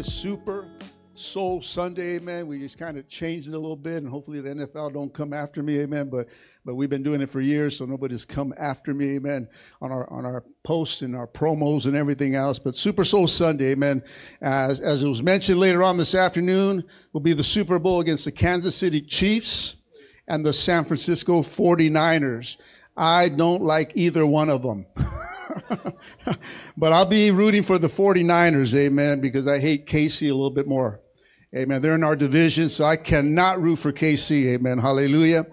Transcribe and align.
Is 0.00 0.10
Super 0.10 0.66
Soul 1.12 1.60
Sunday, 1.60 2.16
amen. 2.16 2.46
We 2.46 2.58
just 2.58 2.78
kind 2.78 2.96
of 2.96 3.06
changed 3.06 3.48
it 3.48 3.54
a 3.54 3.58
little 3.58 3.76
bit, 3.76 3.96
and 3.98 4.08
hopefully 4.08 4.40
the 4.40 4.48
NFL 4.48 4.94
don't 4.94 5.12
come 5.12 5.34
after 5.34 5.62
me, 5.62 5.78
amen. 5.80 6.08
But 6.08 6.28
but 6.64 6.76
we've 6.76 6.88
been 6.88 7.02
doing 7.02 7.20
it 7.20 7.28
for 7.28 7.42
years, 7.42 7.76
so 7.76 7.84
nobody's 7.84 8.24
come 8.24 8.54
after 8.56 8.94
me, 8.94 9.16
amen. 9.16 9.46
On 9.82 9.92
our 9.92 10.10
on 10.10 10.24
our 10.24 10.42
posts 10.62 11.02
and 11.02 11.14
our 11.14 11.26
promos 11.26 11.84
and 11.84 11.94
everything 11.94 12.34
else. 12.34 12.58
But 12.58 12.74
Super 12.74 13.04
Soul 13.04 13.28
Sunday, 13.28 13.72
amen. 13.72 14.02
As 14.40 14.80
as 14.80 15.02
it 15.02 15.08
was 15.08 15.22
mentioned 15.22 15.60
later 15.60 15.82
on 15.82 15.98
this 15.98 16.14
afternoon, 16.14 16.82
will 17.12 17.20
be 17.20 17.34
the 17.34 17.44
Super 17.44 17.78
Bowl 17.78 18.00
against 18.00 18.24
the 18.24 18.32
Kansas 18.32 18.76
City 18.76 19.02
Chiefs 19.02 19.76
and 20.28 20.46
the 20.46 20.52
San 20.54 20.84
Francisco 20.84 21.42
49ers. 21.42 22.56
I 22.96 23.28
don't 23.28 23.62
like 23.62 23.92
either 23.96 24.24
one 24.24 24.48
of 24.48 24.62
them. 24.62 24.86
but 26.76 26.92
I'll 26.92 27.06
be 27.06 27.30
rooting 27.30 27.62
for 27.62 27.78
the 27.78 27.88
49ers, 27.88 28.74
amen, 28.74 29.20
because 29.20 29.46
I 29.46 29.58
hate 29.58 29.86
KC 29.86 30.30
a 30.30 30.34
little 30.34 30.50
bit 30.50 30.66
more. 30.66 31.00
Amen. 31.56 31.82
They're 31.82 31.96
in 31.96 32.04
our 32.04 32.16
division, 32.16 32.68
so 32.68 32.84
I 32.84 32.96
cannot 32.96 33.60
root 33.60 33.76
for 33.76 33.92
KC. 33.92 34.54
Amen. 34.54 34.78
Hallelujah. 34.78 35.46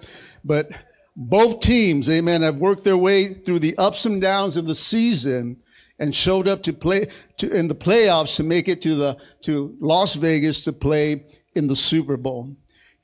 But 0.44 0.72
both 1.16 1.62
teams, 1.62 2.08
amen, 2.08 2.44
have 2.44 2.58
worked 2.58 2.84
their 2.84 2.98
way 2.98 3.34
through 3.34 3.60
the 3.60 3.76
ups 3.78 4.06
and 4.06 4.22
downs 4.22 4.56
of 4.56 4.68
the 4.68 4.76
season 4.76 5.58
and 6.00 6.14
showed 6.14 6.48
up 6.48 6.62
to 6.64 6.74
play 6.74 7.08
to, 7.38 7.50
in 7.50 7.68
the 7.68 7.76
playoffs 7.76 8.36
to 8.36 8.44
make 8.44 8.68
it 8.68 8.84
to 8.84 8.94
the, 8.94 9.18
to 9.42 9.76
Las 9.80 10.14
Vegas 10.14 10.64
to 10.66 10.74
play 10.74 11.26
in 11.56 11.66
the 11.66 11.76
Super 11.76 12.18
Bowl. 12.18 12.56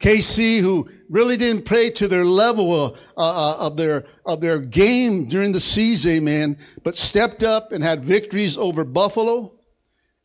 KC, 0.03 0.59
who 0.59 0.89
really 1.09 1.37
didn't 1.37 1.63
play 1.63 1.89
to 1.91 2.09
their 2.09 2.25
level 2.25 2.87
of, 2.87 2.99
uh, 3.15 3.55
of 3.57 3.77
their 3.77 4.03
of 4.25 4.41
their 4.41 4.59
game 4.59 5.29
during 5.29 5.53
the 5.53 5.61
season, 5.61 6.11
amen, 6.11 6.57
but 6.83 6.97
stepped 6.97 7.41
up 7.41 7.71
and 7.71 7.81
had 7.81 8.03
victories 8.03 8.57
over 8.57 8.83
Buffalo, 8.83 9.53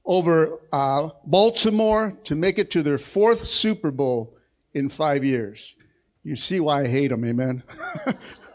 over 0.04 0.58
uh, 0.72 1.10
Baltimore 1.24 2.18
to 2.24 2.34
make 2.34 2.58
it 2.58 2.72
to 2.72 2.82
their 2.82 2.98
fourth 2.98 3.46
Super 3.46 3.92
Bowl 3.92 4.36
in 4.74 4.88
five 4.88 5.22
years. 5.22 5.76
You 6.24 6.34
see 6.34 6.58
why 6.58 6.82
I 6.82 6.88
hate 6.88 7.08
them, 7.08 7.24
amen. 7.24 7.62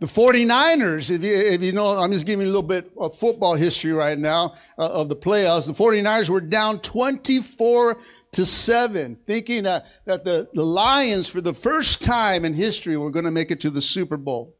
the 0.00 0.06
49ers, 0.06 1.10
if 1.10 1.22
you, 1.22 1.34
if 1.34 1.62
you 1.62 1.72
know, 1.72 1.88
I'm 1.88 2.10
just 2.10 2.24
giving 2.24 2.46
you 2.46 2.50
a 2.50 2.54
little 2.54 2.66
bit 2.66 2.90
of 2.96 3.14
football 3.14 3.54
history 3.54 3.92
right 3.92 4.18
now 4.18 4.54
uh, 4.78 4.90
of 4.90 5.10
the 5.10 5.16
playoffs. 5.16 5.66
The 5.66 5.74
49ers 5.74 6.30
were 6.30 6.40
down 6.40 6.80
24 6.80 7.98
to 8.32 8.46
seven, 8.46 9.18
thinking 9.26 9.64
that, 9.64 9.84
that 10.06 10.24
the, 10.24 10.48
the 10.54 10.64
Lions, 10.64 11.28
for 11.28 11.42
the 11.42 11.52
first 11.52 12.02
time 12.02 12.46
in 12.46 12.54
history, 12.54 12.96
were 12.96 13.10
going 13.10 13.26
to 13.26 13.30
make 13.30 13.50
it 13.50 13.60
to 13.60 13.68
the 13.68 13.82
Super 13.82 14.16
Bowl. 14.16 14.56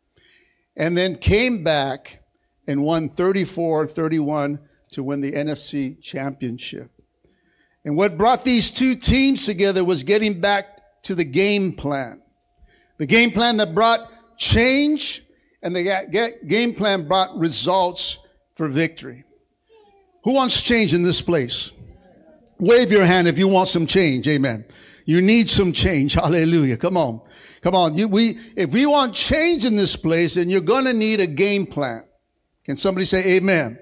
And 0.77 0.97
then 0.97 1.17
came 1.17 1.65
back 1.65 2.23
and 2.67 2.83
won 2.83 3.09
34 3.09 3.87
31 3.87 4.61
to 4.93 5.03
win 5.03 5.23
the 5.23 5.33
NFC 5.33 6.01
championship. 6.03 6.91
And 7.87 7.97
what 7.97 8.19
brought 8.19 8.45
these 8.45 8.71
two 8.71 8.95
teams 8.95 9.47
together 9.47 9.85
was 9.85 10.03
getting 10.03 10.41
back 10.41 11.03
to 11.05 11.15
the 11.15 11.25
game 11.25 11.73
plan. 11.73 12.21
The 12.99 13.07
game 13.07 13.31
plan 13.31 13.57
that 13.57 13.75
brought 13.75 14.13
change 14.37 15.23
and 15.63 15.75
the 15.75 16.35
game 16.47 16.75
plan 16.75 17.07
brought 17.07 17.37
results 17.37 18.19
for 18.55 18.69
victory. 18.69 19.25
Who 20.25 20.35
wants 20.35 20.61
change 20.61 20.95
in 20.95 21.03
this 21.03 21.23
place? 21.23 21.73
Wave 22.59 22.93
your 22.93 23.07
hand 23.07 23.27
if 23.27 23.39
you 23.39 23.49
want 23.49 23.69
some 23.69 23.87
change. 23.87 24.29
Amen. 24.29 24.65
You 25.07 25.23
need 25.23 25.49
some 25.49 25.73
change. 25.73 26.15
Hallelujah. 26.15 26.77
Come 26.77 26.97
on. 26.97 27.23
Come 27.63 27.75
on. 27.75 27.95
You, 27.95 28.09
we, 28.09 28.39
if 28.57 28.73
we 28.73 28.87
want 28.87 29.15
change 29.15 29.65
in 29.65 29.77
this 29.77 29.97
place, 29.97 30.35
then 30.35 30.51
you're 30.51 30.61
going 30.61 30.85
to 30.85 30.93
need 30.93 31.21
a 31.21 31.27
game 31.27 31.67
plan. 31.67 32.05
Can 32.65 32.77
somebody 32.77 33.07
say 33.07 33.37
amen? 33.37 33.79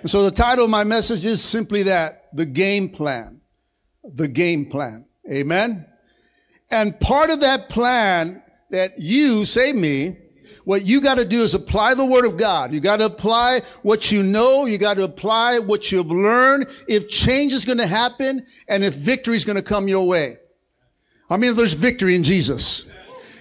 And 0.00 0.10
so 0.10 0.24
the 0.24 0.30
title 0.30 0.64
of 0.64 0.70
my 0.70 0.84
message 0.84 1.24
is 1.24 1.42
simply 1.42 1.84
that, 1.84 2.28
the 2.32 2.46
game 2.46 2.88
plan. 2.88 3.40
The 4.02 4.28
game 4.28 4.66
plan. 4.66 5.06
Amen. 5.30 5.86
And 6.70 6.98
part 7.00 7.30
of 7.30 7.40
that 7.40 7.68
plan 7.68 8.42
that 8.70 8.98
you, 8.98 9.44
say 9.44 9.72
me, 9.72 10.16
what 10.64 10.86
you 10.86 11.00
got 11.00 11.18
to 11.18 11.24
do 11.24 11.42
is 11.42 11.54
apply 11.54 11.94
the 11.94 12.06
word 12.06 12.24
of 12.24 12.36
God. 12.36 12.72
You 12.72 12.80
got 12.80 12.98
to 12.98 13.06
apply 13.06 13.60
what 13.82 14.12
you 14.12 14.22
know. 14.22 14.66
You 14.66 14.78
got 14.78 14.96
to 14.96 15.04
apply 15.04 15.58
what 15.58 15.90
you've 15.90 16.10
learned. 16.10 16.66
If 16.88 17.08
change 17.08 17.52
is 17.52 17.64
going 17.64 17.78
to 17.78 17.86
happen 17.86 18.46
and 18.68 18.84
if 18.84 18.94
victory 18.94 19.36
is 19.36 19.44
going 19.44 19.56
to 19.56 19.62
come 19.62 19.88
your 19.88 20.06
way. 20.06 20.36
I 21.28 21.36
mean, 21.36 21.56
there's 21.56 21.72
victory 21.72 22.14
in 22.14 22.22
Jesus. 22.22 22.86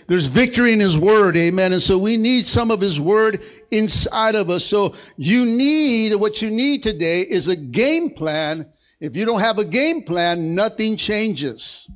There's 0.08 0.28
victory 0.28 0.74
in 0.74 0.80
his 0.80 0.98
word. 0.98 1.38
Amen. 1.38 1.74
And 1.74 1.82
so 1.82 1.98
we 1.98 2.18
need 2.18 2.46
some 2.46 2.72
of 2.72 2.82
his 2.82 3.00
word 3.00 3.44
inside 3.70 4.36
of 4.36 4.50
us. 4.50 4.66
So 4.66 4.96
you 5.16 5.46
need, 5.46 6.16
what 6.16 6.42
you 6.42 6.50
need 6.50 6.84
today 6.84 7.22
is 7.22 7.48
a 7.48 7.56
game 7.56 8.10
plan. 8.12 8.72
If 9.00 9.16
you 9.16 9.26
don't 9.26 9.40
have 9.40 9.58
a 9.58 9.66
game 9.66 10.04
plan, 10.04 10.54
nothing 10.54 10.98
changes. 10.98 11.90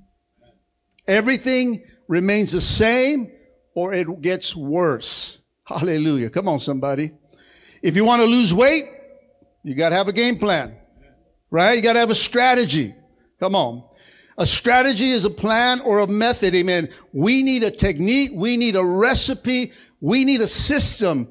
Everything 1.07 1.83
remains 2.07 2.51
the 2.51 2.61
same 2.61 3.31
or 3.75 3.93
it 3.93 4.21
gets 4.21 4.55
worse. 4.55 5.41
Hallelujah. 5.65 6.29
Come 6.29 6.47
on, 6.47 6.57
somebody. 6.57 7.11
If 7.83 7.95
you 7.95 8.05
want 8.05 8.21
to 8.21 8.27
lose 8.27 8.53
weight, 8.53 8.85
you 9.63 9.75
got 9.75 9.89
to 9.89 9.95
have 9.95 10.07
a 10.07 10.13
game 10.13 10.39
plan, 10.39 10.75
right? 11.51 11.73
You 11.73 11.81
got 11.81 11.93
to 11.93 11.99
have 11.99 12.09
a 12.09 12.15
strategy. 12.15 12.95
Come 13.39 13.53
on. 13.53 13.83
A 14.37 14.45
strategy 14.45 15.09
is 15.09 15.25
a 15.25 15.29
plan 15.29 15.81
or 15.81 15.99
a 15.99 16.07
method. 16.07 16.55
Amen. 16.55 16.89
We 17.13 17.43
need 17.43 17.63
a 17.63 17.71
technique. 17.71 18.31
We 18.33 18.57
need 18.57 18.75
a 18.75 18.83
recipe. 18.83 19.71
We 20.01 20.25
need 20.25 20.41
a 20.41 20.47
system 20.47 21.29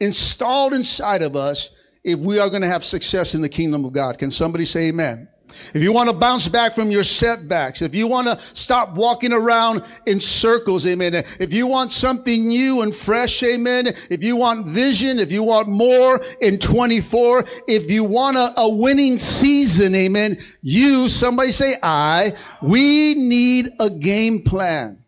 installed 0.00 0.74
inside 0.74 1.22
of 1.22 1.36
us 1.36 1.70
if 2.04 2.18
we 2.18 2.38
are 2.38 2.48
going 2.48 2.62
to 2.62 2.68
have 2.68 2.84
success 2.84 3.34
in 3.34 3.40
the 3.40 3.48
kingdom 3.48 3.84
of 3.84 3.92
God. 3.92 4.18
Can 4.18 4.30
somebody 4.30 4.64
say 4.64 4.88
amen? 4.88 5.28
If 5.74 5.82
you 5.82 5.92
want 5.92 6.08
to 6.10 6.16
bounce 6.16 6.48
back 6.48 6.72
from 6.72 6.90
your 6.90 7.04
setbacks, 7.04 7.82
if 7.82 7.94
you 7.94 8.06
want 8.06 8.26
to 8.28 8.38
stop 8.54 8.94
walking 8.94 9.32
around 9.32 9.82
in 10.06 10.20
circles, 10.20 10.86
amen. 10.86 11.14
If 11.38 11.52
you 11.52 11.66
want 11.66 11.92
something 11.92 12.46
new 12.46 12.82
and 12.82 12.94
fresh, 12.94 13.42
amen. 13.42 13.88
If 14.10 14.24
you 14.24 14.36
want 14.36 14.66
vision, 14.66 15.18
if 15.18 15.30
you 15.32 15.42
want 15.42 15.68
more 15.68 16.20
in 16.40 16.58
24, 16.58 17.44
if 17.66 17.90
you 17.90 18.04
want 18.04 18.36
a, 18.36 18.60
a 18.60 18.68
winning 18.68 19.18
season, 19.18 19.94
amen. 19.94 20.38
You, 20.62 21.08
somebody 21.08 21.52
say 21.52 21.76
I, 21.82 22.32
we 22.62 23.14
need 23.14 23.68
a 23.80 23.90
game 23.90 24.42
plan. 24.42 25.02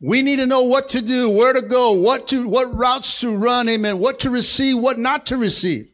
We 0.00 0.20
need 0.20 0.40
to 0.40 0.46
know 0.46 0.64
what 0.64 0.88
to 0.90 1.00
do, 1.00 1.30
where 1.30 1.52
to 1.52 1.62
go, 1.62 1.92
what 1.92 2.26
to, 2.28 2.48
what 2.48 2.74
routes 2.74 3.20
to 3.20 3.36
run, 3.36 3.68
amen. 3.68 4.00
What 4.00 4.18
to 4.20 4.30
receive, 4.30 4.78
what 4.78 4.98
not 4.98 5.26
to 5.26 5.36
receive. 5.36 5.91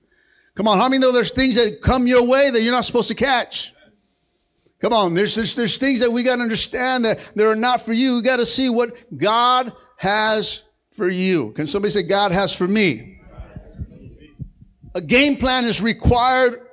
Come 0.58 0.66
on, 0.66 0.76
how 0.76 0.88
many 0.88 0.98
know 0.98 1.12
there's 1.12 1.30
things 1.30 1.54
that 1.54 1.80
come 1.80 2.08
your 2.08 2.26
way 2.26 2.50
that 2.50 2.62
you're 2.62 2.72
not 2.72 2.84
supposed 2.84 3.06
to 3.06 3.14
catch? 3.14 3.72
Come 4.80 4.92
on, 4.92 5.14
there's, 5.14 5.36
there's, 5.36 5.54
there's 5.54 5.78
things 5.78 6.00
that 6.00 6.10
we 6.10 6.24
got 6.24 6.36
to 6.36 6.42
understand 6.42 7.04
that, 7.04 7.20
that 7.36 7.46
are 7.46 7.54
not 7.54 7.80
for 7.80 7.92
you. 7.92 8.16
We 8.16 8.22
got 8.22 8.41
to 8.41 8.46
see 8.46 8.68
what 8.68 8.91
God 9.16 9.70
has 9.98 10.64
for 10.91 11.08
you. 11.08 11.52
Can 11.52 11.68
somebody 11.68 11.92
say, 11.92 12.03
God 12.03 12.33
has 12.33 12.53
for 12.53 12.66
me? 12.66 13.21
A 14.97 15.00
game 15.00 15.36
plan 15.36 15.65
is 15.65 15.80
required, 15.80 16.66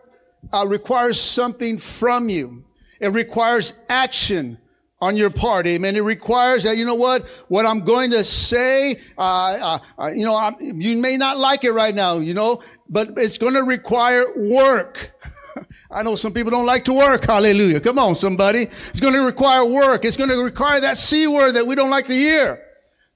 uh, 0.51 0.65
requires 0.67 1.21
something 1.21 1.77
from 1.77 2.27
you. 2.27 2.65
It 2.99 3.09
requires 3.09 3.79
action 3.87 4.57
on 5.05 5.15
your 5.15 5.29
part. 5.29 5.67
Amen. 5.67 5.95
It 5.95 5.99
requires 6.01 6.63
that, 6.63 6.77
you 6.77 6.85
know 6.85 6.95
what? 6.95 7.23
What 7.47 7.65
I'm 7.65 7.81
going 7.81 8.09
to 8.11 8.23
say, 8.23 8.99
uh, 9.17 9.77
uh, 9.99 10.07
you 10.07 10.25
know, 10.25 10.35
I'm, 10.35 10.81
you 10.81 10.97
may 10.97 11.15
not 11.15 11.37
like 11.37 11.63
it 11.63 11.73
right 11.73 11.93
now, 11.93 12.17
you 12.17 12.33
know, 12.33 12.61
but 12.89 13.09
it's 13.17 13.37
going 13.37 13.53
to 13.53 13.63
require 13.63 14.25
work. 14.35 15.11
I 15.91 16.01
know 16.01 16.15
some 16.15 16.33
people 16.33 16.49
don't 16.49 16.65
like 16.65 16.83
to 16.85 16.93
work. 16.93 17.25
Hallelujah. 17.25 17.79
Come 17.79 17.99
on, 17.99 18.15
somebody. 18.15 18.63
It's 18.63 18.99
going 18.99 19.13
to 19.13 19.23
require 19.25 19.63
work. 19.63 20.05
It's 20.05 20.17
going 20.17 20.31
to 20.31 20.43
require 20.43 20.81
that 20.81 20.97
C 20.97 21.27
word 21.27 21.51
that 21.51 21.67
we 21.67 21.75
don't 21.75 21.91
like 21.91 22.07
to 22.07 22.13
hear. 22.13 22.63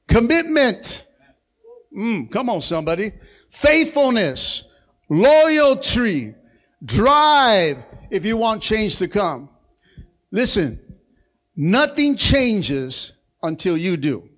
Commitment. 0.07 1.07
Mm, 1.97 2.31
come 2.31 2.51
on, 2.51 2.61
somebody. 2.61 3.13
Faithfulness, 3.49 4.65
loyalty, 5.09 6.35
drive 6.85 7.83
if 8.11 8.25
you 8.25 8.37
want 8.37 8.61
change 8.61 8.99
to 8.99 9.07
come. 9.07 9.49
Listen, 10.31 10.79
Nothing 11.61 12.15
changes 12.15 13.11
until 13.43 13.75
you 13.75 13.97
do. 13.97 14.29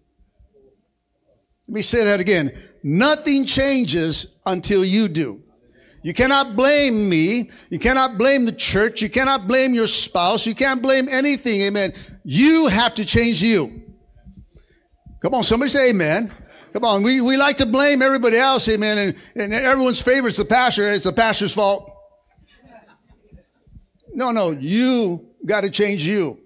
Let 1.67 1.75
me 1.75 1.83
say 1.83 2.03
that 2.03 2.19
again. 2.19 2.51
Nothing 2.81 3.45
changes 3.45 4.39
until 4.43 4.83
you 4.83 5.07
do. 5.07 5.43
You 6.01 6.15
cannot 6.15 6.55
blame 6.55 7.07
me. 7.07 7.51
You 7.69 7.77
cannot 7.77 8.17
blame 8.17 8.45
the 8.45 8.51
church. 8.51 9.03
You 9.03 9.09
cannot 9.09 9.47
blame 9.47 9.75
your 9.75 9.85
spouse. 9.85 10.47
You 10.47 10.55
can't 10.55 10.81
blame 10.81 11.07
anything. 11.09 11.61
Amen. 11.61 11.93
You 12.23 12.69
have 12.69 12.95
to 12.95 13.05
change 13.05 13.39
you. 13.39 13.83
Come 15.21 15.35
on, 15.35 15.43
somebody 15.43 15.69
say 15.69 15.91
amen. 15.91 16.33
Come 16.73 16.85
on. 16.85 17.03
We, 17.03 17.21
we 17.21 17.37
like 17.37 17.57
to 17.57 17.67
blame 17.67 18.01
everybody 18.01 18.37
else. 18.37 18.67
Amen. 18.67 18.97
And, 18.97 19.15
and 19.35 19.53
everyone's 19.53 20.01
favorite 20.01 20.29
is 20.29 20.37
the 20.37 20.45
pastor. 20.45 20.91
It's 20.91 21.03
the 21.03 21.13
pastor's 21.13 21.53
fault. 21.53 21.87
No, 24.11 24.31
no. 24.31 24.49
You 24.49 25.29
got 25.45 25.61
to 25.61 25.69
change 25.69 26.03
you. 26.03 26.40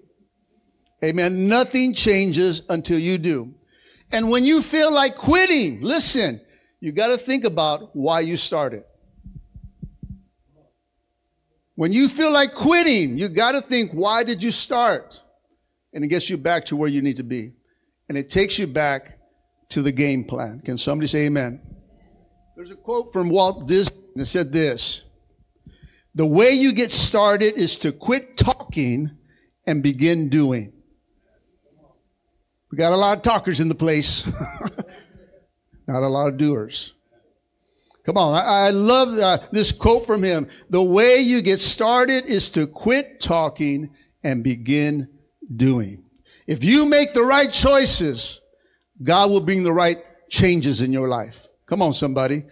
Amen. 1.04 1.48
Nothing 1.48 1.92
changes 1.92 2.62
until 2.68 2.98
you 2.98 3.18
do. 3.18 3.54
And 4.12 4.30
when 4.30 4.44
you 4.44 4.62
feel 4.62 4.92
like 4.92 5.16
quitting, 5.16 5.80
listen, 5.82 6.40
you 6.80 6.92
got 6.92 7.08
to 7.08 7.18
think 7.18 7.44
about 7.44 7.94
why 7.94 8.20
you 8.20 8.36
started. 8.36 8.84
When 11.74 11.92
you 11.92 12.08
feel 12.08 12.32
like 12.32 12.54
quitting, 12.54 13.18
you 13.18 13.28
got 13.28 13.52
to 13.52 13.60
think, 13.60 13.92
why 13.92 14.24
did 14.24 14.42
you 14.42 14.50
start? 14.50 15.22
And 15.92 16.04
it 16.04 16.08
gets 16.08 16.30
you 16.30 16.36
back 16.36 16.64
to 16.66 16.76
where 16.76 16.88
you 16.88 17.02
need 17.02 17.16
to 17.16 17.22
be. 17.22 17.52
And 18.08 18.16
it 18.16 18.28
takes 18.28 18.58
you 18.58 18.66
back 18.66 19.18
to 19.70 19.82
the 19.82 19.92
game 19.92 20.24
plan. 20.24 20.60
Can 20.64 20.78
somebody 20.78 21.08
say 21.08 21.26
amen? 21.26 21.60
There's 22.54 22.70
a 22.70 22.76
quote 22.76 23.12
from 23.12 23.28
Walt 23.28 23.68
Disney 23.68 24.00
that 24.14 24.26
said 24.26 24.52
this. 24.52 25.04
The 26.14 26.26
way 26.26 26.52
you 26.52 26.72
get 26.72 26.90
started 26.90 27.54
is 27.54 27.78
to 27.80 27.92
quit 27.92 28.38
talking 28.38 29.10
and 29.66 29.82
begin 29.82 30.30
doing. 30.30 30.72
We 32.70 32.78
got 32.78 32.92
a 32.92 32.96
lot 32.96 33.16
of 33.16 33.22
talkers 33.22 33.60
in 33.60 33.68
the 33.68 33.74
place, 33.74 34.26
not 35.86 36.02
a 36.02 36.08
lot 36.08 36.28
of 36.28 36.36
doers. 36.36 36.94
Come 38.04 38.16
on. 38.16 38.34
I, 38.34 38.66
I 38.66 38.70
love 38.70 39.18
uh, 39.18 39.38
this 39.50 39.72
quote 39.72 40.06
from 40.06 40.22
him. 40.22 40.46
The 40.70 40.82
way 40.82 41.18
you 41.18 41.42
get 41.42 41.58
started 41.58 42.26
is 42.26 42.50
to 42.50 42.66
quit 42.68 43.20
talking 43.20 43.90
and 44.22 44.44
begin 44.44 45.08
doing. 45.54 46.04
If 46.46 46.62
you 46.62 46.86
make 46.86 47.14
the 47.14 47.22
right 47.22 47.52
choices, 47.52 48.40
God 49.02 49.30
will 49.30 49.40
bring 49.40 49.64
the 49.64 49.72
right 49.72 49.98
changes 50.28 50.80
in 50.80 50.92
your 50.92 51.08
life. 51.08 51.48
Come 51.66 51.82
on, 51.82 51.92
somebody. 51.92 52.44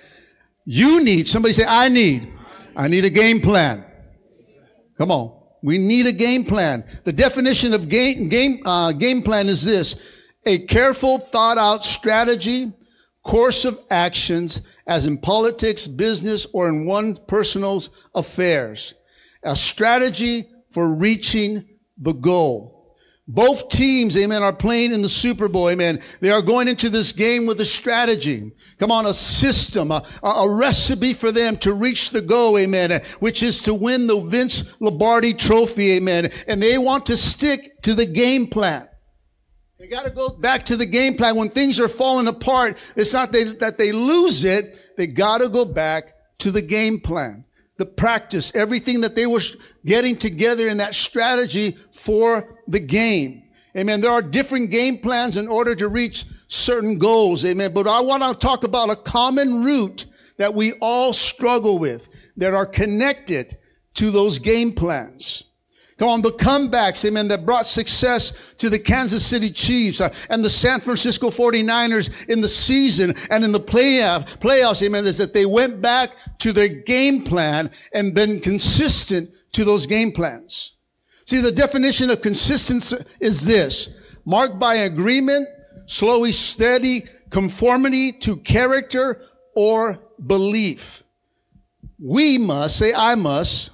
You 0.64 1.02
need, 1.04 1.28
somebody 1.28 1.52
say, 1.54 1.64
I 1.66 1.88
need, 1.88 2.32
I 2.76 2.88
need 2.88 3.04
a 3.04 3.10
game 3.10 3.40
plan. 3.40 3.84
Come 4.98 5.12
on. 5.12 5.43
We 5.64 5.78
need 5.78 6.06
a 6.06 6.12
game 6.12 6.44
plan. 6.44 6.84
The 7.04 7.12
definition 7.12 7.72
of 7.72 7.88
game, 7.88 8.28
game, 8.28 8.60
uh, 8.66 8.92
game 8.92 9.22
plan 9.22 9.48
is 9.48 9.64
this. 9.64 9.96
A 10.44 10.58
careful, 10.58 11.16
thought 11.16 11.56
out 11.56 11.82
strategy, 11.82 12.70
course 13.22 13.64
of 13.64 13.80
actions, 13.90 14.60
as 14.86 15.06
in 15.06 15.16
politics, 15.16 15.86
business, 15.86 16.46
or 16.52 16.68
in 16.68 16.84
one 16.84 17.16
person's 17.16 17.88
affairs. 18.14 18.94
A 19.42 19.56
strategy 19.56 20.44
for 20.70 20.94
reaching 20.94 21.66
the 21.96 22.12
goal. 22.12 22.73
Both 23.26 23.70
teams, 23.70 24.18
amen, 24.18 24.42
are 24.42 24.52
playing 24.52 24.92
in 24.92 25.00
the 25.00 25.08
Super 25.08 25.48
Bowl, 25.48 25.70
amen. 25.70 26.00
They 26.20 26.30
are 26.30 26.42
going 26.42 26.68
into 26.68 26.90
this 26.90 27.10
game 27.12 27.46
with 27.46 27.58
a 27.62 27.64
strategy. 27.64 28.52
Come 28.78 28.90
on, 28.90 29.06
a 29.06 29.14
system, 29.14 29.90
a, 29.90 30.02
a 30.22 30.54
recipe 30.54 31.14
for 31.14 31.32
them 31.32 31.56
to 31.58 31.72
reach 31.72 32.10
the 32.10 32.20
goal, 32.20 32.58
amen, 32.58 33.00
which 33.20 33.42
is 33.42 33.62
to 33.62 33.72
win 33.72 34.06
the 34.06 34.20
Vince 34.20 34.78
Lombardi 34.78 35.32
trophy, 35.32 35.92
amen. 35.92 36.30
And 36.48 36.62
they 36.62 36.76
want 36.76 37.06
to 37.06 37.16
stick 37.16 37.80
to 37.82 37.94
the 37.94 38.04
game 38.04 38.46
plan. 38.46 38.88
They 39.78 39.88
got 39.88 40.04
to 40.04 40.10
go 40.10 40.28
back 40.28 40.66
to 40.66 40.76
the 40.76 40.86
game 40.86 41.16
plan. 41.16 41.36
When 41.36 41.48
things 41.48 41.80
are 41.80 41.88
falling 41.88 42.26
apart, 42.26 42.76
it's 42.94 43.14
not 43.14 43.32
they, 43.32 43.44
that 43.44 43.78
they 43.78 43.92
lose 43.92 44.44
it. 44.44 44.78
They 44.98 45.06
got 45.06 45.40
to 45.40 45.48
go 45.48 45.64
back 45.64 46.12
to 46.38 46.50
the 46.50 46.62
game 46.62 47.00
plan 47.00 47.44
the 47.76 47.86
practice, 47.86 48.54
everything 48.54 49.00
that 49.00 49.16
they 49.16 49.26
were 49.26 49.40
getting 49.84 50.16
together 50.16 50.68
in 50.68 50.78
that 50.78 50.94
strategy 50.94 51.76
for 51.92 52.60
the 52.68 52.80
game. 52.80 53.42
Amen. 53.76 54.00
There 54.00 54.12
are 54.12 54.22
different 54.22 54.70
game 54.70 54.98
plans 54.98 55.36
in 55.36 55.48
order 55.48 55.74
to 55.74 55.88
reach 55.88 56.24
certain 56.46 56.98
goals. 56.98 57.44
Amen. 57.44 57.72
But 57.74 57.88
I 57.88 58.00
want 58.00 58.22
to 58.22 58.34
talk 58.34 58.62
about 58.62 58.90
a 58.90 58.96
common 58.96 59.64
root 59.64 60.06
that 60.36 60.54
we 60.54 60.72
all 60.74 61.12
struggle 61.12 61.78
with 61.78 62.08
that 62.36 62.54
are 62.54 62.66
connected 62.66 63.56
to 63.94 64.10
those 64.10 64.38
game 64.38 64.72
plans. 64.72 65.44
Come 65.96 66.08
on, 66.08 66.22
the 66.22 66.30
comebacks, 66.30 67.04
amen, 67.04 67.28
that 67.28 67.46
brought 67.46 67.66
success 67.66 68.54
to 68.54 68.68
the 68.68 68.78
Kansas 68.78 69.24
City 69.24 69.48
Chiefs 69.48 70.00
uh, 70.00 70.12
and 70.28 70.44
the 70.44 70.50
San 70.50 70.80
Francisco 70.80 71.28
49ers 71.30 72.28
in 72.28 72.40
the 72.40 72.48
season 72.48 73.14
and 73.30 73.44
in 73.44 73.52
the 73.52 73.60
playoff, 73.60 74.38
playoffs, 74.40 74.82
amen, 74.84 75.06
is 75.06 75.18
that 75.18 75.32
they 75.32 75.46
went 75.46 75.80
back 75.80 76.16
to 76.38 76.52
their 76.52 76.66
game 76.66 77.22
plan 77.22 77.70
and 77.92 78.12
been 78.12 78.40
consistent 78.40 79.30
to 79.52 79.64
those 79.64 79.86
game 79.86 80.10
plans. 80.10 80.74
See, 81.26 81.40
the 81.40 81.52
definition 81.52 82.10
of 82.10 82.22
consistency 82.22 82.96
is 83.20 83.44
this, 83.46 84.16
marked 84.24 84.58
by 84.58 84.74
agreement, 84.74 85.46
slowly 85.86 86.32
steady 86.32 87.04
conformity 87.30 88.10
to 88.12 88.36
character 88.38 89.22
or 89.54 90.00
belief. 90.26 91.04
We 91.98 92.38
must, 92.38 92.78
say 92.78 92.92
I 92.92 93.14
must, 93.14 93.70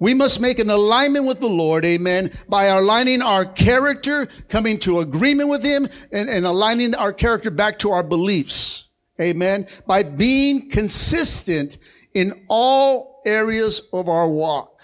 we 0.00 0.14
must 0.14 0.40
make 0.40 0.58
an 0.58 0.70
alignment 0.70 1.26
with 1.26 1.40
the 1.40 1.48
Lord, 1.48 1.84
amen, 1.84 2.32
by 2.48 2.64
aligning 2.64 3.20
our 3.20 3.44
character, 3.44 4.26
coming 4.48 4.78
to 4.80 5.00
agreement 5.00 5.50
with 5.50 5.62
Him, 5.62 5.86
and, 6.10 6.28
and 6.28 6.46
aligning 6.46 6.94
our 6.94 7.12
character 7.12 7.50
back 7.50 7.78
to 7.80 7.90
our 7.90 8.02
beliefs. 8.02 8.88
Amen. 9.20 9.68
By 9.86 10.02
being 10.02 10.70
consistent 10.70 11.76
in 12.14 12.46
all 12.48 13.20
areas 13.26 13.82
of 13.92 14.08
our 14.08 14.28
walk. 14.28 14.80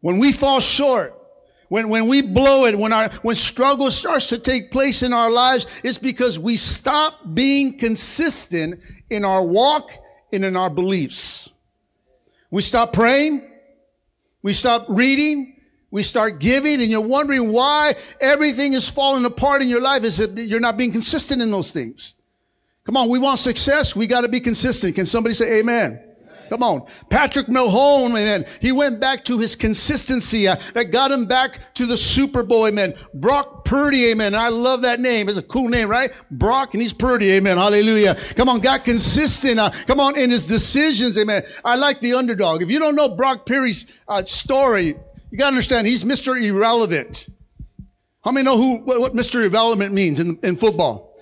When 0.00 0.18
we 0.18 0.30
fall 0.30 0.60
short, 0.60 1.20
when, 1.68 1.88
when 1.88 2.06
we 2.06 2.22
blow 2.22 2.66
it, 2.66 2.78
when 2.78 2.92
our, 2.92 3.10
when 3.22 3.34
struggle 3.34 3.90
starts 3.90 4.28
to 4.28 4.38
take 4.38 4.70
place 4.70 5.02
in 5.02 5.12
our 5.12 5.30
lives, 5.30 5.66
it's 5.82 5.98
because 5.98 6.38
we 6.38 6.56
stop 6.56 7.34
being 7.34 7.76
consistent 7.76 8.80
in 9.10 9.24
our 9.24 9.44
walk 9.44 9.90
and 10.32 10.44
in 10.44 10.56
our 10.56 10.70
beliefs. 10.70 11.52
We 12.52 12.62
stop 12.62 12.92
praying. 12.92 13.49
We 14.42 14.52
stop 14.52 14.86
reading. 14.88 15.56
We 15.90 16.02
start 16.02 16.38
giving 16.38 16.80
and 16.80 16.90
you're 16.90 17.00
wondering 17.00 17.52
why 17.52 17.94
everything 18.20 18.74
is 18.74 18.88
falling 18.88 19.24
apart 19.24 19.60
in 19.60 19.68
your 19.68 19.82
life 19.82 20.04
is 20.04 20.18
that 20.18 20.40
you're 20.40 20.60
not 20.60 20.76
being 20.76 20.92
consistent 20.92 21.42
in 21.42 21.50
those 21.50 21.72
things. 21.72 22.14
Come 22.84 22.96
on. 22.96 23.08
We 23.08 23.18
want 23.18 23.40
success. 23.40 23.96
We 23.96 24.06
got 24.06 24.20
to 24.20 24.28
be 24.28 24.40
consistent. 24.40 24.94
Can 24.94 25.06
somebody 25.06 25.34
say 25.34 25.60
amen? 25.60 26.09
Come 26.50 26.64
on. 26.64 26.84
Patrick 27.08 27.46
Mahomes, 27.46 28.10
amen. 28.10 28.44
He 28.60 28.72
went 28.72 29.00
back 29.00 29.24
to 29.26 29.38
his 29.38 29.54
consistency 29.54 30.48
uh, 30.48 30.56
that 30.74 30.90
got 30.90 31.12
him 31.12 31.26
back 31.26 31.72
to 31.74 31.86
the 31.86 31.96
Super 31.96 32.42
Bowl, 32.42 32.66
amen. 32.66 32.92
Brock 33.14 33.64
Purdy, 33.64 34.10
amen. 34.10 34.34
I 34.34 34.48
love 34.48 34.82
that 34.82 34.98
name. 34.98 35.28
It's 35.28 35.38
a 35.38 35.44
cool 35.44 35.68
name, 35.68 35.88
right? 35.88 36.10
Brock 36.32 36.74
and 36.74 36.82
he's 36.82 36.92
Purdy, 36.92 37.30
amen. 37.34 37.56
Hallelujah. 37.56 38.16
Come 38.34 38.48
on, 38.48 38.58
got 38.58 38.84
consistent. 38.84 39.60
Uh, 39.60 39.70
come 39.86 40.00
on, 40.00 40.18
in 40.18 40.30
his 40.30 40.44
decisions, 40.44 41.16
amen. 41.16 41.42
I 41.64 41.76
like 41.76 42.00
the 42.00 42.14
underdog. 42.14 42.62
If 42.62 42.70
you 42.70 42.80
don't 42.80 42.96
know 42.96 43.14
Brock 43.14 43.46
Purdy's 43.46 44.02
uh, 44.08 44.24
story, 44.24 44.96
you 45.30 45.38
gotta 45.38 45.48
understand 45.48 45.86
he's 45.86 46.02
Mr. 46.02 46.42
Irrelevant. 46.42 47.28
How 48.24 48.32
many 48.32 48.44
know 48.44 48.56
who, 48.56 48.78
what, 48.78 48.98
what 48.98 49.14
Mr. 49.14 49.44
Irrelevant 49.44 49.94
means 49.94 50.18
in, 50.18 50.36
in 50.42 50.56
football? 50.56 51.14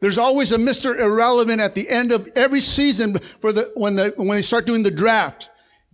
There's 0.00 0.18
always 0.18 0.52
a 0.52 0.58
Mr. 0.58 0.98
Irrelevant 0.98 1.60
at 1.60 1.74
the 1.74 1.88
end 1.88 2.12
of 2.12 2.28
every 2.36 2.60
season 2.60 3.18
for 3.18 3.52
the, 3.52 3.70
when 3.74 3.96
the, 3.96 4.14
when 4.16 4.28
they 4.28 4.42
start 4.42 4.66
doing 4.66 4.82
the 4.82 4.90
draft. 4.90 5.50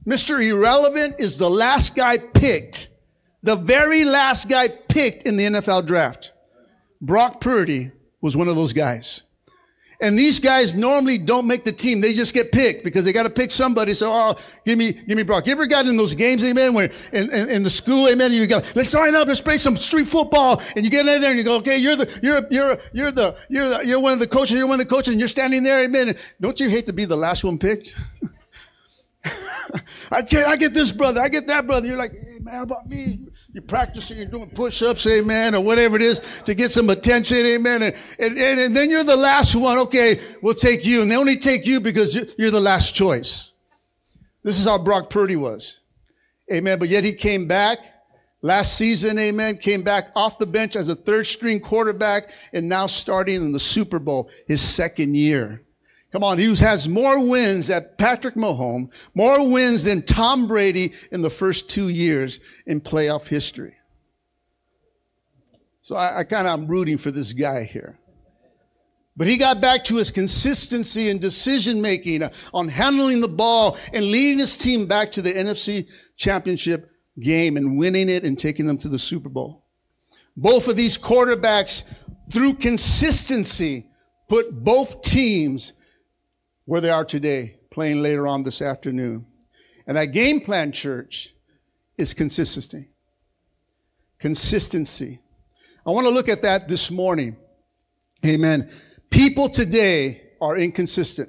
Mr. 0.07 0.45
Irrelevant 0.45 1.17
is 1.19 1.39
the 1.39 1.49
last 1.49 1.95
guy 1.95 2.19
picked. 2.19 2.91
The 3.43 3.57
very 3.57 4.05
last 4.05 4.49
guy 4.49 4.69
picked 4.69 5.23
in 5.25 5.37
the 5.37 5.45
NFL 5.45 5.87
draft. 5.87 6.33
Brock 7.01 7.41
Purdy 7.41 7.93
was 8.21 8.37
one 8.37 8.49
of 8.49 8.57
those 8.57 8.73
guys. 8.73 9.23
And 10.05 10.19
these 10.19 10.39
guys 10.39 10.75
normally 10.75 11.17
don't 11.17 11.47
make 11.47 11.65
the 11.65 11.73
team. 11.73 12.03
They 12.03 12.13
just 12.13 12.35
get 12.35 12.53
picked 12.53 12.85
because 12.85 13.07
they 13.07 13.13
got 13.15 13.23
to 13.23 13.31
pick 13.31 13.51
somebody. 13.51 13.95
So, 13.95 14.11
oh, 14.13 14.35
give 14.67 14.77
me, 14.77 14.93
give 14.93 15.17
me 15.17 15.23
Brock. 15.23 15.47
You 15.47 15.53
ever 15.53 15.65
got 15.65 15.87
in 15.87 15.97
those 15.97 16.15
games, 16.15 16.45
amen, 16.45 16.75
where 16.75 16.91
in, 17.15 17.33
in, 17.33 17.49
in 17.49 17.63
the 17.63 17.71
school, 17.71 18.07
amen, 18.09 18.31
you 18.31 18.47
go, 18.47 18.61
let's 18.75 18.91
sign 18.91 19.15
up, 19.15 19.29
let's 19.29 19.41
play 19.41 19.57
some 19.57 19.79
street 19.79 20.07
football. 20.07 20.61
And 20.77 20.85
you 20.85 20.91
get 20.91 21.07
in 21.07 21.23
there 21.23 21.31
and 21.31 21.39
you 21.39 21.43
go, 21.43 21.57
okay, 21.57 21.79
you're 21.79 21.97
the, 21.97 22.21
you're, 22.23 22.47
you're, 22.51 22.77
you're 22.93 23.13
the, 23.13 23.35
you're 23.49 23.67
the, 23.67 23.87
you're 23.87 23.99
one 23.99 24.13
of 24.13 24.19
the 24.19 24.27
coaches, 24.27 24.59
you're 24.59 24.67
one 24.67 24.79
of 24.79 24.87
the 24.87 24.95
coaches 24.95 25.15
and 25.15 25.19
you're 25.19 25.27
standing 25.27 25.63
there, 25.63 25.83
amen. 25.83 26.15
Don't 26.39 26.61
you 26.61 26.69
hate 26.69 26.85
to 26.85 26.93
be 26.93 27.07
the 27.07 27.17
last 27.17 27.43
one 27.43 27.57
picked? 27.57 27.97
I 30.13 30.21
get, 30.21 30.47
I 30.47 30.57
get 30.57 30.75
this 30.75 30.93
brother, 30.93 31.23
I 31.23 31.29
get 31.31 31.47
that 31.47 31.67
brother. 31.67 31.89
You're 31.89 31.97
like, 31.97 32.13
hey, 32.13 32.41
man, 32.43 32.55
how 32.57 32.63
about 32.65 32.87
me? 32.87 33.21
You're 33.55 33.63
practicing, 33.63 34.17
you're 34.17 34.27
doing 34.27 34.51
push-ups, 34.51 35.07
amen, 35.07 35.55
or 35.55 35.63
whatever 35.63 35.95
it 35.95 36.03
is 36.03 36.43
to 36.45 36.55
get 36.55 36.73
some 36.73 36.91
attention, 36.91 37.39
amen. 37.39 37.85
And, 37.85 37.95
and, 38.19 38.37
and 38.37 38.77
then 38.77 38.91
you're 38.91 39.05
the 39.05 39.17
last 39.17 39.55
one. 39.55 39.79
Okay, 39.79 40.21
we'll 40.43 40.55
take 40.55 40.85
you. 40.85 41.03
And 41.03 41.11
they 41.11 41.17
only 41.17 41.37
take 41.37 41.65
you 41.65 41.81
because 41.81 42.17
you're 42.37 42.51
the 42.51 42.59
last 42.59 42.97
choice. 42.97 43.53
This 44.43 44.59
is 44.59 44.67
how 44.67 44.79
Brock 44.79 45.09
Purdy 45.09 45.37
was. 45.37 45.81
Amen. 46.53 46.81
But 46.81 46.89
yet 46.89 47.05
he 47.05 47.13
came 47.13 47.47
back 47.47 47.79
last 48.43 48.77
season, 48.77 49.19
amen, 49.21 49.57
came 49.57 49.83
back 49.83 50.11
off 50.17 50.39
the 50.39 50.47
bench 50.47 50.75
as 50.75 50.89
a 50.89 50.95
third 50.97 51.25
string 51.25 51.61
quarterback 51.61 52.31
and 52.53 52.69
now 52.69 52.87
starting 52.87 53.37
in 53.37 53.53
the 53.53 53.61
Super 53.61 54.01
Bowl, 54.01 54.29
his 54.49 54.61
second 54.61 55.15
year. 55.15 55.63
Come 56.15 56.23
on, 56.23 56.39
he 56.39 56.55
has 56.55 56.89
more 56.89 57.29
wins 57.29 57.67
than 57.67 57.85
Patrick 57.99 58.37
Mahomes, 58.37 58.93
more 59.17 59.51
wins 59.51 59.83
than 59.83 60.01
Tom 60.01 60.47
Brady 60.47 60.93
in 61.11 61.23
the 61.23 61.29
first 61.29 61.69
two 61.69 61.89
years 61.89 62.39
in 62.67 62.81
playoff 62.81 63.27
history. 63.27 63.75
So 65.81 65.97
I, 65.97 66.21
I 66.21 66.23
kind 66.23 66.47
of 66.47 66.53
am 66.53 66.69
rooting 66.69 66.99
for 66.99 67.11
this 67.11 67.33
guy 67.33 67.65
here. 67.65 67.99
But 69.17 69.27
he 69.27 69.37
got 69.37 69.61
back 69.61 69.83
to 69.85 69.97
his 69.97 70.13
consistency 70.13 71.11
and 71.11 71.21
decision 71.21 71.83
making 71.83 72.23
on 72.53 72.69
handling 72.69 73.21
the 73.21 73.27
ball 73.27 73.77
and 73.93 74.05
leading 74.05 74.39
his 74.39 74.57
team 74.57 74.87
back 74.87 75.11
to 75.13 75.23
the 75.23 75.33
NFC 75.33 75.89
championship 76.17 76.93
game 77.19 77.57
and 77.57 77.77
winning 77.77 78.09
it 78.09 78.23
and 78.23 78.39
taking 78.39 78.67
them 78.67 78.79
to 78.79 78.89
the 78.89 79.01
Super 79.01 79.29
Bowl. 79.29 79.65
Both 80.37 80.69
of 80.69 80.77
these 80.77 80.97
quarterbacks, 80.97 81.83
through 82.31 82.55
consistency, 82.55 83.89
put 84.29 84.63
both 84.63 85.03
teams 85.03 85.73
where 86.65 86.81
they 86.81 86.91
are 86.91 87.05
today, 87.05 87.57
playing 87.71 88.03
later 88.03 88.27
on 88.27 88.43
this 88.43 88.63
afternoon. 88.63 89.27
And 89.87 89.97
that 89.97 90.07
game 90.07 90.41
plan, 90.41 90.73
church, 90.73 91.35
is 91.99 92.15
consistency. 92.15 92.89
Consistency. 94.19 95.21
I 95.87 95.91
want 95.91 96.07
to 96.07 96.13
look 96.13 96.29
at 96.29 96.43
that 96.43 96.69
this 96.69 96.91
morning. 96.91 97.37
Amen. 98.25 98.71
People 99.11 99.49
today 99.49 100.23
are 100.41 100.57
inconsistent. 100.57 101.29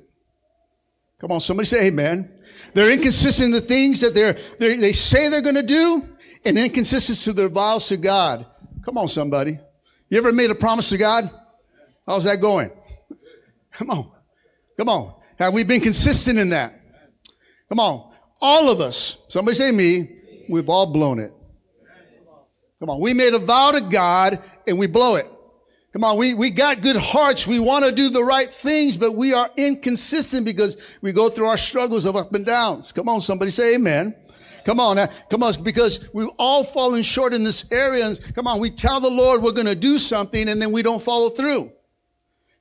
Come 1.20 1.32
on, 1.32 1.40
somebody 1.40 1.66
say 1.68 1.88
amen. 1.88 2.32
They're 2.74 2.92
inconsistent 2.92 3.48
in 3.48 3.52
the 3.52 3.62
things 3.62 4.02
that 4.02 4.14
they're, 4.14 4.34
they're 4.60 4.80
they 4.80 4.92
say 4.92 5.30
they're 5.30 5.42
going 5.42 5.56
to 5.56 5.64
do 5.64 6.10
and 6.46 6.58
inconsistent 6.58 7.18
to 7.20 7.34
their 7.34 7.50
vows 7.50 7.88
to 7.88 7.98
God. 7.98 8.46
Come 8.84 8.98
on, 8.98 9.08
somebody. 9.08 9.60
You 10.10 10.18
ever 10.18 10.32
made 10.32 10.52
a 10.52 10.56
promise 10.56 10.90
to 10.90 10.98
God? 10.98 11.30
How's 12.06 12.26
that 12.26 12.42
going? 12.42 12.70
Come 13.72 13.90
on. 13.90 14.12
Come 14.78 14.90
on. 14.90 15.14
Have 15.38 15.54
we 15.54 15.64
been 15.64 15.82
consistent 15.82 16.40
in 16.40 16.50
that? 16.50 16.80
Come 17.70 17.80
on. 17.80 18.12
All 18.42 18.72
of 18.72 18.80
us, 18.80 19.18
somebody 19.28 19.56
say 19.56 19.72
me, 19.72 20.10
we've 20.50 20.70
all 20.70 20.92
blown 20.92 21.20
it. 21.20 21.34
Come 22.80 22.90
on. 22.90 23.00
We 23.00 23.14
made 23.14 23.34
a 23.34 23.40
vow 23.40 23.72
to 23.72 23.82
God 23.82 24.40
and 24.68 24.78
we 24.78 24.88
blow 24.88 25.16
it. 25.16 25.28
Come 25.94 26.04
on. 26.04 26.18
We, 26.18 26.34
we 26.34 26.50
got 26.50 26.82
good 26.82 26.98
hearts. 26.98 27.48
We 27.48 27.60
want 27.60 27.86
to 27.86 27.92
do 27.92 28.10
the 28.10 28.24
right 28.24 28.50
things, 28.50 28.98
but 28.98 29.16
we 29.16 29.34
are 29.34 29.50
inconsistent 29.58 30.46
because 30.46 30.98
we 31.02 31.12
go 31.14 31.30
through 31.30 31.48
our 31.48 31.58
struggles 31.58 32.06
of 32.06 32.16
up 32.16 32.34
and 32.34 32.46
downs. 32.46 32.92
Come 32.92 33.08
on. 33.08 33.22
Somebody 33.22 33.52
say 33.52 33.76
amen. 33.76 34.14
Come 34.66 34.80
on, 34.80 34.98
come 35.30 35.44
on, 35.44 35.54
because 35.62 36.10
we've 36.12 36.30
all 36.40 36.64
fallen 36.64 37.04
short 37.04 37.34
in 37.34 37.44
this 37.44 37.72
area. 37.72 38.08
And 38.08 38.20
come 38.34 38.48
on, 38.48 38.60
we 38.60 38.72
tell 38.72 39.00
the 39.00 39.12
Lord 39.12 39.44
we're 39.44 39.52
going 39.52 39.68
to 39.68 39.76
do 39.76 40.00
something 40.00 40.50
and 40.50 40.60
then 40.60 40.72
we 40.72 40.82
don't 40.82 41.02
follow 41.02 41.30
through. 41.30 41.72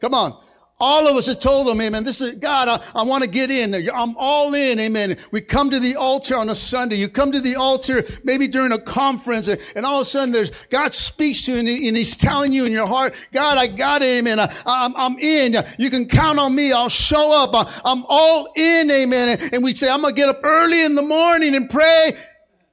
Come 0.02 0.12
on. 0.12 0.38
All 0.86 1.08
of 1.08 1.16
us 1.16 1.28
have 1.28 1.40
told 1.40 1.66
him, 1.66 1.80
amen, 1.80 2.04
this 2.04 2.20
is, 2.20 2.34
God, 2.34 2.68
I, 2.68 2.78
I 2.94 3.04
want 3.04 3.24
to 3.24 3.30
get 3.30 3.50
in. 3.50 3.74
I'm 3.88 4.14
all 4.18 4.52
in, 4.52 4.78
amen. 4.78 5.16
We 5.30 5.40
come 5.40 5.70
to 5.70 5.80
the 5.80 5.96
altar 5.96 6.36
on 6.36 6.50
a 6.50 6.54
Sunday. 6.54 6.96
You 6.96 7.08
come 7.08 7.32
to 7.32 7.40
the 7.40 7.56
altar 7.56 8.04
maybe 8.22 8.46
during 8.48 8.70
a 8.70 8.78
conference 8.78 9.48
and, 9.48 9.58
and 9.76 9.86
all 9.86 10.00
of 10.00 10.02
a 10.02 10.04
sudden 10.04 10.30
there's, 10.30 10.50
God 10.66 10.92
speaks 10.92 11.46
to 11.46 11.52
you 11.52 11.58
and, 11.60 11.66
he, 11.66 11.88
and, 11.88 11.96
he's 11.96 12.14
telling 12.14 12.52
you 12.52 12.66
in 12.66 12.72
your 12.72 12.86
heart, 12.86 13.14
God, 13.32 13.56
I 13.56 13.66
got 13.66 14.02
it, 14.02 14.18
amen. 14.18 14.38
I, 14.38 14.54
I'm, 14.66 14.94
I'm 14.94 15.18
in. 15.18 15.54
You 15.78 15.88
can 15.88 16.06
count 16.06 16.38
on 16.38 16.54
me. 16.54 16.70
I'll 16.70 16.90
show 16.90 17.32
up. 17.32 17.54
I, 17.54 17.80
I'm 17.86 18.04
all 18.06 18.52
in, 18.54 18.90
amen. 18.90 19.38
And 19.54 19.64
we 19.64 19.74
say, 19.74 19.88
I'm 19.88 20.02
going 20.02 20.14
to 20.14 20.20
get 20.20 20.28
up 20.28 20.40
early 20.44 20.84
in 20.84 20.96
the 20.96 21.02
morning 21.02 21.54
and 21.54 21.70
pray. 21.70 22.12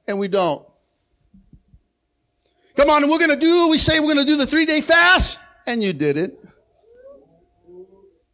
And 0.06 0.18
we 0.18 0.28
don't. 0.28 0.66
Come 2.76 2.90
on, 2.90 3.08
we're 3.08 3.16
going 3.16 3.30
to 3.30 3.36
do, 3.36 3.68
we 3.70 3.78
say 3.78 4.00
we're 4.00 4.12
going 4.12 4.26
to 4.26 4.30
do 4.30 4.36
the 4.36 4.46
three 4.46 4.66
day 4.66 4.82
fast. 4.82 5.38
And 5.66 5.82
you 5.82 5.94
did 5.94 6.18
it. 6.18 6.38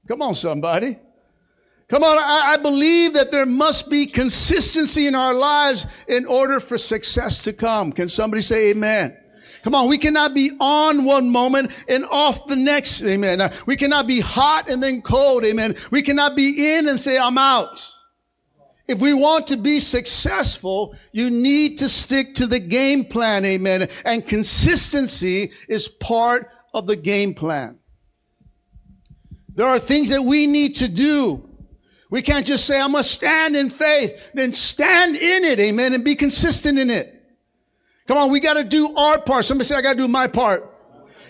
Come 0.08 0.22
on, 0.22 0.34
somebody. 0.34 0.96
Come 1.88 2.02
on, 2.02 2.18
I, 2.18 2.54
I, 2.54 2.62
believe 2.62 3.14
that 3.14 3.30
there 3.30 3.46
must 3.46 3.90
be 3.90 4.06
consistency 4.06 5.06
in 5.06 5.14
our 5.14 5.32
lives 5.32 5.86
in 6.06 6.26
order 6.26 6.60
for 6.60 6.76
success 6.76 7.44
to 7.44 7.52
come. 7.52 7.92
Can 7.92 8.08
somebody 8.08 8.42
say 8.42 8.70
amen? 8.70 9.16
Come 9.62 9.74
on, 9.74 9.88
we 9.88 9.98
cannot 9.98 10.34
be 10.34 10.50
on 10.60 11.04
one 11.04 11.30
moment 11.30 11.72
and 11.88 12.04
off 12.10 12.46
the 12.46 12.56
next. 12.56 13.02
Amen. 13.02 13.40
Uh, 13.40 13.50
we 13.66 13.76
cannot 13.76 14.06
be 14.06 14.20
hot 14.20 14.68
and 14.68 14.82
then 14.82 15.02
cold. 15.02 15.44
Amen. 15.44 15.74
We 15.90 16.02
cannot 16.02 16.36
be 16.36 16.76
in 16.76 16.88
and 16.88 17.00
say, 17.00 17.18
I'm 17.18 17.38
out. 17.38 17.94
If 18.86 19.00
we 19.02 19.12
want 19.12 19.46
to 19.48 19.56
be 19.58 19.80
successful, 19.80 20.94
you 21.12 21.30
need 21.30 21.78
to 21.78 21.88
stick 21.88 22.34
to 22.36 22.46
the 22.46 22.60
game 22.60 23.04
plan. 23.04 23.44
Amen. 23.44 23.88
And 24.04 24.26
consistency 24.26 25.52
is 25.68 25.88
part 25.88 26.50
of 26.72 26.86
the 26.86 26.96
game 26.96 27.34
plan. 27.34 27.77
There 29.58 29.66
are 29.66 29.80
things 29.80 30.10
that 30.10 30.22
we 30.22 30.46
need 30.46 30.76
to 30.76 30.88
do. 30.88 31.44
We 32.10 32.22
can't 32.22 32.46
just 32.46 32.64
say, 32.64 32.80
I 32.80 32.86
must 32.86 33.10
stand 33.10 33.56
in 33.56 33.70
faith. 33.70 34.30
Then 34.32 34.52
stand 34.52 35.16
in 35.16 35.42
it, 35.42 35.58
amen, 35.58 35.94
and 35.94 36.04
be 36.04 36.14
consistent 36.14 36.78
in 36.78 36.90
it. 36.90 37.12
Come 38.06 38.18
on, 38.18 38.30
we 38.30 38.38
got 38.38 38.54
to 38.54 38.62
do 38.62 38.94
our 38.94 39.20
part. 39.20 39.44
Somebody 39.44 39.66
say, 39.66 39.74
I 39.74 39.82
got 39.82 39.94
to 39.94 39.98
do 39.98 40.06
my 40.06 40.28
part. 40.28 40.62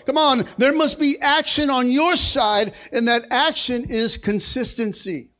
Come 0.05 0.19
on, 0.19 0.43
there 0.59 0.71
must 0.73 0.99
be 0.99 1.17
action 1.19 1.71
on 1.71 1.89
your 1.89 2.15
side, 2.15 2.73
and 2.93 3.07
that 3.07 3.25
action 3.31 3.85
is 3.89 4.15
consistency. 4.15 5.31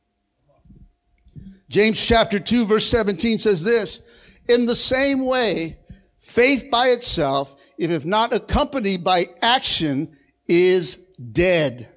James 1.68 2.04
chapter 2.04 2.40
2, 2.40 2.66
verse 2.66 2.86
17 2.86 3.38
says 3.38 3.62
this 3.62 4.02
In 4.48 4.66
the 4.66 4.74
same 4.74 5.24
way, 5.24 5.78
faith 6.18 6.68
by 6.72 6.88
itself, 6.88 7.54
if 7.78 8.04
not 8.04 8.34
accompanied 8.34 9.04
by 9.04 9.28
action, 9.42 10.16
is 10.48 10.96
dead. 11.30 11.89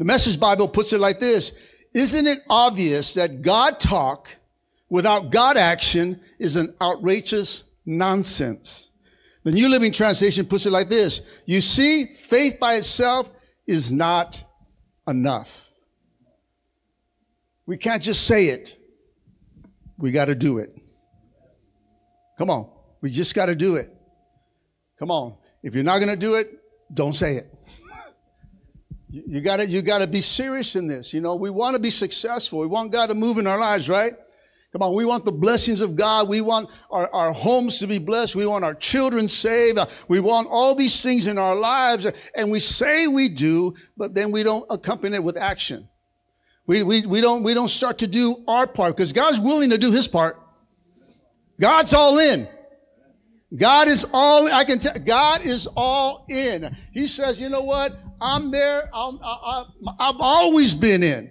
The 0.00 0.06
Message 0.06 0.40
Bible 0.40 0.66
puts 0.66 0.94
it 0.94 0.98
like 0.98 1.20
this. 1.20 1.52
Isn't 1.92 2.26
it 2.26 2.38
obvious 2.48 3.12
that 3.14 3.42
God 3.42 3.78
talk 3.78 4.34
without 4.88 5.28
God 5.28 5.58
action 5.58 6.18
is 6.38 6.56
an 6.56 6.74
outrageous 6.80 7.64
nonsense? 7.84 8.88
The 9.44 9.52
New 9.52 9.68
Living 9.68 9.92
Translation 9.92 10.46
puts 10.46 10.64
it 10.64 10.70
like 10.70 10.88
this. 10.88 11.42
You 11.44 11.60
see, 11.60 12.06
faith 12.06 12.58
by 12.58 12.76
itself 12.76 13.30
is 13.66 13.92
not 13.92 14.42
enough. 15.06 15.70
We 17.66 17.76
can't 17.76 18.02
just 18.02 18.26
say 18.26 18.46
it. 18.46 18.78
We 19.98 20.12
got 20.12 20.28
to 20.28 20.34
do 20.34 20.60
it. 20.60 20.72
Come 22.38 22.48
on. 22.48 22.70
We 23.02 23.10
just 23.10 23.34
got 23.34 23.46
to 23.46 23.54
do 23.54 23.76
it. 23.76 23.94
Come 24.98 25.10
on. 25.10 25.36
If 25.62 25.74
you're 25.74 25.84
not 25.84 25.98
going 25.98 26.08
to 26.08 26.16
do 26.16 26.36
it, 26.36 26.58
don't 26.94 27.14
say 27.14 27.34
it. 27.34 27.49
You 29.12 29.40
gotta, 29.40 29.66
you 29.66 29.82
gotta 29.82 30.06
be 30.06 30.20
serious 30.20 30.76
in 30.76 30.86
this. 30.86 31.12
You 31.12 31.20
know, 31.20 31.34
we 31.34 31.50
want 31.50 31.74
to 31.74 31.82
be 31.82 31.90
successful. 31.90 32.60
We 32.60 32.66
want 32.66 32.92
God 32.92 33.08
to 33.08 33.14
move 33.14 33.38
in 33.38 33.46
our 33.46 33.58
lives, 33.58 33.88
right? 33.88 34.12
Come 34.72 34.82
on, 34.82 34.94
we 34.94 35.04
want 35.04 35.24
the 35.24 35.32
blessings 35.32 35.80
of 35.80 35.96
God. 35.96 36.28
We 36.28 36.40
want 36.40 36.70
our, 36.92 37.12
our 37.12 37.32
homes 37.32 37.80
to 37.80 37.88
be 37.88 37.98
blessed. 37.98 38.36
We 38.36 38.46
want 38.46 38.64
our 38.64 38.74
children 38.74 39.28
saved. 39.28 39.78
Uh, 39.78 39.86
we 40.06 40.20
want 40.20 40.46
all 40.48 40.76
these 40.76 41.02
things 41.02 41.26
in 41.26 41.38
our 41.38 41.56
lives. 41.56 42.06
Uh, 42.06 42.12
and 42.36 42.52
we 42.52 42.60
say 42.60 43.08
we 43.08 43.28
do, 43.28 43.74
but 43.96 44.14
then 44.14 44.30
we 44.30 44.44
don't 44.44 44.64
accompany 44.70 45.16
it 45.16 45.24
with 45.24 45.36
action. 45.36 45.88
We, 46.68 46.84
we, 46.84 47.04
we 47.04 47.20
don't, 47.20 47.42
we 47.42 47.52
don't 47.52 47.68
start 47.68 47.98
to 47.98 48.06
do 48.06 48.44
our 48.46 48.68
part 48.68 48.96
because 48.96 49.10
God's 49.10 49.40
willing 49.40 49.70
to 49.70 49.78
do 49.78 49.90
his 49.90 50.06
part. 50.06 50.40
God's 51.60 51.92
all 51.92 52.18
in. 52.18 52.46
God 53.56 53.88
is 53.88 54.06
all, 54.12 54.46
I 54.52 54.62
can 54.62 54.78
tell, 54.78 54.94
God 54.94 55.44
is 55.44 55.66
all 55.74 56.24
in. 56.28 56.76
He 56.92 57.08
says, 57.08 57.40
you 57.40 57.48
know 57.48 57.62
what? 57.62 57.98
I'm 58.20 58.50
there. 58.50 58.90
I'm, 58.92 59.18
I, 59.22 59.64
have 60.00 60.16
always 60.20 60.74
been 60.74 61.02
in. 61.02 61.30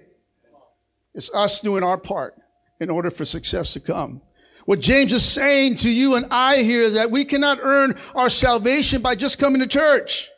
It's 1.14 1.34
us 1.34 1.60
doing 1.60 1.84
our 1.84 1.98
part 1.98 2.36
in 2.80 2.90
order 2.90 3.12
for 3.12 3.26
success 3.26 3.74
to 3.74 3.80
come. 3.80 4.22
What 4.66 4.80
James 4.80 5.14
is 5.14 5.26
saying 5.26 5.76
to 5.78 5.90
you 5.90 6.16
and 6.16 6.26
I 6.30 6.58
here 6.58 6.90
that 6.92 7.10
we 7.10 7.26
cannot 7.26 7.60
earn 7.62 7.96
our 8.16 8.30
salvation 8.30 9.02
by 9.02 9.16
just 9.16 9.40
coming 9.40 9.62
to 9.62 9.68
church. 9.68 10.30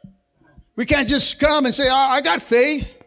We 0.76 0.86
can't 0.86 1.08
just 1.08 1.40
come 1.40 1.66
and 1.66 1.76
say, 1.76 1.90
I 1.90 2.22
got 2.22 2.42
faith. 2.42 3.04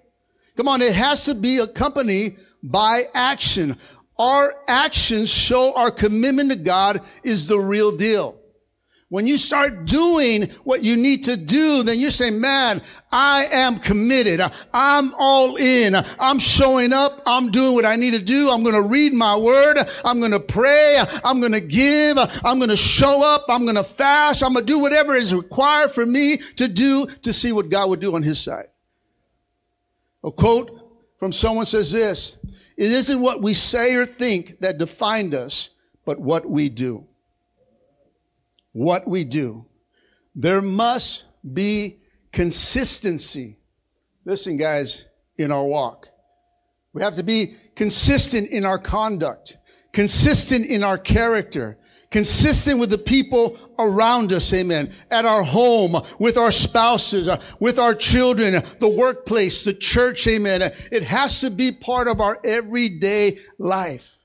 Come 0.56 0.68
on, 0.68 0.82
it 0.82 0.94
has 0.94 1.24
to 1.24 1.34
be 1.34 1.58
accompanied 1.58 2.36
by 2.62 3.04
action. 3.14 3.76
Our 4.18 4.54
actions 4.68 5.30
show 5.30 5.72
our 5.74 5.90
commitment 5.90 6.50
to 6.50 6.56
God 6.56 7.00
is 7.24 7.48
the 7.48 7.58
real 7.58 7.96
deal. 7.96 8.38
When 9.14 9.28
you 9.28 9.37
start 9.37 9.85
doing 9.85 10.50
what 10.64 10.83
you 10.83 10.97
need 10.97 11.23
to 11.23 11.37
do, 11.37 11.85
then 11.85 12.00
you 12.00 12.11
say, 12.11 12.33
man, 12.33 12.83
I 13.12 13.47
am 13.52 13.78
committed. 13.78 14.40
I'm 14.73 15.14
all 15.16 15.54
in. 15.54 15.94
I'm 16.18 16.40
showing 16.40 16.92
up. 16.92 17.23
I'm 17.25 17.52
doing 17.52 17.75
what 17.75 17.85
I 17.85 17.94
need 17.94 18.14
to 18.14 18.18
do. 18.18 18.50
I'm 18.50 18.64
going 18.64 18.75
to 18.75 18.83
read 18.83 19.12
my 19.12 19.37
word. 19.37 19.78
I'm 20.04 20.18
going 20.18 20.33
to 20.33 20.40
pray. 20.40 20.99
I'm 21.25 21.38
going 21.38 21.52
to 21.52 21.61
give. 21.61 22.18
I'm 22.44 22.59
going 22.59 22.71
to 22.71 22.76
show 22.76 23.23
up. 23.25 23.44
I'm 23.49 23.62
going 23.62 23.76
to 23.76 23.85
fast. 23.85 24.42
I'm 24.42 24.52
going 24.52 24.66
to 24.66 24.73
do 24.73 24.80
whatever 24.80 25.14
is 25.14 25.33
required 25.33 25.92
for 25.92 26.04
me 26.04 26.38
to 26.56 26.66
do 26.66 27.06
to 27.06 27.33
see 27.33 27.52
what 27.52 27.68
God 27.68 27.90
would 27.90 28.00
do 28.00 28.16
on 28.16 28.25
his 28.25 28.40
side. 28.40 28.66
A 30.25 30.33
quote 30.33 30.73
from 31.18 31.30
someone 31.30 31.66
says 31.66 31.92
this, 31.92 32.38
it 32.76 32.90
isn't 32.90 33.21
what 33.21 33.42
we 33.42 33.54
say 33.54 33.94
or 33.94 34.06
think 34.06 34.59
that 34.59 34.78
defined 34.78 35.37
us, 35.37 35.71
but 36.04 36.18
what 36.18 36.50
we 36.50 36.68
do 36.68 37.06
what 38.75 39.09
we 39.09 39.25
do. 39.25 39.64
There 40.35 40.61
must 40.61 41.25
be 41.54 42.00
consistency. 42.33 43.61
Listen, 44.26 44.57
guys, 44.57 45.07
in 45.38 45.50
our 45.50 45.64
walk. 45.64 46.09
We 46.93 47.02
have 47.02 47.16
to 47.16 47.23
be 47.23 47.54
consistent 47.75 48.50
in 48.50 48.64
our 48.64 48.78
conduct, 48.78 49.57
consistent 49.93 50.66
in 50.66 50.83
our 50.83 50.99
character, 50.99 51.78
consistent 52.11 52.78
with 52.78 52.90
the 52.90 52.99
people 52.99 53.57
around 53.78 54.33
us. 54.33 54.52
Amen. 54.52 54.93
At 55.11 55.25
our 55.25 55.43
home, 55.43 55.97
with 56.19 56.37
our 56.37 56.50
spouses, 56.52 57.28
uh, 57.28 57.40
with 57.61 57.78
our 57.78 57.95
children, 57.95 58.54
the 58.81 58.88
workplace, 58.88 59.64
the 59.64 59.75
church. 59.75 60.26
Amen. 60.26 60.62
It 60.90 61.04
has 61.04 61.40
to 61.40 61.50
be 61.50 61.73
part 61.73 62.09
of 62.09 62.21
our 62.21 62.38
everyday 62.45 63.38
life. 63.59 64.16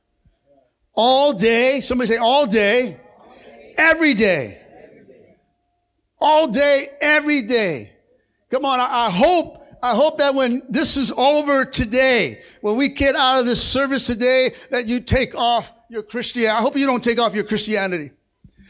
All 0.94 1.34
day. 1.34 1.82
Somebody 1.82 2.08
say 2.14 2.18
all 2.18 2.48
day. 2.48 3.00
Every 3.80 4.14
day. 4.14 4.62
All 6.20 6.52
day, 6.52 6.88
every 7.00 7.44
day. 7.44 7.94
Come 8.50 8.66
on. 8.66 8.80
I, 8.80 9.08
I 9.08 9.10
hope 9.10 9.60
I 9.82 9.96
hope 9.96 10.18
that 10.18 10.36
when 10.36 10.62
this 10.68 10.98
is 10.98 11.14
over 11.16 11.64
today, 11.64 12.42
when 12.60 12.76
we 12.76 12.90
get 12.90 13.16
out 13.16 13.40
of 13.40 13.46
this 13.46 13.64
service 13.64 14.06
today, 14.08 14.52
that 14.72 14.86
you 14.86 15.00
take 15.00 15.34
off 15.36 15.72
your 15.90 16.04
Christianity. 16.04 16.58
I 16.58 16.62
hope 16.62 16.76
you 16.76 16.86
don't 16.86 17.04
take 17.04 17.20
off 17.20 17.34
your 17.34 17.46
Christianity. 17.46 18.12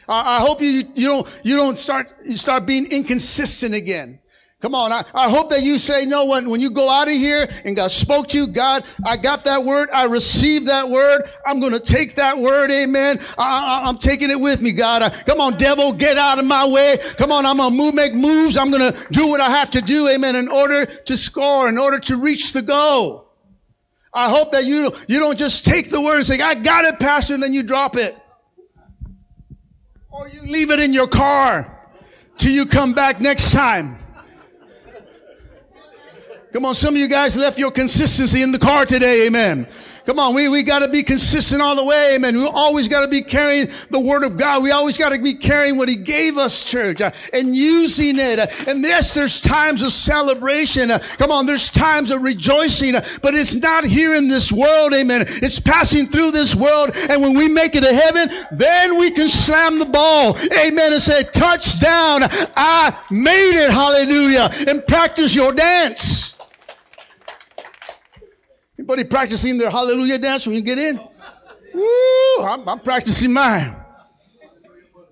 I, 0.08 0.38
I 0.38 0.40
hope 0.40 0.62
you, 0.62 0.84
you 0.94 1.08
don't, 1.08 1.42
you 1.44 1.56
don't 1.56 1.80
start, 1.80 2.14
you 2.24 2.38
start 2.38 2.68
being 2.68 2.92
inconsistent 2.92 3.74
again. 3.74 4.20
Come 4.62 4.76
on. 4.76 4.92
I, 4.92 5.04
I 5.14 5.30
hope 5.30 5.50
that 5.52 5.62
you 5.62 5.80
say, 5.80 6.06
no, 6.06 6.26
when, 6.26 6.50
when 6.50 6.60
you 6.60 6.70
go 6.70 6.90
out 6.90 7.08
of 7.08 7.14
here 7.14 7.50
and 7.64 7.78
God 7.78 7.92
spoke 7.92 8.28
to 8.30 8.38
you, 8.38 8.46
God, 8.46 8.84
I 9.06 9.16
got 9.16 9.46
that 9.46 9.64
word. 9.64 9.88
I 9.94 10.06
received 10.06 10.68
that 10.68 10.90
word. 10.90 11.30
I'm 11.46 11.62
going 11.62 11.72
to 11.72 11.80
take 11.80 12.16
that 12.16 12.38
word. 12.38 12.70
Amen. 12.70 13.20
I, 13.38 13.88
am 13.88 13.98
taking 13.98 14.30
it 14.30 14.40
with 14.40 14.62
me, 14.62 14.74
God. 14.74 15.02
I, 15.02 15.10
come 15.10 15.40
on, 15.40 15.58
devil, 15.58 15.94
get 15.94 16.18
out 16.18 16.40
of 16.40 16.46
my 16.46 16.68
way. 16.68 16.98
Come 17.18 17.32
on. 17.32 17.46
I'm 17.46 17.56
going 17.56 17.72
to 17.72 17.78
move, 17.78 17.94
make 17.96 18.14
moves. 18.14 18.58
I'm 18.58 18.70
going 18.70 18.92
to 18.92 19.08
do 19.12 19.30
what 19.30 19.40
I 19.40 19.50
have 19.50 19.70
to 19.72 19.82
do. 19.82 20.10
Amen. 20.10 20.36
In 20.36 20.50
order 20.50 20.86
to 20.86 21.18
score, 21.18 21.70
in 21.70 21.78
order 21.78 22.00
to 22.00 22.18
reach 22.18 22.52
the 22.52 22.62
goal. 22.62 23.28
I 24.14 24.28
hope 24.28 24.52
that 24.52 24.66
you, 24.66 24.92
you 25.08 25.20
don't 25.20 25.38
just 25.38 25.64
take 25.64 25.90
the 25.90 26.02
word 26.02 26.18
and 26.18 26.26
say, 26.26 26.42
I 26.42 26.56
got 26.56 26.84
it, 26.84 27.00
pastor, 27.00 27.36
and 27.36 27.44
then 27.44 27.54
you 27.54 27.64
drop 27.64 27.96
it. 27.96 28.18
Or 30.10 30.28
you 30.28 30.42
leave 30.42 30.72
it 30.72 30.82
in 30.82 30.92
your 30.92 31.08
car 31.08 31.80
till 32.38 32.52
you 32.52 32.66
come 32.66 32.92
back 32.92 33.22
next 33.22 33.54
time. 33.54 34.00
Come 36.52 36.66
on, 36.66 36.74
some 36.74 36.96
of 36.96 37.00
you 37.00 37.08
guys 37.08 37.38
left 37.38 37.60
your 37.60 37.70
consistency 37.70 38.42
in 38.42 38.52
the 38.52 38.58
car 38.58 38.84
today, 38.84 39.28
amen. 39.28 39.68
Come 40.08 40.18
on, 40.18 40.34
we, 40.34 40.50
we 40.50 40.64
gotta 40.64 40.90
be 40.90 41.04
consistent 41.04 41.62
all 41.62 41.76
the 41.76 41.86
way, 41.86 42.16
amen. 42.16 42.36
We 42.36 42.48
always 42.48 42.88
gotta 42.88 43.08
be 43.08 43.22
carrying 43.22 43.70
the 43.92 44.00
word 44.00 44.24
of 44.24 44.36
God. 44.36 44.64
We 44.64 44.72
always 44.72 44.98
gotta 44.98 45.20
be 45.22 45.36
carrying 45.36 45.78
what 45.78 45.88
he 45.88 45.96
gave 45.96 46.40
us, 46.40 46.64
church, 46.64 47.02
uh, 47.02 47.12
and 47.34 47.56
using 47.56 48.18
it. 48.18 48.40
Uh, 48.40 48.48
and 48.66 48.82
yes, 48.82 49.14
there's 49.14 49.40
times 49.40 49.84
of 49.84 49.94
celebration. 49.94 50.90
Uh, 50.90 50.98
come 51.20 51.30
on, 51.30 51.46
there's 51.46 51.70
times 51.70 52.10
of 52.10 52.24
rejoicing, 52.24 52.96
uh, 52.96 53.06
but 53.22 53.36
it's 53.36 53.54
not 53.54 53.86
here 53.86 54.16
in 54.16 54.28
this 54.28 54.52
world, 54.52 54.96
amen. 54.96 55.26
It's 55.28 55.60
passing 55.60 56.08
through 56.08 56.32
this 56.32 56.56
world. 56.56 56.90
And 57.12 57.22
when 57.22 57.38
we 57.38 57.48
make 57.48 57.76
it 57.76 57.82
to 57.82 57.94
heaven, 57.94 58.28
then 58.52 58.98
we 58.98 59.12
can 59.12 59.30
slam 59.30 59.78
the 59.78 59.86
ball, 59.86 60.36
amen, 60.58 60.94
and 60.94 61.02
say, 61.02 61.22
touchdown. 61.26 62.22
I 62.58 63.00
made 63.12 63.64
it, 63.64 63.70
hallelujah, 63.70 64.50
and 64.68 64.84
practice 64.88 65.36
your 65.36 65.54
dance. 65.54 66.39
Anybody 68.90 69.08
practicing 69.08 69.60
their 69.60 69.70
hallelujah 69.70 70.18
dance 70.18 70.48
when 70.48 70.56
you 70.56 70.64
get 70.64 70.80
in? 70.80 71.00
Woo! 71.76 72.44
I'm, 72.44 72.68
I'm 72.68 72.80
practicing 72.80 73.32
mine. 73.32 73.76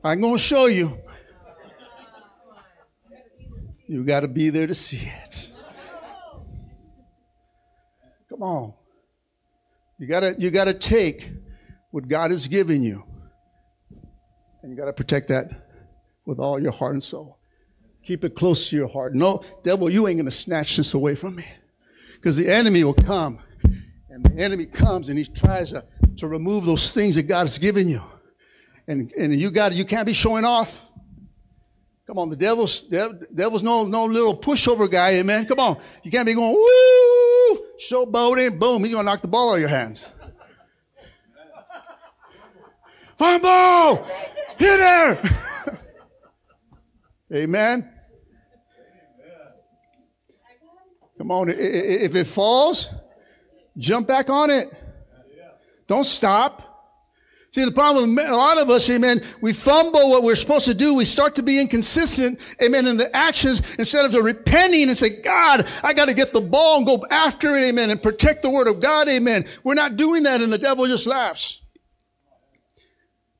I'm 0.03 0.19
going 0.19 0.33
to 0.33 0.39
show 0.39 0.65
you. 0.65 0.97
You 3.87 4.03
got 4.03 4.21
to 4.21 4.27
be 4.27 4.49
there 4.49 4.65
to 4.65 4.73
see 4.73 5.07
it. 5.07 5.53
Come 8.29 8.41
on. 8.41 8.73
You 9.99 10.07
got 10.07 10.21
to 10.21 10.35
you 10.39 10.49
got 10.49 10.65
to 10.65 10.73
take 10.73 11.29
what 11.91 12.07
God 12.07 12.31
has 12.31 12.47
given 12.47 12.81
you. 12.81 13.03
And 14.63 14.71
you 14.71 14.75
got 14.75 14.85
to 14.85 14.93
protect 14.93 15.27
that 15.27 15.51
with 16.25 16.39
all 16.39 16.59
your 16.59 16.71
heart 16.71 16.93
and 16.93 17.03
soul. 17.03 17.37
Keep 18.03 18.23
it 18.23 18.33
close 18.33 18.71
to 18.71 18.75
your 18.75 18.87
heart. 18.87 19.13
No, 19.13 19.43
devil, 19.61 19.87
you 19.87 20.07
ain't 20.07 20.17
going 20.17 20.25
to 20.25 20.31
snatch 20.31 20.77
this 20.77 20.95
away 20.95 21.13
from 21.13 21.35
me. 21.35 21.45
Because 22.15 22.37
the 22.37 22.51
enemy 22.51 22.83
will 22.83 22.95
come 22.95 23.39
and 24.17 24.25
the 24.25 24.43
enemy 24.43 24.65
comes 24.65 25.09
and 25.09 25.17
he 25.17 25.25
tries 25.25 25.69
to, 25.71 25.85
to 26.17 26.27
remove 26.27 26.65
those 26.65 26.91
things 26.91 27.15
that 27.15 27.23
God 27.23 27.41
has 27.41 27.59
given 27.59 27.87
you. 27.87 28.01
And, 28.87 29.11
and 29.13 29.35
you 29.35 29.51
got 29.51 29.73
you 29.73 29.85
can't 29.85 30.07
be 30.07 30.13
showing 30.13 30.43
off. 30.43 30.89
Come 32.07 32.17
on, 32.17 32.29
the 32.29 32.35
devil's 32.35 32.81
devil's 32.81 33.61
no 33.61 33.85
no 33.85 34.05
little 34.05 34.35
pushover 34.35 34.89
guy, 34.89 35.11
amen. 35.15 35.45
Come 35.45 35.59
on. 35.59 35.77
You 36.03 36.09
can't 36.09 36.25
be 36.25 36.33
going, 36.33 36.53
woo, 36.53 37.65
showboating, 37.79 38.57
boom, 38.57 38.83
he's 38.83 38.93
gonna 38.93 39.03
knock 39.03 39.21
the 39.21 39.27
ball 39.27 39.51
out 39.51 39.55
of 39.55 39.59
your 39.59 39.69
hands. 39.69 40.09
Fumble! 43.17 44.03
Hit 44.57 44.77
there! 44.77 45.21
amen. 47.33 47.93
Come 51.17 51.31
on, 51.31 51.49
if 51.49 52.15
it 52.15 52.27
falls, 52.27 52.89
Jump 53.77 54.07
back 54.07 54.29
on 54.29 54.49
it. 54.49 54.67
Don't 55.87 56.05
stop. 56.05 56.63
See, 57.51 57.63
the 57.63 57.71
problem 57.71 58.13
with 58.13 58.29
a 58.29 58.35
lot 58.35 58.61
of 58.61 58.69
us, 58.69 58.89
amen, 58.89 59.21
we 59.41 59.53
fumble 59.53 60.09
what 60.09 60.21
we're 60.21 60.35
supposed 60.35 60.65
to 60.65 60.73
do. 60.73 60.95
We 60.95 61.05
start 61.05 61.35
to 61.35 61.43
be 61.43 61.59
inconsistent, 61.59 62.39
amen, 62.61 62.87
in 62.87 62.97
the 62.97 63.15
actions 63.15 63.75
instead 63.79 64.05
of 64.05 64.11
the 64.11 64.21
repenting 64.21 64.89
and 64.89 64.97
say, 64.97 65.21
God, 65.21 65.67
I 65.81 65.93
got 65.93 66.05
to 66.05 66.13
get 66.13 66.33
the 66.33 66.41
ball 66.41 66.77
and 66.77 66.85
go 66.85 67.03
after 67.09 67.55
it, 67.55 67.63
amen, 67.63 67.89
and 67.89 68.03
protect 68.03 68.43
the 68.43 68.49
word 68.49 68.67
of 68.67 68.81
God, 68.81 69.07
amen. 69.07 69.45
We're 69.63 69.75
not 69.75 69.95
doing 69.95 70.23
that 70.23 70.41
and 70.41 70.51
the 70.51 70.57
devil 70.57 70.85
just 70.87 71.07
laughs. 71.07 71.61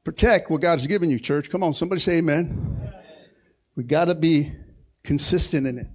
Protect 0.04 0.50
what 0.50 0.62
God 0.62 0.78
has 0.78 0.88
given 0.88 1.10
you, 1.12 1.20
church. 1.20 1.50
Come 1.50 1.62
on, 1.62 1.74
somebody 1.74 2.00
say 2.00 2.20
amen. 2.20 2.92
We 3.76 3.84
got 3.84 4.06
to 4.06 4.16
be 4.16 4.52
consistent 5.04 5.68
in 5.68 5.78
it. 5.80 5.88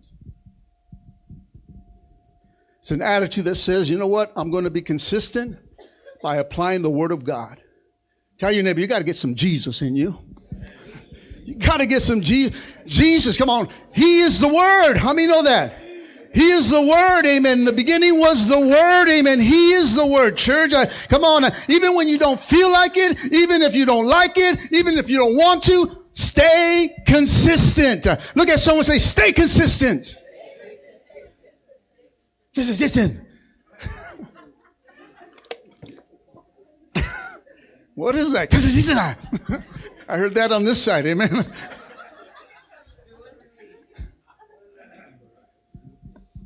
It's 2.83 2.91
an 2.91 3.01
attitude 3.01 3.45
that 3.45 3.55
says, 3.55 3.89
you 3.89 3.97
know 3.97 4.09
what? 4.09 4.33
I'm 4.35 4.51
going 4.51 4.65
to 4.65 4.71
be 4.71 4.83
consistent 4.83 5.57
by 6.21 6.39
applying 6.39 6.83
the 6.83 6.91
word 6.91 7.13
of 7.13 7.23
God. 7.25 7.63
Tell 8.39 8.51
your 8.51 8.65
neighbor, 8.65 8.81
you 8.81 8.89
got 8.89 8.99
to 8.99 9.05
get 9.05 9.15
some 9.15 9.37
Jesus 9.37 9.83
in 9.83 9.95
you. 9.95 10.19
You 11.45 11.57
got 11.57 11.79
to 11.79 11.87
get 11.87 12.03
some 12.03 12.21
Je- 12.21 12.53
Jesus. 12.87 13.37
Come 13.37 13.51
on. 13.51 13.69
He 13.93 14.21
is 14.21 14.39
the 14.39 14.47
word. 14.47 14.97
How 14.97 15.13
many 15.13 15.27
know 15.27 15.43
that? 15.43 15.77
He 16.33 16.51
is 16.51 16.71
the 16.71 16.81
word. 16.81 17.27
Amen. 17.27 17.65
The 17.65 17.73
beginning 17.73 18.17
was 18.21 18.49
the 18.49 18.61
word. 18.61 19.09
Amen. 19.11 19.41
He 19.41 19.73
is 19.73 19.97
the 19.97 20.07
word. 20.07 20.37
Church, 20.37 20.73
uh, 20.73 20.87
come 21.09 21.25
on. 21.25 21.43
Even 21.69 21.97
when 21.97 22.07
you 22.07 22.17
don't 22.17 22.39
feel 22.39 22.71
like 22.71 22.93
it, 22.95 23.19
even 23.33 23.61
if 23.61 23.75
you 23.75 23.85
don't 23.85 24.07
like 24.07 24.35
it, 24.37 24.57
even 24.71 24.97
if 24.99 25.11
you 25.11 25.19
don't 25.19 25.35
want 25.35 25.65
to, 25.65 26.05
stay 26.13 26.95
consistent. 27.09 28.07
Look 28.37 28.49
at 28.49 28.61
someone 28.61 28.85
say, 28.85 28.99
stay 28.99 29.33
consistent. 29.33 30.17
Listen, 32.55 32.77
listen. 32.79 33.27
what 37.95 38.15
is 38.15 38.33
that? 38.33 38.53
I 40.09 40.17
heard 40.19 40.35
that 40.35 40.53
on 40.53 40.65
this 40.65 40.83
side. 40.83 41.07
Amen. 41.07 41.31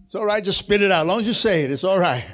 It's 0.05 0.15
all 0.15 0.25
right. 0.25 0.45
Just 0.45 0.61
spit 0.61 0.83
it 0.83 0.93
out. 0.93 1.01
As 1.01 1.09
long 1.09 1.21
as 1.23 1.27
you 1.27 1.33
say 1.33 1.65
it, 1.65 1.73
it's 1.73 1.83
all 1.83 1.99
right. 1.99 2.25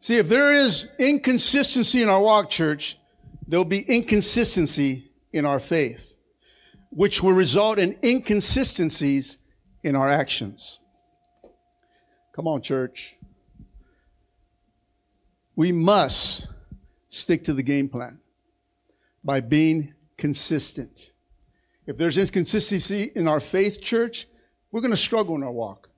See, 0.00 0.16
if 0.16 0.28
there 0.30 0.54
is 0.54 0.90
inconsistency 0.98 2.02
in 2.02 2.08
our 2.08 2.20
walk, 2.20 2.48
church, 2.48 2.98
there'll 3.46 3.66
be 3.66 3.80
inconsistency 3.80 5.10
in 5.34 5.44
our 5.44 5.60
faith, 5.60 6.16
which 6.88 7.22
will 7.22 7.34
result 7.34 7.78
in 7.78 7.96
inconsistencies 8.02 9.36
in 9.82 9.96
our 9.96 10.08
actions. 10.08 10.78
Come 12.32 12.46
on, 12.46 12.62
church. 12.62 13.16
We 15.54 15.72
must 15.72 16.46
stick 17.08 17.44
to 17.44 17.52
the 17.52 17.62
game 17.62 17.88
plan 17.88 18.20
by 19.22 19.40
being 19.40 19.94
consistent. 20.16 21.12
If 21.86 21.98
there's 21.98 22.16
inconsistency 22.16 23.10
in 23.14 23.28
our 23.28 23.40
faith, 23.40 23.80
church, 23.82 24.26
we're 24.70 24.80
going 24.80 24.92
to 24.92 24.96
struggle 24.96 25.34
in 25.36 25.42
our 25.42 25.52
walk. 25.52 25.90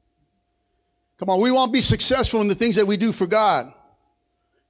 Come 1.18 1.30
on, 1.30 1.40
we 1.40 1.52
won't 1.52 1.72
be 1.72 1.80
successful 1.80 2.40
in 2.40 2.48
the 2.48 2.54
things 2.54 2.76
that 2.76 2.86
we 2.86 2.96
do 2.96 3.12
for 3.12 3.26
God. 3.26 3.72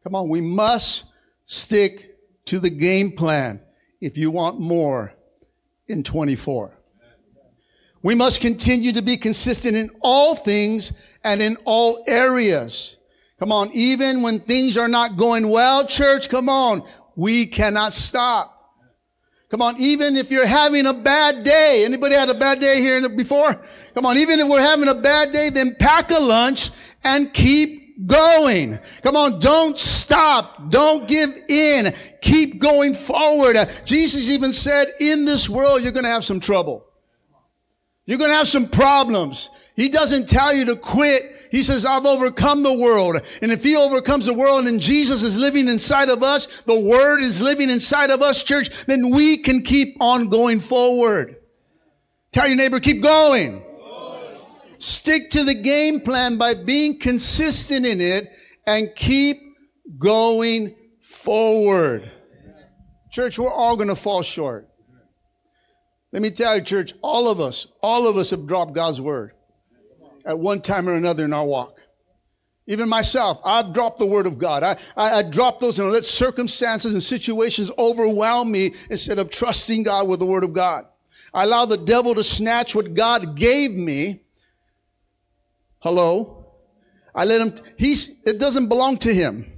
Come 0.03 0.15
on, 0.15 0.29
we 0.29 0.43
must 0.43 1.07
stick 1.47 2.17
to 2.47 2.59
the 2.59 2.69
game 2.71 3.13
plan 3.13 3.63
if 4.01 4.19
you 4.19 4.31
want 4.31 4.61
more 4.61 5.15
in 5.89 6.03
24. 6.03 6.74
We 8.05 8.15
must 8.15 8.43
continue 8.43 8.93
to 8.93 9.01
be 9.01 9.17
consistent 9.17 9.77
in 9.77 9.91
all 10.01 10.37
things 10.37 10.93
and 11.25 11.41
in 11.41 11.57
all 11.65 12.05
areas. 12.07 12.99
Come 13.39 13.51
on, 13.51 13.71
even 13.73 14.21
when 14.21 14.41
things 14.41 14.77
are 14.77 14.89
not 14.89 15.17
going 15.17 15.49
well, 15.49 15.87
church, 15.87 16.29
come 16.29 16.51
on, 16.51 16.83
we 17.17 17.47
cannot 17.47 17.95
stop. 17.95 18.51
Come 19.49 19.63
on, 19.63 19.77
even 19.79 20.17
if 20.17 20.31
you're 20.31 20.47
having 20.47 20.85
a 20.85 20.93
bad 20.93 21.45
day. 21.45 21.83
Anybody 21.87 22.15
had 22.15 22.29
a 22.29 22.35
bad 22.35 22.61
day 22.61 22.83
here 22.83 23.09
before? 23.09 23.65
Come 23.95 24.05
on, 24.05 24.19
even 24.19 24.39
if 24.39 24.49
we're 24.51 24.61
having 24.61 24.89
a 24.89 24.95
bad 24.95 25.33
day, 25.33 25.49
then 25.49 25.75
pack 25.81 26.11
a 26.11 26.21
lunch 26.21 26.73
and 27.05 27.33
keep 27.33 28.07
going. 28.07 28.79
Come 29.03 29.17
on, 29.17 29.41
don't 29.41 29.79
stop. 29.79 30.71
Don't 30.71 31.09
give 31.09 31.31
in. 31.49 31.95
Keep 32.21 32.61
going 32.61 32.93
forward. 32.93 33.57
Jesus 33.87 34.29
even 34.29 34.53
said, 34.53 34.89
in 35.01 35.25
this 35.25 35.49
world, 35.49 35.83
you're 35.83 35.93
going 35.93 36.05
to 36.05 36.11
have 36.11 36.25
some 36.25 36.41
trouble. 36.41 36.85
You're 38.07 38.19
going 38.19 38.31
to 38.31 38.37
have 38.37 38.49
some 38.49 38.69
problems. 38.69 39.51
He 39.77 39.89
doesn't 39.89 40.29
tell 40.29 40.55
you 40.55 40.67
to 40.67 40.77
quit. 40.77 41.49
He 41.51 41.63
says, 41.63 41.87
I've 41.87 42.05
overcome 42.05 42.63
the 42.63 42.77
world. 42.77 43.17
And 43.41 43.51
if 43.51 43.63
he 43.63 43.77
overcomes 43.77 44.27
the 44.27 44.35
world 44.35 44.67
and 44.67 44.81
Jesus 44.81 45.23
is 45.23 45.37
living 45.37 45.69
inside 45.69 46.11
of 46.11 46.23
us, 46.23 46.63
the 46.63 46.79
word 46.79 47.21
is 47.21 47.41
living 47.41 47.71
inside 47.71 48.11
of 48.11 48.21
us, 48.21 48.45
church, 48.45 48.87
then 48.87 49.11
we 49.11 49.39
can 49.39 49.63
keep 49.63 49.97
on 50.01 50.29
going 50.29 50.61
forward. 50.61 51.37
Tell 52.33 52.47
your 52.47 52.57
neighbor, 52.57 52.81
keep 52.81 53.03
going. 53.03 53.65
Stick 54.79 55.31
to 55.31 55.45
the 55.45 55.55
game 55.55 56.01
plan 56.01 56.37
by 56.37 56.55
being 56.55 56.99
consistent 56.99 57.87
in 57.87 58.01
it 58.01 58.33
and 58.67 58.95
keep 58.95 59.41
going 59.99 60.75
forward. 61.01 62.11
Church, 63.11 63.39
we're 63.39 63.53
all 63.53 63.77
going 63.77 63.89
to 63.89 63.97
fall 63.97 64.23
short. 64.23 64.69
Let 66.15 66.23
me 66.23 66.31
tell 66.31 66.55
you, 66.55 66.63
church, 66.63 66.93
all 67.03 67.29
of 67.29 67.41
us, 67.41 67.67
all 67.83 68.07
of 68.07 68.17
us 68.17 68.31
have 68.31 68.47
dropped 68.47 68.73
God's 68.73 69.01
word 69.01 69.33
at 70.25 70.39
one 70.39 70.61
time 70.61 70.89
or 70.89 70.95
another 70.95 71.25
in 71.25 71.33
our 71.33 71.45
walk. 71.45 71.81
Even 72.69 72.89
myself, 72.89 73.41
I've 73.45 73.73
dropped 73.73 73.99
the 73.99 74.07
word 74.07 74.25
of 74.29 74.39
God. 74.39 74.63
I, 74.63 74.77
I, 74.97 75.19
I 75.19 75.23
dropped 75.25 75.61
those 75.61 75.81
and 75.81 75.91
let 75.91 76.05
circumstances 76.05 76.93
and 76.93 77.03
situations 77.03 77.69
overwhelm 77.77 78.53
me 78.53 78.75
instead 78.91 79.19
of 79.19 79.29
trusting 79.29 79.83
God 79.83 80.07
with 80.07 80.21
the 80.21 80.25
word 80.25 80.45
of 80.45 80.53
God. 80.53 80.87
I 81.35 81.43
allow 81.43 81.65
the 81.65 81.77
devil 81.77 82.15
to 82.15 82.23
snatch 82.23 82.77
what 82.77 82.95
God 82.95 83.35
gave 83.35 83.73
me. 83.73 84.21
Hello? 85.81 86.47
I 87.13 87.25
let 87.25 87.41
him, 87.41 87.59
he's, 87.77 88.21
it 88.23 88.39
doesn't 88.39 88.69
belong 88.69 88.99
to 88.99 89.13
him. 89.13 89.53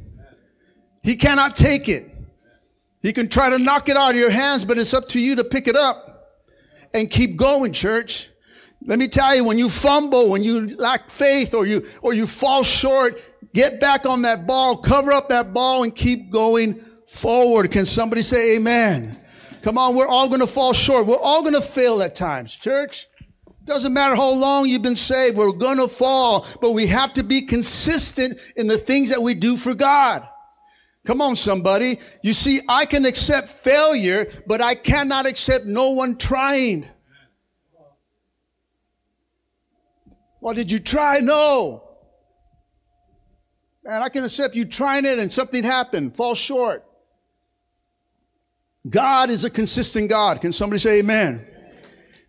He 1.02 1.16
cannot 1.16 1.54
take 1.54 1.90
it. 1.90 2.10
He 3.02 3.12
can 3.12 3.28
try 3.28 3.50
to 3.50 3.58
knock 3.58 3.90
it 3.90 3.98
out 3.98 4.12
of 4.12 4.16
your 4.16 4.30
hands, 4.30 4.64
but 4.64 4.78
it's 4.78 4.94
up 4.94 5.06
to 5.08 5.20
you 5.20 5.36
to 5.36 5.44
pick 5.44 5.68
it 5.68 5.76
up 5.76 6.05
and 6.96 7.10
keep 7.10 7.36
going, 7.36 7.72
church. 7.72 8.30
Let 8.84 8.98
me 8.98 9.08
tell 9.08 9.34
you, 9.34 9.44
when 9.44 9.58
you 9.58 9.68
fumble, 9.68 10.30
when 10.30 10.42
you 10.42 10.76
lack 10.76 11.10
faith 11.10 11.54
or 11.54 11.66
you, 11.66 11.84
or 12.02 12.14
you 12.14 12.26
fall 12.26 12.62
short, 12.62 13.20
get 13.52 13.80
back 13.80 14.06
on 14.06 14.22
that 14.22 14.46
ball, 14.46 14.76
cover 14.76 15.12
up 15.12 15.28
that 15.28 15.52
ball 15.52 15.82
and 15.82 15.94
keep 15.94 16.30
going 16.30 16.80
forward. 17.06 17.70
Can 17.70 17.84
somebody 17.84 18.22
say 18.22 18.56
amen? 18.56 19.20
Come 19.62 19.76
on, 19.78 19.94
we're 19.94 20.06
all 20.06 20.28
going 20.28 20.40
to 20.40 20.46
fall 20.46 20.72
short. 20.72 21.06
We're 21.06 21.16
all 21.20 21.42
going 21.42 21.54
to 21.54 21.60
fail 21.60 22.00
at 22.02 22.14
times, 22.14 22.54
church. 22.54 23.06
Doesn't 23.64 23.92
matter 23.92 24.14
how 24.14 24.32
long 24.32 24.68
you've 24.68 24.82
been 24.82 24.94
saved. 24.94 25.36
We're 25.36 25.50
going 25.50 25.78
to 25.78 25.88
fall, 25.88 26.46
but 26.62 26.70
we 26.70 26.86
have 26.86 27.12
to 27.14 27.24
be 27.24 27.42
consistent 27.42 28.40
in 28.54 28.68
the 28.68 28.78
things 28.78 29.10
that 29.10 29.20
we 29.20 29.34
do 29.34 29.56
for 29.56 29.74
God. 29.74 30.26
Come 31.06 31.20
on, 31.20 31.36
somebody. 31.36 32.00
You 32.20 32.32
see, 32.32 32.60
I 32.68 32.84
can 32.84 33.06
accept 33.06 33.48
failure, 33.48 34.26
but 34.46 34.60
I 34.60 34.74
cannot 34.74 35.24
accept 35.24 35.64
no 35.64 35.92
one 35.92 36.18
trying. 36.18 36.84
Well, 40.40 40.52
did 40.52 40.70
you 40.70 40.80
try? 40.80 41.20
No. 41.20 41.84
Man, 43.84 44.02
I 44.02 44.08
can 44.08 44.24
accept 44.24 44.56
you 44.56 44.64
trying 44.64 45.04
it 45.04 45.20
and 45.20 45.32
something 45.32 45.62
happened, 45.62 46.16
fall 46.16 46.34
short. 46.34 46.84
God 48.88 49.30
is 49.30 49.44
a 49.44 49.50
consistent 49.50 50.10
God. 50.10 50.40
Can 50.40 50.50
somebody 50.50 50.78
say 50.80 50.98
amen? 50.98 51.46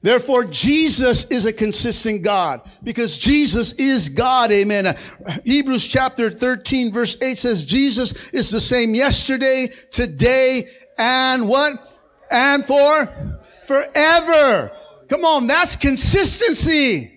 Therefore, 0.02 0.44
Jesus 0.46 1.26
is 1.32 1.46
a 1.46 1.54
consistent 1.54 2.22
God 2.22 2.62
because 2.84 3.18
Jesus 3.18 3.74
is 3.74 4.10
God. 4.10 4.52
Amen. 4.52 4.96
Hebrews 5.44 5.88
chapter 5.88 6.30
13 6.30 6.92
verse 6.92 7.18
8 7.22 7.38
says 7.38 7.66
Jesus 7.66 8.30
is 8.30 8.52
the 8.52 8.62
same 8.62 8.94
yesterday, 8.94 9.70
today, 9.92 10.68
and 10.98 11.48
what? 11.48 11.74
And 12.30 12.64
for 12.64 13.40
forever. 13.66 14.72
Come 15.08 15.26
on. 15.26 15.48
That's 15.48 15.76
consistency. 15.76 17.14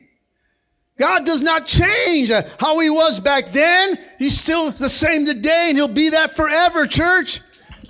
God 0.99 1.25
does 1.25 1.43
not 1.43 1.67
change 1.67 2.31
how 2.59 2.79
he 2.81 2.91
was 2.91 3.21
back 3.21 3.53
then. 3.53 3.99
He's 4.19 4.39
still 4.39 4.71
the 4.71 4.89
same 4.89 5.27
today 5.27 5.67
and 5.69 5.77
he'll 5.77 5.89
be 5.89 6.11
that 6.11 6.37
forever, 6.37 6.87
church. 6.87 7.41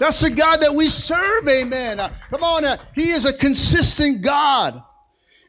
That's 0.00 0.20
the 0.20 0.30
God 0.30 0.62
that 0.62 0.74
we 0.74 0.88
serve. 0.88 1.46
Amen. 1.46 2.00
Uh, 2.00 2.10
come 2.30 2.42
on. 2.42 2.64
Uh, 2.64 2.78
he 2.94 3.10
is 3.10 3.26
a 3.26 3.34
consistent 3.34 4.22
God. 4.22 4.82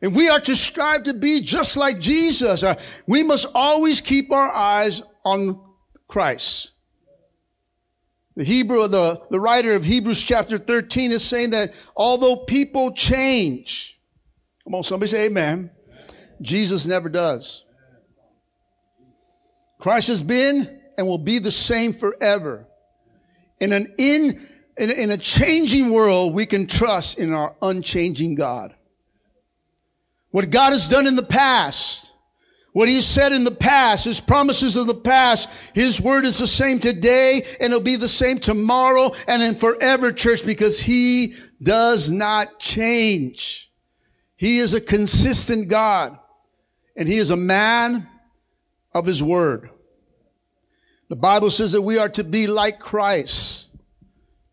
And 0.01 0.13
we 0.13 0.27
are 0.27 0.41
to 0.41 0.55
strive 0.57 1.03
to 1.03 1.13
be 1.13 1.39
just 1.39 1.77
like 1.77 1.99
Jesus, 1.99 2.61
uh, 2.63 2.75
we 3.07 3.23
must 3.23 3.45
always 3.55 4.01
keep 4.01 4.31
our 4.31 4.51
eyes 4.51 5.01
on 5.23 5.61
Christ. 6.07 6.71
The 8.35 8.43
Hebrew, 8.43 8.87
the, 8.87 9.21
the 9.29 9.39
writer 9.39 9.71
of 9.73 9.85
Hebrews 9.85 10.21
chapter 10.21 10.57
13 10.57 11.11
is 11.11 11.23
saying 11.23 11.51
that 11.51 11.73
although 11.95 12.35
people 12.35 12.91
change, 12.91 13.99
come 14.63 14.75
on, 14.75 14.83
somebody 14.83 15.11
say 15.11 15.27
amen. 15.27 15.71
Jesus 16.41 16.85
never 16.85 17.07
does. 17.07 17.63
Christ 19.79 20.07
has 20.07 20.23
been 20.23 20.81
and 20.97 21.07
will 21.07 21.19
be 21.19 21.39
the 21.39 21.51
same 21.51 21.93
forever. 21.93 22.67
In 23.61 23.71
an 23.71 23.93
in, 23.99 24.41
in, 24.77 24.89
in 24.89 25.11
a 25.11 25.17
changing 25.17 25.93
world, 25.93 26.33
we 26.33 26.47
can 26.47 26.65
trust 26.65 27.19
in 27.19 27.31
our 27.31 27.55
unchanging 27.61 28.33
God. 28.33 28.75
What 30.31 30.49
God 30.49 30.71
has 30.71 30.89
done 30.89 31.05
in 31.05 31.15
the 31.15 31.23
past, 31.23 32.11
what 32.73 32.89
He 32.89 33.01
said 33.01 33.33
in 33.33 33.43
the 33.43 33.51
past, 33.51 34.05
His 34.05 34.19
promises 34.19 34.75
of 34.75 34.87
the 34.87 34.95
past, 34.95 35.47
His 35.75 36.01
word 36.01 36.25
is 36.25 36.39
the 36.39 36.47
same 36.47 36.79
today 36.79 37.45
and 37.59 37.71
it'll 37.71 37.83
be 37.83 37.97
the 37.97 38.09
same 38.09 38.39
tomorrow 38.39 39.11
and 39.27 39.43
in 39.43 39.55
forever, 39.55 40.11
church, 40.11 40.43
because 40.43 40.79
He 40.79 41.35
does 41.61 42.09
not 42.09 42.59
change. 42.59 43.71
He 44.37 44.57
is 44.57 44.73
a 44.73 44.81
consistent 44.81 45.67
God 45.67 46.17
and 46.95 47.07
He 47.07 47.17
is 47.17 47.29
a 47.29 47.37
man 47.37 48.07
of 48.91 49.05
His 49.05 49.21
word. 49.21 49.69
The 51.11 51.17
Bible 51.17 51.49
says 51.49 51.73
that 51.73 51.81
we 51.81 51.97
are 51.97 52.07
to 52.07 52.23
be 52.23 52.47
like 52.47 52.79
Christ. 52.79 53.67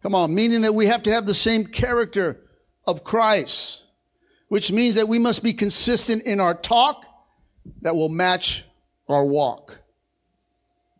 Come 0.02 0.12
on, 0.16 0.34
meaning 0.34 0.62
that 0.62 0.72
we 0.72 0.86
have 0.86 1.04
to 1.04 1.12
have 1.12 1.24
the 1.24 1.32
same 1.32 1.64
character 1.64 2.40
of 2.84 3.04
Christ, 3.04 3.86
which 4.48 4.72
means 4.72 4.96
that 4.96 5.06
we 5.06 5.20
must 5.20 5.44
be 5.44 5.52
consistent 5.52 6.24
in 6.24 6.40
our 6.40 6.54
talk 6.54 7.06
that 7.82 7.94
will 7.94 8.08
match 8.08 8.64
our 9.08 9.24
walk. 9.24 9.80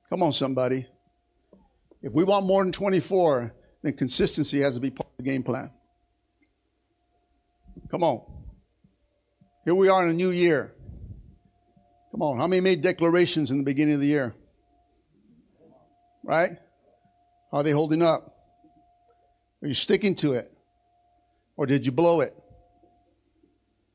Come 0.09 0.23
on, 0.23 0.33
somebody. 0.33 0.87
If 2.03 2.15
we 2.15 2.23
want 2.23 2.47
more 2.47 2.63
than 2.63 2.71
24, 2.71 3.53
then 3.83 3.95
consistency 3.95 4.61
has 4.61 4.77
to 4.77 4.81
be 4.81 4.91
part 4.91 5.09
of 5.11 5.25
the 5.25 5.29
game 5.29 5.43
plan. 5.43 5.73
Come 7.91 8.05
on. 8.05 8.23
Here 9.65 9.75
we 9.75 9.89
are 9.89 10.05
in 10.05 10.11
a 10.11 10.15
new 10.15 10.31
year. 10.31 10.73
Come 12.13 12.23
on. 12.23 12.39
How 12.39 12.47
many 12.47 12.61
made 12.61 12.81
declarations 12.81 13.51
in 13.51 13.59
the 13.59 13.65
beginning 13.65 13.95
of 13.95 14.01
the 14.01 14.07
year? 14.07 14.37
Right? 16.29 16.59
Are 17.55 17.63
they 17.63 17.71
holding 17.71 18.03
up? 18.03 18.37
Are 19.63 19.69
you 19.69 19.73
sticking 19.73 20.15
to 20.17 20.35
it? 20.35 20.53
Or 21.57 21.65
did 21.65 21.87
you 21.87 21.91
blow 21.91 22.21
it? 22.21 22.35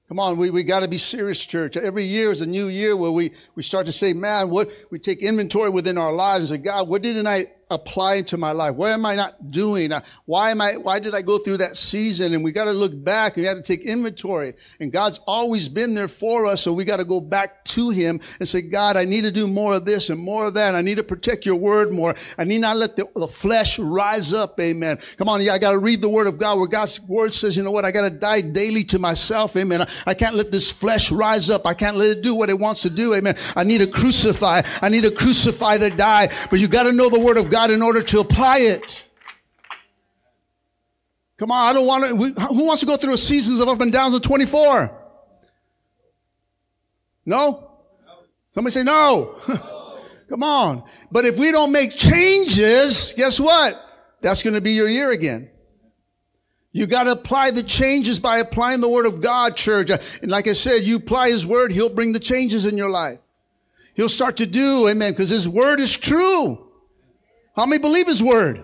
Come 0.08 0.18
on, 0.18 0.38
we, 0.38 0.50
we 0.50 0.64
got 0.64 0.80
to 0.80 0.88
be 0.88 0.98
serious, 0.98 1.46
church. 1.46 1.78
Every 1.78 2.06
year 2.06 2.32
is 2.32 2.42
a 2.42 2.48
new 2.48 2.70
year 2.70 2.98
where 2.98 3.12
we, 3.12 3.34
we 3.54 3.62
start 3.62 3.86
to 3.86 3.92
say, 3.92 4.14
man, 4.14 4.50
what, 4.50 4.72
we 4.90 4.98
take 4.98 5.20
inventory 5.20 5.70
within 5.70 5.96
our 6.00 6.12
lives 6.12 6.50
and 6.50 6.60
say, 6.60 6.64
God, 6.64 6.90
what 6.90 7.04
didn't 7.04 7.28
I 7.28 7.52
apply 7.74 8.22
to 8.24 8.38
my 8.38 8.52
life? 8.52 8.76
What 8.76 8.92
am 8.92 9.06
I 9.06 9.16
not 9.16 9.52
doing? 9.52 9.92
Uh, 9.92 10.02
why 10.26 10.52
am 10.52 10.62
I, 10.62 10.78
why 10.78 11.00
did 11.00 11.16
I 11.16 11.22
go 11.22 11.38
through 11.38 11.58
that 11.58 11.76
season? 11.76 12.34
And 12.34 12.44
we 12.44 12.52
got 12.52 12.66
to 12.66 12.72
look 12.72 12.92
back 13.04 13.36
and 13.36 13.44
we 13.44 13.50
got 13.50 13.56
to 13.56 13.62
take 13.62 13.82
inventory. 13.82 14.54
And 14.80 14.92
God's 14.92 15.20
always 15.28 15.70
been 15.70 15.94
there 15.94 16.08
for 16.08 16.46
us. 16.46 16.62
So 16.62 16.74
we 16.74 16.86
got 16.86 16.98
to 16.98 17.06
go 17.06 17.20
back 17.20 17.66
to 17.66 17.90
Him 17.90 18.20
and 18.40 18.48
say, 18.48 18.62
God, 18.62 18.98
I 18.98 19.06
need 19.06 19.22
to 19.22 19.32
do 19.32 19.48
more 19.48 19.76
of 19.76 19.86
this 19.86 20.10
and 20.10 20.20
more 20.20 20.46
of 20.46 20.54
that. 20.56 20.76
I 20.76 20.82
need 20.82 20.98
to 20.98 21.04
protect 21.04 21.46
your 21.46 21.56
word 21.56 21.92
more. 21.92 22.16
I 22.38 22.44
need 22.44 22.60
not 22.60 22.78
let 22.78 22.96
the, 22.96 23.08
the 23.16 23.28
flesh 23.28 23.80
rise 23.80 24.34
up. 24.34 24.60
Amen. 24.60 24.98
Come 25.18 25.30
on. 25.30 25.42
Yeah, 25.42 25.54
I 25.54 25.60
got 25.60 25.72
to 25.72 25.80
read 25.80 26.02
the 26.02 26.10
word 26.10 26.28
of 26.28 26.38
God 26.38 26.58
where 26.58 26.68
God's 26.68 27.02
word 27.02 27.34
says, 27.34 27.58
you 27.58 27.64
know 27.64 27.72
what? 27.72 27.86
I 27.86 27.92
got 27.92 28.02
to 28.02 28.10
die 28.10 28.42
daily 28.42 28.84
to 28.86 29.00
myself. 29.00 29.56
Amen. 29.58 29.82
I, 29.82 29.88
I 30.08 30.14
can't 30.14 30.36
let 30.36 30.52
this 30.52 30.72
flesh 30.72 31.12
rise 31.12 31.50
up. 31.50 31.66
I 31.66 31.74
can't 31.74 31.98
let 31.98 32.10
it 32.12 32.22
do 32.22 32.36
what 32.36 32.50
it 32.50 32.60
wants 32.60 32.82
to 32.84 32.90
do. 32.90 33.14
Amen. 33.14 33.36
I 33.56 33.64
need 33.64 33.80
to 33.80 33.88
crucify. 33.88 34.62
I 34.82 34.90
need 34.90 35.04
to 35.04 35.12
crucify 35.12 35.78
the 35.78 35.90
die. 35.90 36.30
But 36.50 36.60
you 36.60 36.68
got 36.68 36.84
to 36.84 36.94
know 36.94 37.10
the 37.10 37.20
word 37.20 37.38
of 37.38 37.50
God 37.50 37.63
God 37.64 37.72
in 37.72 37.82
order 37.82 38.02
to 38.02 38.20
apply 38.20 38.60
it. 38.60 39.06
Come 41.38 41.52
on, 41.52 41.70
I 41.70 41.74
don't 41.74 41.88
want 41.88 42.04
to. 42.36 42.42
Who 42.54 42.66
wants 42.66 42.82
to 42.82 42.86
go 42.86 42.98
through 42.98 43.14
a 43.14 43.18
seasons 43.18 43.60
of 43.60 43.68
up 43.68 43.82
and 43.82 43.92
downs 43.92 44.14
of 44.14 44.22
24? 44.22 45.00
No? 47.26 47.72
Somebody 48.52 48.74
say 48.74 48.84
no. 48.84 49.36
Come 50.30 50.44
on. 50.44 50.84
But 51.12 51.26
if 51.26 51.40
we 51.40 51.52
don't 51.52 51.72
make 51.72 51.92
changes, 51.92 53.14
guess 53.16 53.40
what? 53.40 53.82
That's 54.22 54.44
going 54.44 54.56
to 54.56 54.62
be 54.62 54.72
your 54.72 54.88
year 54.88 55.12
again. 55.12 55.50
You 56.72 56.88
got 56.88 57.04
to 57.04 57.12
apply 57.12 57.52
the 57.52 57.64
changes 57.64 58.20
by 58.20 58.40
applying 58.40 58.82
the 58.82 58.90
word 58.90 59.06
of 59.06 59.22
God, 59.22 59.56
church. 59.56 59.90
And 60.22 60.32
like 60.32 60.48
I 60.48 60.54
said, 60.54 60.84
you 60.84 60.98
apply 60.98 61.30
his 61.30 61.46
word, 61.46 61.72
he'll 61.72 61.94
bring 61.94 62.14
the 62.14 62.20
changes 62.20 62.66
in 62.66 62.78
your 62.78 62.90
life. 62.90 63.20
He'll 63.94 64.10
start 64.10 64.38
to 64.38 64.46
do, 64.46 64.88
amen, 64.88 65.14
because 65.14 65.30
his 65.30 65.48
word 65.48 65.80
is 65.80 65.96
true. 65.96 66.73
How 67.56 67.66
many 67.66 67.82
believe 67.82 68.08
his 68.08 68.24
word? 68.24 68.64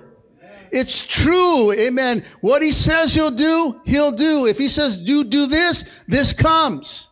It's 0.72 1.06
true. 1.06 1.72
Amen. 1.72 2.24
What 2.42 2.62
he 2.62 2.72
says 2.72 3.14
he'll 3.14 3.32
do, 3.32 3.82
he'll 3.86 4.12
do. 4.12 4.46
If 4.46 4.58
he 4.58 4.68
says 4.68 5.02
do, 5.02 5.24
do 5.24 5.48
this, 5.48 6.04
this 6.08 6.34
comes. 6.34 7.10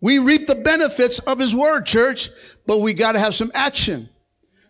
We 0.00 0.18
reap 0.18 0.46
the 0.46 0.56
benefits 0.56 1.18
of 1.20 1.38
his 1.38 1.54
word, 1.54 1.86
church, 1.86 2.30
but 2.66 2.80
we 2.80 2.94
got 2.94 3.12
to 3.12 3.18
have 3.18 3.34
some 3.34 3.50
action. 3.54 4.08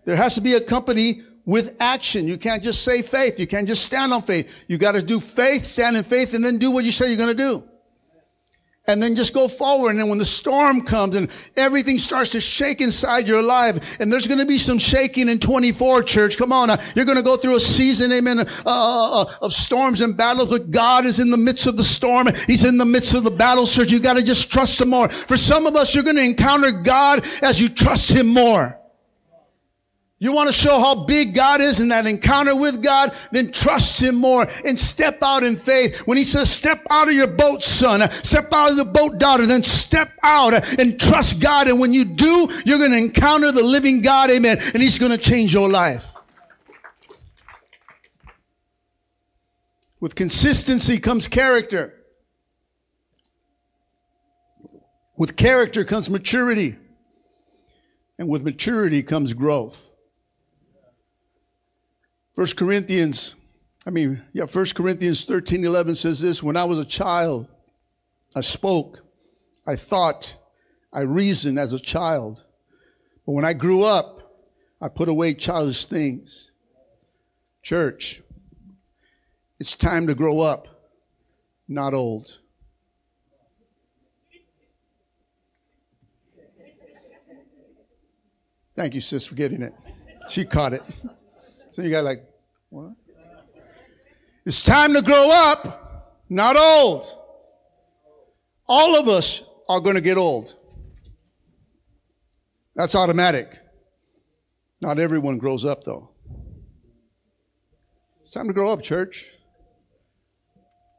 There 0.04 0.16
has 0.16 0.34
to 0.36 0.40
be 0.40 0.54
a 0.54 0.60
company 0.60 1.22
with 1.44 1.76
action. 1.80 2.26
You 2.28 2.38
can't 2.38 2.62
just 2.62 2.84
say 2.84 3.02
faith. 3.02 3.40
You 3.40 3.46
can't 3.46 3.66
just 3.66 3.84
stand 3.84 4.12
on 4.12 4.22
faith. 4.22 4.64
You 4.68 4.78
got 4.78 4.94
to 4.94 5.02
do 5.02 5.18
faith, 5.18 5.64
stand 5.64 5.96
in 5.96 6.04
faith, 6.04 6.34
and 6.34 6.44
then 6.44 6.58
do 6.58 6.70
what 6.70 6.84
you 6.84 6.92
say 6.92 7.08
you're 7.08 7.16
going 7.16 7.36
to 7.36 7.42
do 7.42 7.64
and 8.88 9.02
then 9.02 9.16
just 9.16 9.34
go 9.34 9.48
forward. 9.48 9.90
And 9.90 10.00
then 10.00 10.08
when 10.08 10.18
the 10.18 10.24
storm 10.24 10.82
comes 10.82 11.16
and 11.16 11.30
everything 11.56 11.98
starts 11.98 12.30
to 12.30 12.40
shake 12.40 12.80
inside 12.80 13.26
your 13.26 13.42
life, 13.42 13.98
and 14.00 14.12
there's 14.12 14.26
going 14.26 14.40
to 14.40 14.46
be 14.46 14.58
some 14.58 14.78
shaking 14.78 15.28
in 15.28 15.38
24, 15.38 16.02
church. 16.04 16.36
Come 16.36 16.52
on. 16.52 16.70
Uh, 16.70 16.82
you're 16.94 17.04
going 17.04 17.18
to 17.18 17.24
go 17.24 17.36
through 17.36 17.56
a 17.56 17.60
season, 17.60 18.12
amen, 18.12 18.40
uh, 18.40 18.44
uh, 18.66 19.22
uh, 19.22 19.24
of 19.42 19.52
storms 19.52 20.00
and 20.00 20.16
battles, 20.16 20.48
but 20.48 20.70
God 20.70 21.06
is 21.06 21.18
in 21.18 21.30
the 21.30 21.36
midst 21.36 21.66
of 21.66 21.76
the 21.76 21.84
storm. 21.84 22.28
He's 22.46 22.64
in 22.64 22.78
the 22.78 22.84
midst 22.84 23.14
of 23.14 23.24
the 23.24 23.30
battle, 23.30 23.66
church. 23.66 23.90
You 23.90 24.00
got 24.00 24.16
to 24.16 24.22
just 24.22 24.50
trust 24.50 24.80
Him 24.80 24.90
more. 24.90 25.08
For 25.08 25.36
some 25.36 25.66
of 25.66 25.74
us, 25.76 25.94
you're 25.94 26.04
going 26.04 26.16
to 26.16 26.24
encounter 26.24 26.70
God 26.70 27.24
as 27.42 27.60
you 27.60 27.68
trust 27.68 28.10
Him 28.10 28.28
more. 28.28 28.78
You 30.18 30.32
want 30.32 30.48
to 30.48 30.54
show 30.54 30.78
how 30.78 31.04
big 31.04 31.34
God 31.34 31.60
is 31.60 31.78
in 31.78 31.88
that 31.88 32.06
encounter 32.06 32.56
with 32.56 32.82
God? 32.82 33.14
Then 33.32 33.52
trust 33.52 34.02
Him 34.02 34.14
more 34.14 34.46
and 34.64 34.78
step 34.78 35.18
out 35.22 35.42
in 35.42 35.56
faith. 35.56 36.06
When 36.06 36.16
He 36.16 36.24
says, 36.24 36.50
step 36.50 36.86
out 36.88 37.08
of 37.08 37.14
your 37.14 37.26
boat, 37.26 37.62
son, 37.62 38.08
step 38.10 38.50
out 38.50 38.70
of 38.70 38.78
the 38.78 38.86
boat, 38.86 39.18
daughter, 39.18 39.44
then 39.44 39.62
step 39.62 40.10
out 40.22 40.54
and 40.78 40.98
trust 40.98 41.42
God. 41.42 41.68
And 41.68 41.78
when 41.78 41.92
you 41.92 42.06
do, 42.06 42.48
you're 42.64 42.78
going 42.78 42.92
to 42.92 42.96
encounter 42.96 43.52
the 43.52 43.62
living 43.62 44.00
God. 44.00 44.30
Amen. 44.30 44.56
And 44.72 44.82
He's 44.82 44.98
going 44.98 45.12
to 45.12 45.18
change 45.18 45.52
your 45.52 45.68
life. 45.68 46.10
With 50.00 50.14
consistency 50.14 50.98
comes 50.98 51.28
character. 51.28 51.92
With 55.18 55.36
character 55.36 55.84
comes 55.84 56.08
maturity. 56.08 56.76
And 58.18 58.30
with 58.30 58.42
maturity 58.42 59.02
comes 59.02 59.34
growth. 59.34 59.90
First 62.36 62.58
Corinthians, 62.58 63.34
I 63.86 63.90
mean, 63.90 64.22
yeah, 64.34 64.44
First 64.44 64.74
Corinthians 64.74 65.24
13, 65.24 65.64
11 65.64 65.94
says 65.94 66.20
this, 66.20 66.42
when 66.42 66.54
I 66.54 66.64
was 66.64 66.78
a 66.78 66.84
child, 66.84 67.48
I 68.36 68.42
spoke, 68.42 69.00
I 69.66 69.74
thought, 69.74 70.36
I 70.92 71.00
reasoned 71.00 71.58
as 71.58 71.72
a 71.72 71.80
child. 71.80 72.44
But 73.24 73.32
when 73.32 73.46
I 73.46 73.54
grew 73.54 73.84
up, 73.84 74.20
I 74.82 74.88
put 74.88 75.08
away 75.08 75.32
childish 75.32 75.86
things. 75.86 76.52
Church, 77.62 78.20
it's 79.58 79.74
time 79.74 80.06
to 80.06 80.14
grow 80.14 80.40
up, 80.40 80.68
not 81.66 81.94
old. 81.94 82.40
Thank 88.74 88.94
you, 88.94 89.00
sis, 89.00 89.26
for 89.26 89.36
getting 89.36 89.62
it. 89.62 89.72
She 90.28 90.44
caught 90.44 90.74
it. 90.74 90.82
So 91.76 91.82
you 91.82 91.90
got 91.90 92.04
like, 92.04 92.26
what? 92.70 92.92
It's 94.46 94.62
time 94.62 94.94
to 94.94 95.02
grow 95.02 95.28
up, 95.30 96.24
not 96.30 96.56
old. 96.56 97.04
All 98.66 98.96
of 98.98 99.08
us 99.08 99.42
are 99.68 99.80
going 99.80 99.96
to 99.96 100.00
get 100.00 100.16
old. 100.16 100.54
That's 102.76 102.94
automatic. 102.94 103.58
Not 104.80 104.98
everyone 104.98 105.36
grows 105.36 105.66
up, 105.66 105.84
though. 105.84 106.12
It's 108.22 108.30
time 108.30 108.46
to 108.46 108.54
grow 108.54 108.72
up, 108.72 108.82
church. 108.82 109.26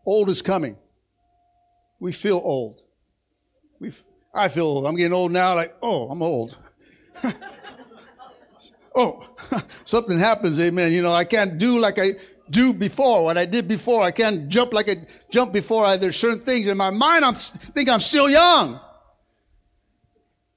Old 0.06 0.30
is 0.30 0.44
coming. 0.44 0.78
We 2.00 2.12
feel 2.12 2.40
old. 2.44 2.84
We, 3.80 3.92
I 4.32 4.48
feel 4.48 4.68
old. 4.68 4.86
I'm 4.86 4.96
getting 4.96 5.14
old 5.14 5.32
now, 5.32 5.56
like, 5.56 5.76
oh, 5.82 6.08
I'm 6.12 6.22
old. 6.22 6.56
oh, 8.98 9.24
something 9.86 10.20
happens, 10.20 10.60
amen. 10.60 10.92
You 10.92 11.02
know, 11.04 11.14
I 11.14 11.24
can't 11.24 11.58
do 11.58 11.80
like 11.80 11.98
I 12.00 12.12
do 12.50 12.74
before, 12.74 13.24
what 13.24 13.38
I 13.38 13.46
did 13.46 13.68
before. 13.68 14.04
I 14.04 14.12
can't 14.12 14.50
jump 14.50 14.74
like 14.74 14.90
I 14.90 15.06
jumped 15.30 15.54
before. 15.54 15.86
I, 15.86 15.96
there's 15.98 16.18
certain 16.18 16.40
things 16.40 16.68
in 16.68 16.76
my 16.78 16.90
mind, 16.90 17.24
I 17.24 17.32
think 17.32 17.88
I'm 17.90 18.02
still 18.02 18.30
young. 18.30 18.80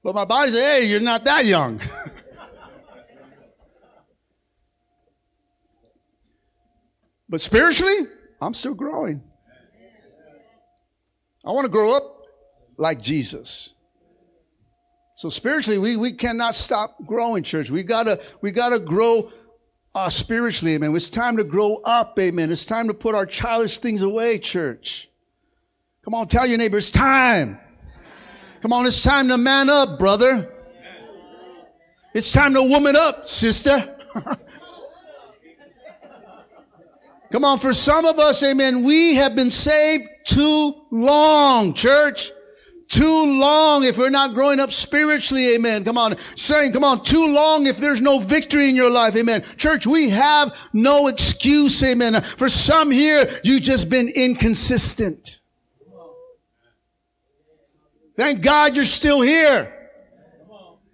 But 0.03 0.15
my 0.15 0.25
body 0.25 0.51
says, 0.51 0.61
hey, 0.61 0.85
you're 0.87 0.99
not 0.99 1.23
that 1.25 1.45
young. 1.45 1.79
but 7.29 7.39
spiritually, 7.39 8.07
I'm 8.41 8.55
still 8.55 8.73
growing. 8.73 9.21
I 11.45 11.51
want 11.51 11.65
to 11.65 11.71
grow 11.71 11.95
up 11.95 12.23
like 12.77 13.01
Jesus. 13.01 13.75
So 15.21 15.29
spiritually, 15.29 15.77
we, 15.77 15.97
we 15.97 16.13
cannot 16.13 16.55
stop 16.55 16.95
growing, 17.05 17.43
church. 17.43 17.69
We 17.69 17.83
gotta, 17.83 18.19
we 18.41 18.51
gotta 18.51 18.79
grow 18.79 19.29
uh, 19.93 20.09
spiritually, 20.09 20.73
amen. 20.73 20.95
It's 20.95 21.11
time 21.11 21.37
to 21.37 21.43
grow 21.43 21.75
up, 21.85 22.17
amen. 22.17 22.51
It's 22.51 22.65
time 22.65 22.87
to 22.87 22.95
put 22.95 23.13
our 23.13 23.27
childish 23.27 23.77
things 23.77 24.01
away, 24.01 24.39
church. 24.39 25.11
Come 26.03 26.15
on, 26.15 26.27
tell 26.27 26.47
your 26.47 26.57
neighbor, 26.57 26.79
it's 26.79 26.89
time. 26.89 27.59
Come 28.61 28.73
on, 28.73 28.87
it's 28.87 29.03
time 29.03 29.27
to 29.27 29.37
man 29.37 29.69
up, 29.69 29.99
brother. 29.99 30.51
It's 32.15 32.33
time 32.33 32.55
to 32.55 32.63
woman 32.63 32.95
up, 32.95 33.27
sister. 33.27 33.95
Come 37.31 37.45
on, 37.45 37.59
for 37.59 37.75
some 37.75 38.05
of 38.05 38.17
us, 38.17 38.41
amen, 38.41 38.81
we 38.81 39.13
have 39.17 39.35
been 39.35 39.51
saved 39.51 40.09
too 40.25 40.73
long, 40.89 41.75
church 41.75 42.31
too 42.91 43.39
long 43.39 43.85
if 43.85 43.97
we're 43.97 44.09
not 44.09 44.33
growing 44.33 44.59
up 44.59 44.71
spiritually, 44.71 45.55
amen. 45.55 45.83
Come 45.83 45.97
on, 45.97 46.17
saying, 46.35 46.73
come 46.73 46.83
on, 46.83 47.03
too 47.03 47.33
long 47.33 47.65
if 47.65 47.77
there's 47.77 48.01
no 48.01 48.19
victory 48.19 48.69
in 48.69 48.75
your 48.75 48.91
life, 48.91 49.15
amen. 49.15 49.43
Church, 49.55 49.87
we 49.87 50.09
have 50.09 50.55
no 50.73 51.07
excuse, 51.07 51.81
amen. 51.83 52.21
For 52.21 52.49
some 52.49 52.91
here, 52.91 53.25
you've 53.43 53.63
just 53.63 53.89
been 53.89 54.09
inconsistent. 54.09 55.39
Thank 58.17 58.41
God 58.41 58.75
you're 58.75 58.83
still 58.83 59.21
here. 59.21 59.73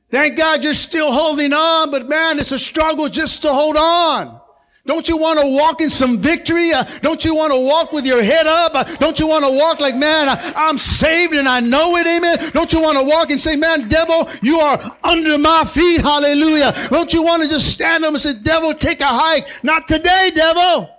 Thank 0.09 0.37
God 0.37 0.63
you're 0.63 0.73
still 0.73 1.11
holding 1.11 1.51
on, 1.51 1.91
but 1.91 2.07
man, 2.07 2.39
it's 2.39 2.51
a 2.51 2.59
struggle 2.59 3.09
just 3.09 3.41
to 3.41 3.49
hold 3.49 3.75
on. 3.75 4.39
Don't 4.87 5.09
you 5.09 5.17
want 5.17 5.37
to 5.37 5.45
walk 5.45 5.81
in 5.81 5.89
some 5.89 6.17
victory? 6.17 6.71
Uh, 6.71 6.85
don't 7.01 7.25
you 7.25 7.35
want 7.35 7.51
to 7.51 7.59
walk 7.59 7.91
with 7.91 8.05
your 8.05 8.23
head 8.23 8.47
up? 8.47 8.71
Uh, 8.73 8.85
don't 8.95 9.19
you 9.19 9.27
want 9.27 9.43
to 9.43 9.51
walk 9.51 9.81
like, 9.81 9.97
man, 9.97 10.29
I, 10.29 10.53
I'm 10.55 10.77
saved 10.77 11.33
and 11.33 11.45
I 11.45 11.59
know 11.59 11.97
it, 11.97 12.07
amen? 12.07 12.51
Don't 12.53 12.71
you 12.71 12.81
want 12.81 12.97
to 12.97 13.03
walk 13.03 13.29
and 13.29 13.39
say, 13.39 13.57
man, 13.57 13.89
devil, 13.89 14.29
you 14.41 14.57
are 14.59 14.97
under 15.03 15.37
my 15.37 15.65
feet, 15.65 15.99
hallelujah. 15.99 16.73
Don't 16.89 17.13
you 17.13 17.21
want 17.21 17.43
to 17.43 17.49
just 17.49 17.69
stand 17.69 18.05
up 18.05 18.13
and 18.13 18.21
say, 18.21 18.31
devil, 18.41 18.73
take 18.73 19.01
a 19.01 19.07
hike? 19.07 19.61
Not 19.61 19.89
today, 19.89 20.31
devil. 20.33 20.89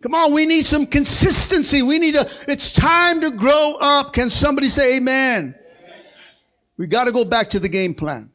Come 0.00 0.14
on, 0.14 0.32
we 0.32 0.46
need 0.46 0.64
some 0.64 0.86
consistency. 0.86 1.82
We 1.82 1.98
need 1.98 2.14
to, 2.14 2.24
it's 2.46 2.70
time 2.70 3.20
to 3.22 3.32
grow 3.32 3.78
up. 3.80 4.12
Can 4.12 4.30
somebody 4.30 4.68
say 4.68 4.98
amen? 4.98 5.56
We 6.76 6.86
got 6.86 7.06
to 7.06 7.12
go 7.12 7.24
back 7.24 7.50
to 7.50 7.58
the 7.58 7.68
game 7.68 7.94
plan. 7.94 8.30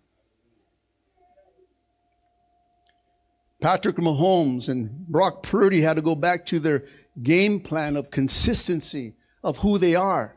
Patrick 3.62 3.98
Mahomes 3.98 4.70
and 4.70 4.90
Brock 5.08 5.44
Purdy 5.44 5.82
had 5.82 5.94
to 5.94 6.02
go 6.02 6.16
back 6.16 6.48
to 6.48 6.60
their 6.60 6.86
game 7.22 7.60
plan 7.60 7.96
of 7.96 8.10
consistency 8.10 9.14
of 9.44 9.60
who 9.60 9.78
they 9.78 9.96
are. 9.96 10.36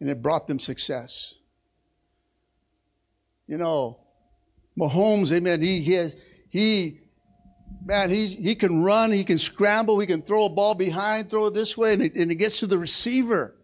And 0.00 0.10
it 0.10 0.20
brought 0.20 0.48
them 0.48 0.58
success. 0.58 1.36
You 3.46 3.58
know, 3.58 4.00
Mahomes, 4.78 5.32
amen, 5.32 5.62
he, 5.62 5.80
he, 5.80 5.92
has, 5.92 6.16
he 6.48 7.00
man, 7.84 8.10
he, 8.10 8.26
he 8.26 8.54
can 8.54 8.82
run, 8.82 9.12
he 9.12 9.24
can 9.24 9.38
scramble, 9.38 10.00
he 10.00 10.06
can 10.06 10.22
throw 10.22 10.46
a 10.46 10.50
ball 10.50 10.74
behind, 10.74 11.30
throw 11.30 11.46
it 11.46 11.54
this 11.54 11.76
way, 11.76 11.92
and 11.92 12.02
it, 12.02 12.14
and 12.16 12.30
it 12.30 12.36
gets 12.36 12.60
to 12.60 12.66
the 12.66 12.78
receiver 12.78 13.54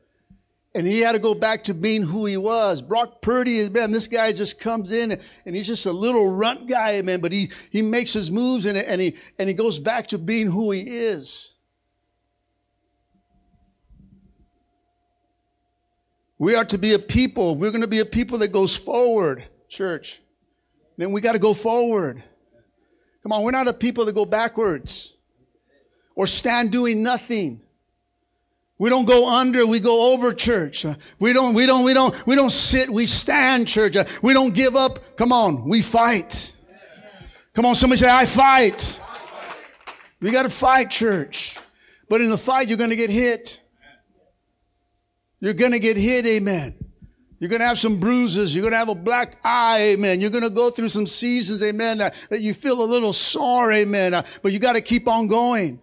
and 0.77 0.87
he 0.87 1.01
had 1.01 1.13
to 1.13 1.19
go 1.19 1.35
back 1.35 1.65
to 1.65 1.73
being 1.73 2.03
who 2.03 2.27
he 2.27 2.37
was. 2.37 2.83
Brock 2.83 3.23
Purdy, 3.23 3.67
man, 3.71 3.93
this 3.93 4.07
guy 4.07 4.31
just 4.31 4.61
comes 4.61 4.93
in 4.93 5.19
and 5.47 5.57
he's 5.57 5.67
just 5.67 5.87
a 5.87 5.93
little 5.93 6.29
runt 6.29 6.69
guy, 6.69 7.01
man, 7.01 7.21
but 7.21 7.33
he, 7.33 7.51
he 7.71 7.81
makes 7.81 8.13
his 8.13 8.31
moves 8.31 8.67
and, 8.67 8.77
and 8.77 9.01
he, 9.01 9.17
and 9.39 9.49
he 9.49 9.55
goes 9.55 9.79
back 9.79 10.09
to 10.09 10.19
being 10.19 10.47
who 10.47 10.73
he 10.73 10.83
is. 10.83 11.55
We 16.39 16.55
are 16.55 16.67
to 16.67 16.77
be 16.77 16.93
a 16.93 16.99
people. 16.99 17.57
We're 17.57 17.71
going 17.71 17.81
to 17.81 17.89
be 17.89 18.01
a 18.01 18.05
people 18.05 18.37
that 18.39 18.49
goes 18.49 18.77
forward, 18.77 19.47
church. 19.71 20.21
Then 20.99 21.11
we 21.11 21.23
got 21.23 21.33
to 21.33 21.39
go 21.39 21.55
forward. 21.55 22.23
Come 23.23 23.33
on, 23.33 23.43
we're 23.43 23.51
not 23.51 23.67
a 23.67 23.73
people 23.73 24.05
that 24.05 24.15
go 24.15 24.27
backwards. 24.27 25.15
or 26.15 26.27
stand 26.27 26.71
doing 26.71 27.03
nothing. 27.03 27.63
We 28.79 28.91
don't 28.91 29.07
go 29.07 29.29
under, 29.31 29.67
we 29.67 29.81
go 29.81 30.13
over 30.13 30.35
church. 30.35 30.85
We 31.19 31.33
don't, 31.33 31.55
we 31.55 31.65
don't, 31.65 31.85
we 31.85 31.95
don't, 31.95 32.27
we 32.27 32.35
don't 32.35 32.51
sit, 32.51 32.91
we 32.91 33.07
stand 33.07 33.67
church. 33.67 33.97
We 34.23 34.35
don't 34.35 34.55
give 34.55 34.77
up. 34.77 35.17
Come 35.17 35.33
on, 35.33 35.67
we 35.67 35.81
fight. 35.81 36.53
Come 37.55 37.65
on, 37.65 37.75
somebody 37.75 38.01
say, 38.01 38.11
I 38.11 38.27
fight. 38.27 39.01
We 40.21 40.31
got 40.31 40.43
to 40.43 40.51
fight 40.51 40.91
church. 40.91 41.59
But 42.09 42.21
in 42.21 42.29
the 42.29 42.39
fight, 42.39 42.69
you're 42.69 42.77
going 42.77 42.91
to 42.91 42.97
get 42.97 43.09
hit. 43.09 43.61
You're 45.41 45.55
going 45.55 45.73
to 45.73 45.79
get 45.79 45.97
hit, 45.97 46.27
amen. 46.27 46.75
You're 47.39 47.51
going 47.51 47.61
to 47.61 47.67
have 47.67 47.79
some 47.79 47.99
bruises. 47.99 48.55
You're 48.55 48.63
going 48.63 48.73
to 48.73 48.79
have 48.79 48.89
a 48.89 48.95
black 48.95 49.39
eye, 49.45 49.93
amen. 49.93 50.21
You're 50.21 50.31
going 50.31 50.45
to 50.45 50.51
go 50.51 50.71
through 50.71 50.89
some 50.89 51.07
seasons, 51.07 51.63
amen, 51.63 51.99
that, 51.99 52.15
that 52.31 52.41
you 52.41 52.53
feel 52.53 52.83
a 52.83 52.85
little 52.85 53.13
sore, 53.13 53.73
amen. 53.73 54.15
Uh, 54.15 54.23
but 54.43 54.53
you 54.53 54.59
got 54.59 54.75
to 54.75 54.81
keep 54.83 55.09
on 55.09 55.27
going. 55.27 55.81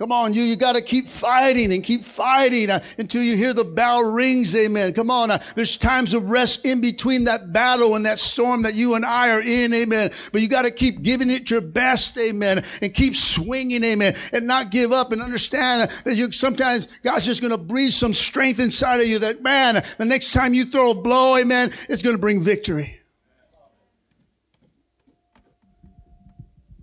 Come 0.00 0.12
on, 0.12 0.32
you, 0.32 0.42
you 0.44 0.56
got 0.56 0.76
to 0.76 0.80
keep 0.80 1.06
fighting 1.06 1.74
and 1.74 1.84
keep 1.84 2.00
fighting 2.00 2.70
uh, 2.70 2.80
until 2.96 3.22
you 3.22 3.36
hear 3.36 3.52
the 3.52 3.66
bell 3.66 4.02
rings. 4.02 4.56
Amen. 4.56 4.94
Come 4.94 5.10
on. 5.10 5.30
Uh, 5.30 5.42
there's 5.56 5.76
times 5.76 6.14
of 6.14 6.30
rest 6.30 6.64
in 6.64 6.80
between 6.80 7.24
that 7.24 7.52
battle 7.52 7.94
and 7.94 8.06
that 8.06 8.18
storm 8.18 8.62
that 8.62 8.72
you 8.72 8.94
and 8.94 9.04
I 9.04 9.28
are 9.28 9.42
in. 9.42 9.74
Amen. 9.74 10.10
But 10.32 10.40
you 10.40 10.48
got 10.48 10.62
to 10.62 10.70
keep 10.70 11.02
giving 11.02 11.28
it 11.28 11.50
your 11.50 11.60
best. 11.60 12.16
Amen. 12.16 12.64
And 12.80 12.94
keep 12.94 13.14
swinging. 13.14 13.84
Amen. 13.84 14.16
And 14.32 14.46
not 14.46 14.70
give 14.70 14.90
up 14.90 15.12
and 15.12 15.20
understand 15.20 15.90
that 16.04 16.14
you 16.14 16.32
sometimes 16.32 16.86
God's 17.02 17.26
just 17.26 17.42
to 17.42 17.58
breathe 17.58 17.92
some 17.92 18.14
strength 18.14 18.58
inside 18.58 19.00
of 19.00 19.06
you 19.06 19.18
that 19.18 19.42
man, 19.42 19.84
the 19.98 20.06
next 20.06 20.32
time 20.32 20.54
you 20.54 20.64
throw 20.64 20.92
a 20.92 20.94
blow, 20.94 21.36
amen, 21.36 21.74
it's 21.90 22.00
to 22.00 22.16
bring 22.16 22.40
victory. 22.40 23.02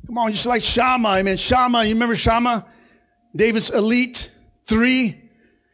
Come 0.06 0.20
on, 0.20 0.32
just 0.34 0.46
like 0.46 0.62
Shammah, 0.62 1.16
amen. 1.16 1.38
Shammah, 1.38 1.84
you 1.84 1.96
remember 1.96 2.16
Shammah? 2.16 2.64
David's 3.38 3.70
elite 3.70 4.32
three. 4.66 5.22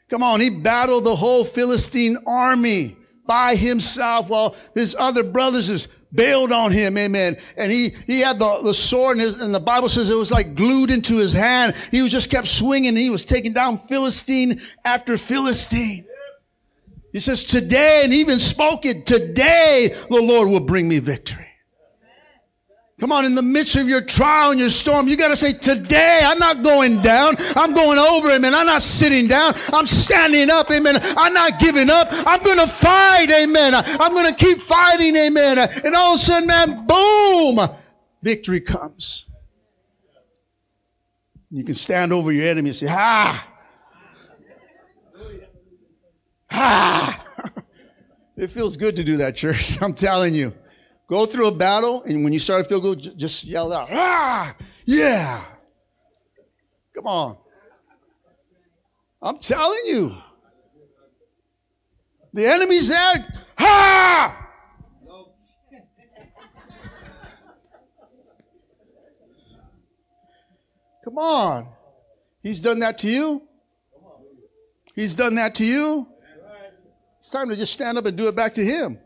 Come 0.10 0.22
on, 0.22 0.40
he 0.40 0.52
battled 0.52 1.06
the 1.06 1.16
whole 1.16 1.44
Philistine 1.44 2.18
army 2.28 2.96
by 3.26 3.56
himself 3.56 4.30
while 4.30 4.56
his 4.76 4.96
other 5.00 5.24
brothers 5.24 5.68
just 5.68 5.90
bailed 6.14 6.52
on 6.52 6.72
him. 6.72 6.98
Amen. 6.98 7.38
And 7.58 7.72
he, 7.72 7.96
he 8.06 8.20
had 8.20 8.38
the, 8.38 8.60
the 8.64 8.74
sword 8.74 9.18
and, 9.18 9.22
his, 9.22 9.42
and 9.42 9.56
the 9.56 9.60
Bible 9.60 9.90
says 9.90 10.10
it 10.10 10.16
was 10.16 10.30
like 10.30 10.54
glued 10.54 10.92
into 10.92 11.18
his 11.18 11.34
hand. 11.34 11.74
He 11.90 12.04
was 12.04 12.12
just 12.12 12.30
kept 12.30 12.48
swinging. 12.48 12.90
And 12.90 12.98
he 12.98 13.10
was 13.10 13.26
taking 13.26 13.54
down 13.54 13.78
Philistine 13.78 14.62
after 14.86 15.18
Philistine. 15.18 16.06
He 17.14 17.20
says, 17.20 17.44
today, 17.44 18.02
and 18.04 18.14
even 18.14 18.40
spoke 18.40 18.86
it, 18.86 19.06
today 19.06 19.96
the 20.10 20.22
Lord 20.22 20.50
will 20.50 20.60
bring 20.60 20.88
me 20.88 21.00
victory. 21.00 21.53
Come 23.00 23.12
on, 23.12 23.26
in 23.26 23.34
the 23.34 23.42
midst 23.42 23.76
of 23.76 23.90
your 23.90 24.02
trial 24.02 24.52
and 24.52 24.60
your 24.60 24.70
storm, 24.70 25.08
you 25.08 25.18
got 25.18 25.30
to 25.30 25.36
say, 25.36 25.54
Today, 25.54 26.22
I'm 26.24 26.38
not 26.38 26.64
going 26.64 27.02
down. 27.02 27.36
I'm 27.56 27.74
going 27.74 27.98
over, 27.98 28.32
amen. 28.32 28.54
I'm 28.54 28.68
not 28.68 28.84
sitting 28.84 29.28
down. 29.28 29.54
I'm 29.74 29.88
standing 29.88 30.52
up, 30.52 30.70
amen. 30.70 30.98
I'm 31.18 31.34
not 31.34 31.60
giving 31.60 31.90
up. 31.90 32.08
I'm 32.12 32.42
going 32.44 32.60
to 32.60 32.68
fight, 32.68 33.32
amen. 33.32 33.74
I'm 33.76 34.14
going 34.14 34.28
to 34.28 34.36
keep 34.36 34.60
fighting, 34.60 35.16
amen. 35.16 35.58
And 35.58 35.96
all 35.96 36.14
of 36.14 36.20
a 36.20 36.24
sudden, 36.24 36.48
man, 36.48 36.86
boom, 36.86 37.68
victory 38.22 38.62
comes. 38.62 39.26
You 41.50 41.64
can 41.64 41.76
stand 41.76 42.14
over 42.14 42.32
your 42.32 42.48
enemy 42.48 42.70
and 42.70 42.76
say, 42.76 42.88
Ha! 42.88 43.50
Ha! 46.52 47.24
it 48.38 48.48
feels 48.52 48.78
good 48.78 48.96
to 48.98 49.04
do 49.04 49.18
that, 49.18 49.36
church. 49.36 49.78
I'm 49.82 49.94
telling 49.94 50.36
you. 50.36 50.54
Go 51.08 51.26
through 51.26 51.48
a 51.48 51.52
battle, 51.52 52.04
and 52.04 52.24
when 52.24 52.34
you 52.34 52.40
start 52.40 52.64
to 52.64 52.70
feel 52.70 52.80
good, 52.80 53.18
just 53.18 53.44
yell 53.44 53.72
out, 53.74 53.90
ah, 53.92 54.56
yeah. 54.86 55.44
Come 56.96 57.08
on. 57.08 57.38
I'm 59.22 59.38
telling 59.38 59.82
you. 59.86 60.16
The 62.34 62.48
enemy's 62.48 62.88
there. 62.88 63.34
Ha! 63.58 64.40
Come 71.04 71.18
on. 71.18 71.68
He's 72.42 72.62
done 72.62 72.80
that 72.80 72.98
to 73.00 73.10
you. 73.10 73.48
He's 74.96 75.16
done 75.16 75.36
that 75.36 75.56
to 75.56 75.66
you. 75.66 76.08
It's 77.20 77.30
time 77.30 77.50
to 77.50 77.56
just 77.56 77.74
stand 77.74 77.98
up 77.98 78.06
and 78.06 78.18
do 78.18 78.28
it 78.28 78.36
back 78.36 78.54
to 78.56 78.64
him. 78.64 79.00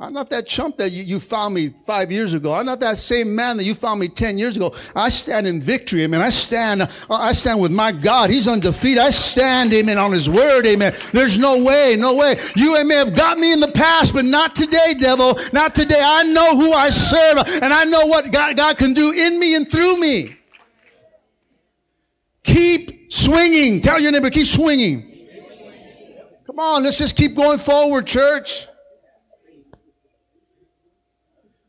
I'm 0.00 0.12
not 0.12 0.28
that 0.30 0.44
chump 0.44 0.76
that 0.78 0.90
you, 0.90 1.04
you, 1.04 1.20
found 1.20 1.54
me 1.54 1.68
five 1.68 2.10
years 2.10 2.34
ago. 2.34 2.52
I'm 2.52 2.66
not 2.66 2.80
that 2.80 2.98
same 2.98 3.32
man 3.32 3.56
that 3.58 3.64
you 3.64 3.74
found 3.74 4.00
me 4.00 4.08
10 4.08 4.38
years 4.38 4.56
ago. 4.56 4.74
I 4.94 5.08
stand 5.08 5.46
in 5.46 5.60
victory, 5.60 6.02
amen. 6.02 6.20
I 6.20 6.30
stand, 6.30 6.82
I 7.08 7.32
stand 7.32 7.60
with 7.60 7.70
my 7.70 7.92
God. 7.92 8.28
He's 8.28 8.48
undefeated. 8.48 8.98
I 8.98 9.10
stand, 9.10 9.72
amen, 9.72 9.96
on 9.96 10.10
his 10.10 10.28
word, 10.28 10.66
amen. 10.66 10.94
There's 11.12 11.38
no 11.38 11.62
way, 11.62 11.94
no 11.96 12.16
way. 12.16 12.36
You, 12.56 12.84
may 12.84 12.96
have 12.96 13.14
got 13.14 13.38
me 13.38 13.52
in 13.52 13.60
the 13.60 13.70
past, 13.70 14.12
but 14.12 14.24
not 14.24 14.56
today, 14.56 14.94
devil. 14.98 15.38
Not 15.52 15.76
today. 15.76 16.02
I 16.02 16.24
know 16.24 16.56
who 16.56 16.72
I 16.72 16.90
serve 16.90 17.38
and 17.62 17.72
I 17.72 17.84
know 17.84 18.04
what 18.06 18.32
God, 18.32 18.56
God 18.56 18.76
can 18.76 18.94
do 18.94 19.12
in 19.12 19.38
me 19.38 19.54
and 19.54 19.70
through 19.70 20.00
me. 20.00 20.36
Keep 22.42 23.12
swinging. 23.12 23.80
Tell 23.80 24.00
your 24.00 24.10
neighbor, 24.10 24.30
keep 24.30 24.48
swinging. 24.48 25.28
Come 26.46 26.58
on, 26.58 26.82
let's 26.82 26.98
just 26.98 27.16
keep 27.16 27.36
going 27.36 27.58
forward, 27.58 28.08
church. 28.08 28.66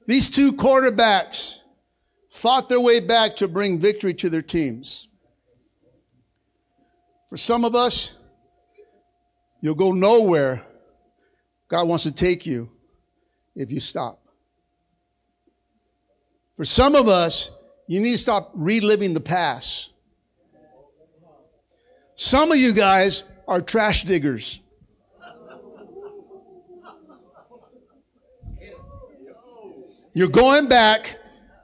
These 0.08 0.30
two 0.30 0.54
quarterbacks 0.54 1.62
fought 2.30 2.70
their 2.70 2.80
way 2.80 3.00
back 3.00 3.38
to 3.38 3.48
bring 3.48 3.80
victory 3.80 4.14
to 4.16 4.30
their 4.30 4.42
teams. 4.42 5.08
For 7.30 7.38
some 7.38 7.66
of 7.66 7.76
us, 7.76 8.16
you'll 9.62 9.76
go 9.76 9.92
nowhere. 9.92 10.64
God 11.68 11.88
wants 11.88 12.04
to 12.04 12.12
take 12.12 12.46
you 12.46 12.70
if 13.56 13.72
you 13.72 13.80
stop. 13.80 14.22
For 16.56 16.66
some 16.66 16.96
of 16.96 17.08
us, 17.08 17.52
you 17.88 18.00
need 18.00 18.14
to 18.14 18.18
stop 18.18 18.52
reliving 18.54 19.14
the 19.14 19.20
past. 19.22 19.92
Some 22.16 22.52
of 22.52 22.58
you 22.58 22.74
guys 22.74 23.24
are 23.48 23.62
trash 23.62 24.04
diggers. 24.04 24.62
You're 30.16 30.30
going 30.30 30.70
back 30.70 31.20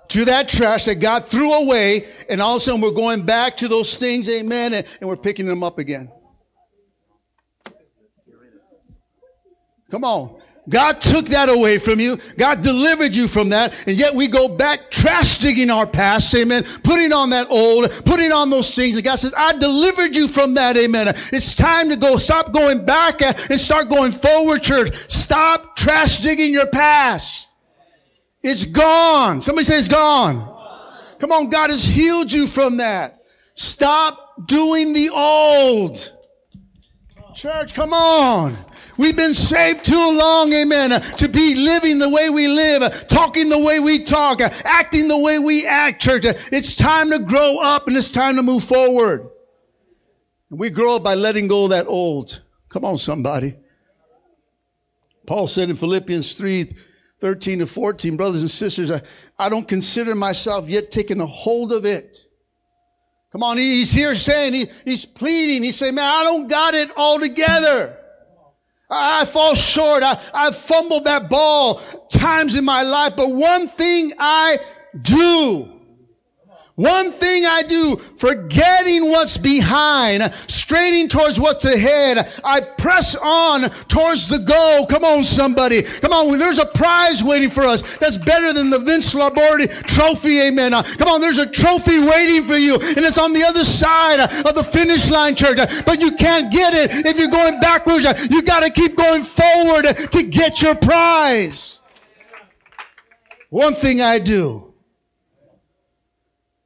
to 0.09 0.25
that 0.25 0.49
trash 0.49 0.85
that 0.85 0.95
God 0.95 1.25
threw 1.25 1.53
away, 1.53 2.05
and 2.29 2.41
all 2.41 2.57
of 2.57 2.61
a 2.61 2.65
sudden 2.65 2.81
we're 2.81 2.91
going 2.91 3.25
back 3.25 3.55
to 3.57 3.69
those 3.69 3.95
things, 3.95 4.27
amen, 4.27 4.73
and, 4.73 4.85
and 4.99 5.09
we're 5.09 5.15
picking 5.15 5.47
them 5.47 5.63
up 5.63 5.79
again. 5.79 6.11
Come 9.89 10.03
on. 10.03 10.41
God 10.69 11.01
took 11.01 11.27
that 11.27 11.49
away 11.49 11.79
from 11.79 11.99
you. 11.99 12.17
God 12.37 12.61
delivered 12.61 13.15
you 13.15 13.27
from 13.27 13.49
that. 13.49 13.73
And 13.87 13.97
yet 13.97 14.13
we 14.13 14.27
go 14.27 14.47
back 14.47 14.91
trash 14.91 15.39
digging 15.39 15.69
our 15.69 15.87
past. 15.87 16.33
Amen. 16.35 16.63
Putting 16.83 17.11
on 17.11 17.31
that 17.31 17.47
old, 17.49 17.89
putting 18.05 18.31
on 18.31 18.49
those 18.49 18.73
things. 18.73 18.95
And 18.95 19.03
God 19.03 19.17
says, 19.17 19.33
I 19.37 19.57
delivered 19.57 20.15
you 20.15 20.27
from 20.27 20.53
that. 20.53 20.77
Amen. 20.77 21.07
It's 21.33 21.55
time 21.55 21.89
to 21.89 21.95
go. 21.95 22.17
Stop 22.17 22.53
going 22.53 22.85
back 22.85 23.21
and 23.21 23.59
start 23.59 23.89
going 23.89 24.11
forward, 24.11 24.61
church. 24.61 24.95
Stop 25.09 25.75
trash 25.75 26.19
digging 26.19 26.53
your 26.53 26.67
past. 26.67 27.50
It's 28.43 28.65
gone. 28.65 29.41
Somebody 29.41 29.65
say 29.65 29.77
it's 29.77 29.87
gone. 29.87 30.47
Come 31.19 31.31
on, 31.31 31.49
God 31.49 31.69
has 31.69 31.83
healed 31.83 32.31
you 32.31 32.47
from 32.47 32.77
that. 32.77 33.21
Stop 33.53 34.47
doing 34.47 34.93
the 34.93 35.09
old. 35.09 36.17
Church, 37.35 37.73
come 37.73 37.93
on. 37.93 38.55
We've 38.97 39.15
been 39.15 39.33
saved 39.33 39.85
too 39.85 39.95
long, 39.95 40.53
amen, 40.53 40.91
to 40.91 41.29
be 41.29 41.55
living 41.55 41.97
the 41.97 42.09
way 42.09 42.29
we 42.29 42.47
live, 42.47 43.07
talking 43.07 43.49
the 43.49 43.57
way 43.57 43.79
we 43.79 44.03
talk, 44.03 44.41
acting 44.41 45.07
the 45.07 45.17
way 45.17 45.39
we 45.39 45.65
act, 45.65 46.01
church. 46.01 46.23
It's 46.51 46.75
time 46.75 47.09
to 47.11 47.19
grow 47.19 47.57
up 47.63 47.87
and 47.87 47.97
it's 47.97 48.11
time 48.11 48.35
to 48.35 48.43
move 48.43 48.63
forward. 48.63 49.27
We 50.49 50.69
grow 50.69 50.97
up 50.97 51.03
by 51.03 51.15
letting 51.15 51.47
go 51.47 51.63
of 51.63 51.69
that 51.69 51.87
old. 51.87 52.43
Come 52.69 52.85
on, 52.85 52.97
somebody. 52.97 53.55
Paul 55.25 55.47
said 55.47 55.69
in 55.69 55.75
Philippians 55.75 56.35
3, 56.35 56.71
13 57.21 57.59
to 57.59 57.67
14, 57.67 58.17
brothers 58.17 58.41
and 58.41 58.49
sisters, 58.49 58.91
I, 58.91 59.01
I 59.37 59.47
don't 59.47 59.67
consider 59.67 60.15
myself 60.15 60.67
yet 60.67 60.89
taking 60.89 61.21
a 61.21 61.25
hold 61.25 61.71
of 61.71 61.85
it. 61.85 62.17
Come 63.31 63.43
on, 63.43 63.57
he's 63.57 63.91
here 63.91 64.15
saying, 64.15 64.53
he, 64.53 64.67
he's 64.83 65.05
pleading. 65.05 65.63
He's 65.63 65.77
saying, 65.77 65.95
man, 65.95 66.03
I 66.03 66.23
don't 66.23 66.49
got 66.49 66.73
it 66.73 66.89
all 66.97 67.19
together. 67.19 67.97
I, 68.89 69.21
I 69.21 69.25
fall 69.25 69.53
short. 69.53 70.03
I, 70.03 70.19
I've 70.33 70.55
fumbled 70.55 71.05
that 71.05 71.29
ball 71.29 71.75
times 72.11 72.55
in 72.55 72.65
my 72.65 72.81
life, 72.81 73.13
but 73.15 73.31
one 73.31 73.67
thing 73.67 74.11
I 74.19 74.57
do, 74.99 75.70
One 76.75 77.11
thing 77.11 77.45
I 77.45 77.63
do, 77.63 77.97
forgetting 78.15 79.09
what's 79.09 79.37
behind, 79.37 80.23
straining 80.47 81.09
towards 81.09 81.39
what's 81.39 81.65
ahead, 81.65 82.31
I 82.45 82.61
press 82.61 83.15
on 83.15 83.69
towards 83.87 84.29
the 84.29 84.39
goal. 84.39 84.87
Come 84.87 85.03
on, 85.03 85.23
somebody. 85.23 85.81
Come 85.83 86.13
on, 86.13 86.39
there's 86.39 86.59
a 86.59 86.65
prize 86.65 87.23
waiting 87.23 87.49
for 87.49 87.63
us 87.63 87.97
that's 87.97 88.17
better 88.17 88.53
than 88.53 88.69
the 88.69 88.79
Vince 88.79 89.13
Lombardi 89.13 89.67
trophy, 89.67 90.39
amen. 90.41 90.73
Uh, 90.73 90.81
come 90.83 91.09
on, 91.09 91.19
there's 91.19 91.39
a 91.39 91.45
trophy 91.45 91.99
waiting 91.99 92.43
for 92.43 92.55
you, 92.55 92.75
and 92.75 92.99
it's 92.99 93.17
on 93.17 93.33
the 93.33 93.43
other 93.43 93.65
side 93.65 94.21
of 94.21 94.55
the 94.55 94.63
finish 94.63 95.09
line, 95.09 95.35
church. 95.35 95.57
But 95.85 95.99
you 95.99 96.13
can't 96.13 96.51
get 96.51 96.73
it 96.73 97.05
if 97.05 97.19
you're 97.19 97.27
going 97.27 97.59
backwards. 97.59 98.05
You 98.29 98.41
got 98.43 98.63
to 98.63 98.69
keep 98.71 98.95
going 98.95 99.23
forward 99.23 99.83
to 100.11 100.23
get 100.23 100.61
your 100.61 100.75
prize. 100.75 101.81
One 103.49 103.73
thing 103.73 103.99
I 103.99 104.17
do 104.17 104.70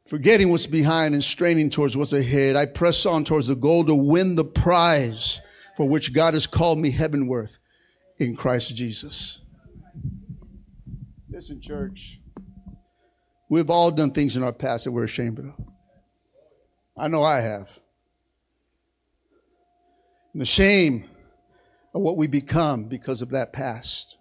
forgetting 0.05 0.49
what's 0.49 0.67
behind 0.67 1.13
and 1.13 1.23
straining 1.23 1.69
towards 1.69 1.97
what's 1.97 2.13
ahead. 2.13 2.55
I 2.55 2.65
press 2.65 3.05
on 3.05 3.23
towards 3.23 3.47
the 3.47 3.55
goal 3.55 3.83
to 3.85 3.95
win 3.95 4.35
the 4.35 4.45
prize 4.45 5.41
for 5.75 5.87
which 5.87 6.13
God 6.13 6.33
has 6.33 6.47
called 6.47 6.79
me 6.79 6.91
heavenward 6.91 7.49
in 8.17 8.35
Christ 8.35 8.75
Jesus. 8.75 9.41
Listen, 11.29 11.59
church, 11.59 12.21
we've 13.49 13.69
all 13.69 13.91
done 13.91 14.11
things 14.11 14.37
in 14.37 14.43
our 14.43 14.53
past 14.53 14.85
that 14.85 14.91
we're 14.91 15.03
ashamed 15.03 15.39
of. 15.39 15.53
I 16.97 17.07
know 17.09 17.23
I 17.23 17.39
have. 17.39 17.77
And 20.31 20.41
the 20.41 20.45
shame 20.45 21.09
of 21.93 22.01
what 22.01 22.15
we 22.15 22.27
become 22.27 22.85
because 22.85 23.21
of 23.21 23.31
that 23.31 23.51
past. 23.51 24.17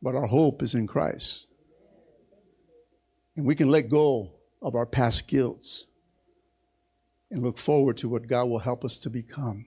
But 0.00 0.14
our 0.14 0.26
hope 0.26 0.62
is 0.62 0.74
in 0.74 0.86
Christ. 0.86 1.48
And 3.36 3.46
we 3.46 3.54
can 3.54 3.70
let 3.70 3.88
go 3.88 4.32
of 4.60 4.74
our 4.74 4.86
past 4.86 5.26
guilts 5.26 5.86
and 7.30 7.42
look 7.42 7.56
forward 7.56 7.96
to 7.98 8.08
what 8.08 8.26
God 8.26 8.48
will 8.48 8.58
help 8.58 8.84
us 8.84 8.98
to 8.98 9.10
become. 9.10 9.66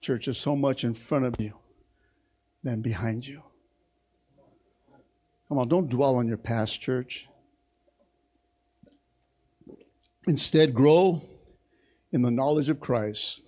Church, 0.00 0.24
there's 0.24 0.38
so 0.38 0.56
much 0.56 0.84
in 0.84 0.94
front 0.94 1.26
of 1.26 1.36
you 1.38 1.52
than 2.62 2.80
behind 2.80 3.26
you. 3.26 3.42
Come 5.48 5.58
on, 5.58 5.68
don't 5.68 5.90
dwell 5.90 6.16
on 6.16 6.26
your 6.26 6.38
past, 6.38 6.80
church. 6.80 7.28
Instead, 10.26 10.72
grow 10.72 11.22
in 12.12 12.22
the 12.22 12.30
knowledge 12.30 12.70
of 12.70 12.80
Christ 12.80 13.42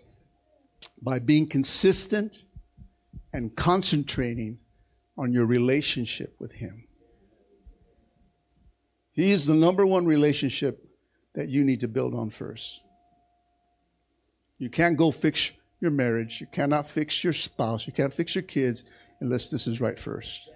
by 1.00 1.18
being 1.18 1.46
consistent 1.46 2.44
and 3.32 3.54
concentrating 3.56 4.58
on 5.16 5.32
your 5.32 5.46
relationship 5.46 6.34
with 6.38 6.52
Him. 6.52 6.86
He 9.14 9.30
is 9.30 9.46
the 9.46 9.54
number 9.54 9.86
one 9.86 10.04
relationship 10.04 10.84
that 11.34 11.48
you 11.48 11.64
need 11.64 11.80
to 11.80 11.88
build 11.88 12.14
on 12.14 12.30
first. 12.30 12.82
You 14.58 14.68
can't 14.68 14.96
go 14.96 15.10
fix 15.10 15.52
your 15.80 15.92
marriage. 15.92 16.40
You 16.40 16.48
cannot 16.48 16.88
fix 16.88 17.22
your 17.22 17.32
spouse. 17.32 17.86
You 17.86 17.92
can't 17.92 18.12
fix 18.12 18.34
your 18.34 18.42
kids 18.42 18.84
unless 19.20 19.48
this 19.48 19.66
is 19.66 19.80
right 19.80 19.98
first. 19.98 20.50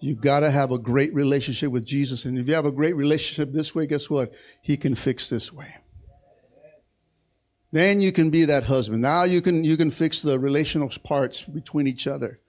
You've 0.00 0.20
got 0.20 0.40
to 0.40 0.50
have 0.50 0.72
a 0.72 0.78
great 0.78 1.14
relationship 1.14 1.70
with 1.70 1.84
Jesus. 1.84 2.24
And 2.24 2.38
if 2.38 2.48
you 2.48 2.54
have 2.54 2.66
a 2.66 2.72
great 2.72 2.96
relationship 2.96 3.52
this 3.52 3.74
way, 3.74 3.86
guess 3.86 4.10
what? 4.10 4.32
He 4.60 4.76
can 4.76 4.94
fix 4.94 5.28
this 5.28 5.52
way. 5.52 5.76
Then 7.72 8.00
you 8.00 8.12
can 8.12 8.30
be 8.30 8.44
that 8.46 8.64
husband. 8.64 9.02
Now 9.02 9.24
you 9.24 9.40
can, 9.40 9.64
you 9.64 9.76
can 9.76 9.90
fix 9.90 10.20
the 10.20 10.38
relational 10.38 10.90
parts 11.02 11.42
between 11.42 11.86
each 11.86 12.06
other 12.06 12.40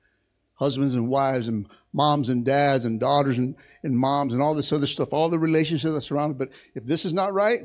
husbands 0.58 0.95
and 0.95 1.08
wives 1.08 1.47
and 1.47 1.68
moms 1.93 2.30
and 2.30 2.43
dads 2.43 2.86
and 2.86 2.99
daughters 2.99 3.38
and, 3.38 3.55
and 3.84 3.97
moms 3.97 4.34
and 4.34 4.41
all 4.41 4.53
this 4.53 4.74
other 4.74 4.88
stuff, 4.88 5.14
all 5.14 5.30
the 5.30 5.39
relationships 5.39 5.93
that 5.93 6.01
surround 6.01 6.34
it. 6.34 6.38
But 6.38 6.49
if 6.76 6.86
this 6.86 7.05
is 7.05 7.14
not 7.14 7.34
right, 7.34 7.62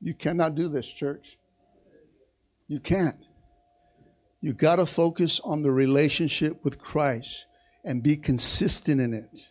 you 0.00 0.14
cannot 0.14 0.54
do 0.54 0.68
this, 0.68 0.86
church. 0.86 1.38
You 2.68 2.80
can't. 2.80 3.16
You 4.40 4.52
got 4.52 4.76
to 4.76 4.86
focus 4.86 5.40
on 5.44 5.62
the 5.62 5.70
relationship 5.70 6.64
with 6.64 6.78
Christ 6.78 7.46
and 7.84 8.02
be 8.02 8.16
consistent 8.16 9.00
in 9.00 9.12
it. 9.12 9.48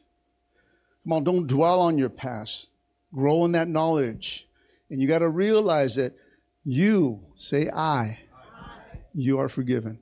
Come 1.03 1.13
on, 1.13 1.23
don't 1.23 1.47
dwell 1.47 1.81
on 1.81 1.97
your 1.97 2.09
past. 2.09 2.71
Grow 3.13 3.45
in 3.45 3.51
that 3.53 3.67
knowledge. 3.67 4.47
And 4.89 5.01
you 5.01 5.07
got 5.07 5.19
to 5.19 5.29
realize 5.29 5.95
that 5.95 6.13
you, 6.63 7.21
say 7.35 7.69
I, 7.69 8.19
you 9.13 9.39
are 9.39 9.49
forgiven. 9.49 9.99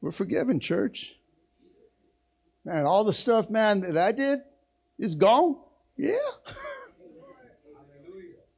We're 0.00 0.10
forgiven, 0.10 0.60
church. 0.60 1.16
Man, 2.64 2.86
all 2.86 3.04
the 3.04 3.14
stuff, 3.14 3.50
man, 3.50 3.80
that 3.80 3.96
I 3.96 4.12
did 4.12 4.40
is 4.98 5.14
gone. 5.14 5.56
Yeah. 5.96 6.16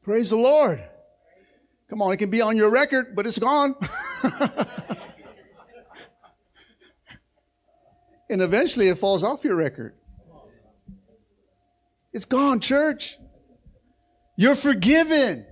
Praise 0.03 0.31
the 0.31 0.37
Lord. 0.37 0.83
Come 1.89 2.03
on, 2.03 2.13
it 2.13 2.19
can 2.19 2.31
be 2.31 2.41
on 2.41 2.57
your 2.57 2.71
record, 2.71 3.17
but 3.17 3.27
it's 3.27 3.39
gone. 3.39 3.75
and 8.31 8.43
eventually 8.43 8.89
it 8.89 8.99
falls 8.99 9.23
off 9.23 9.45
your 9.45 9.57
record. 9.57 9.95
It's 12.13 12.25
gone, 12.25 12.59
church. 12.61 13.19
You're 14.37 14.57
forgiven. 14.57 15.47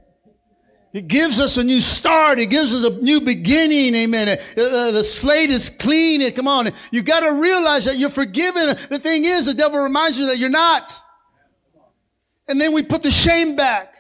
He 0.92 1.02
gives 1.02 1.38
us 1.38 1.58
a 1.58 1.64
new 1.64 1.80
start. 1.80 2.38
He 2.38 2.46
gives 2.46 2.74
us 2.74 2.84
a 2.84 3.02
new 3.02 3.20
beginning. 3.20 3.94
Amen. 3.94 4.28
Uh, 4.28 4.62
uh, 4.62 4.90
the 4.90 5.04
slate 5.04 5.50
is 5.50 5.68
clean. 5.68 6.30
Come 6.32 6.48
on. 6.48 6.68
You 6.90 7.02
got 7.02 7.20
to 7.20 7.34
realize 7.34 7.84
that 7.84 7.98
you're 7.98 8.08
forgiven. 8.08 8.68
The 8.88 8.98
thing 8.98 9.24
is, 9.24 9.46
the 9.46 9.54
devil 9.54 9.82
reminds 9.82 10.18
you 10.18 10.26
that 10.26 10.38
you're 10.38 10.48
not. 10.48 10.98
And 12.48 12.58
then 12.58 12.72
we 12.72 12.82
put 12.82 13.02
the 13.02 13.10
shame 13.10 13.54
back 13.54 13.94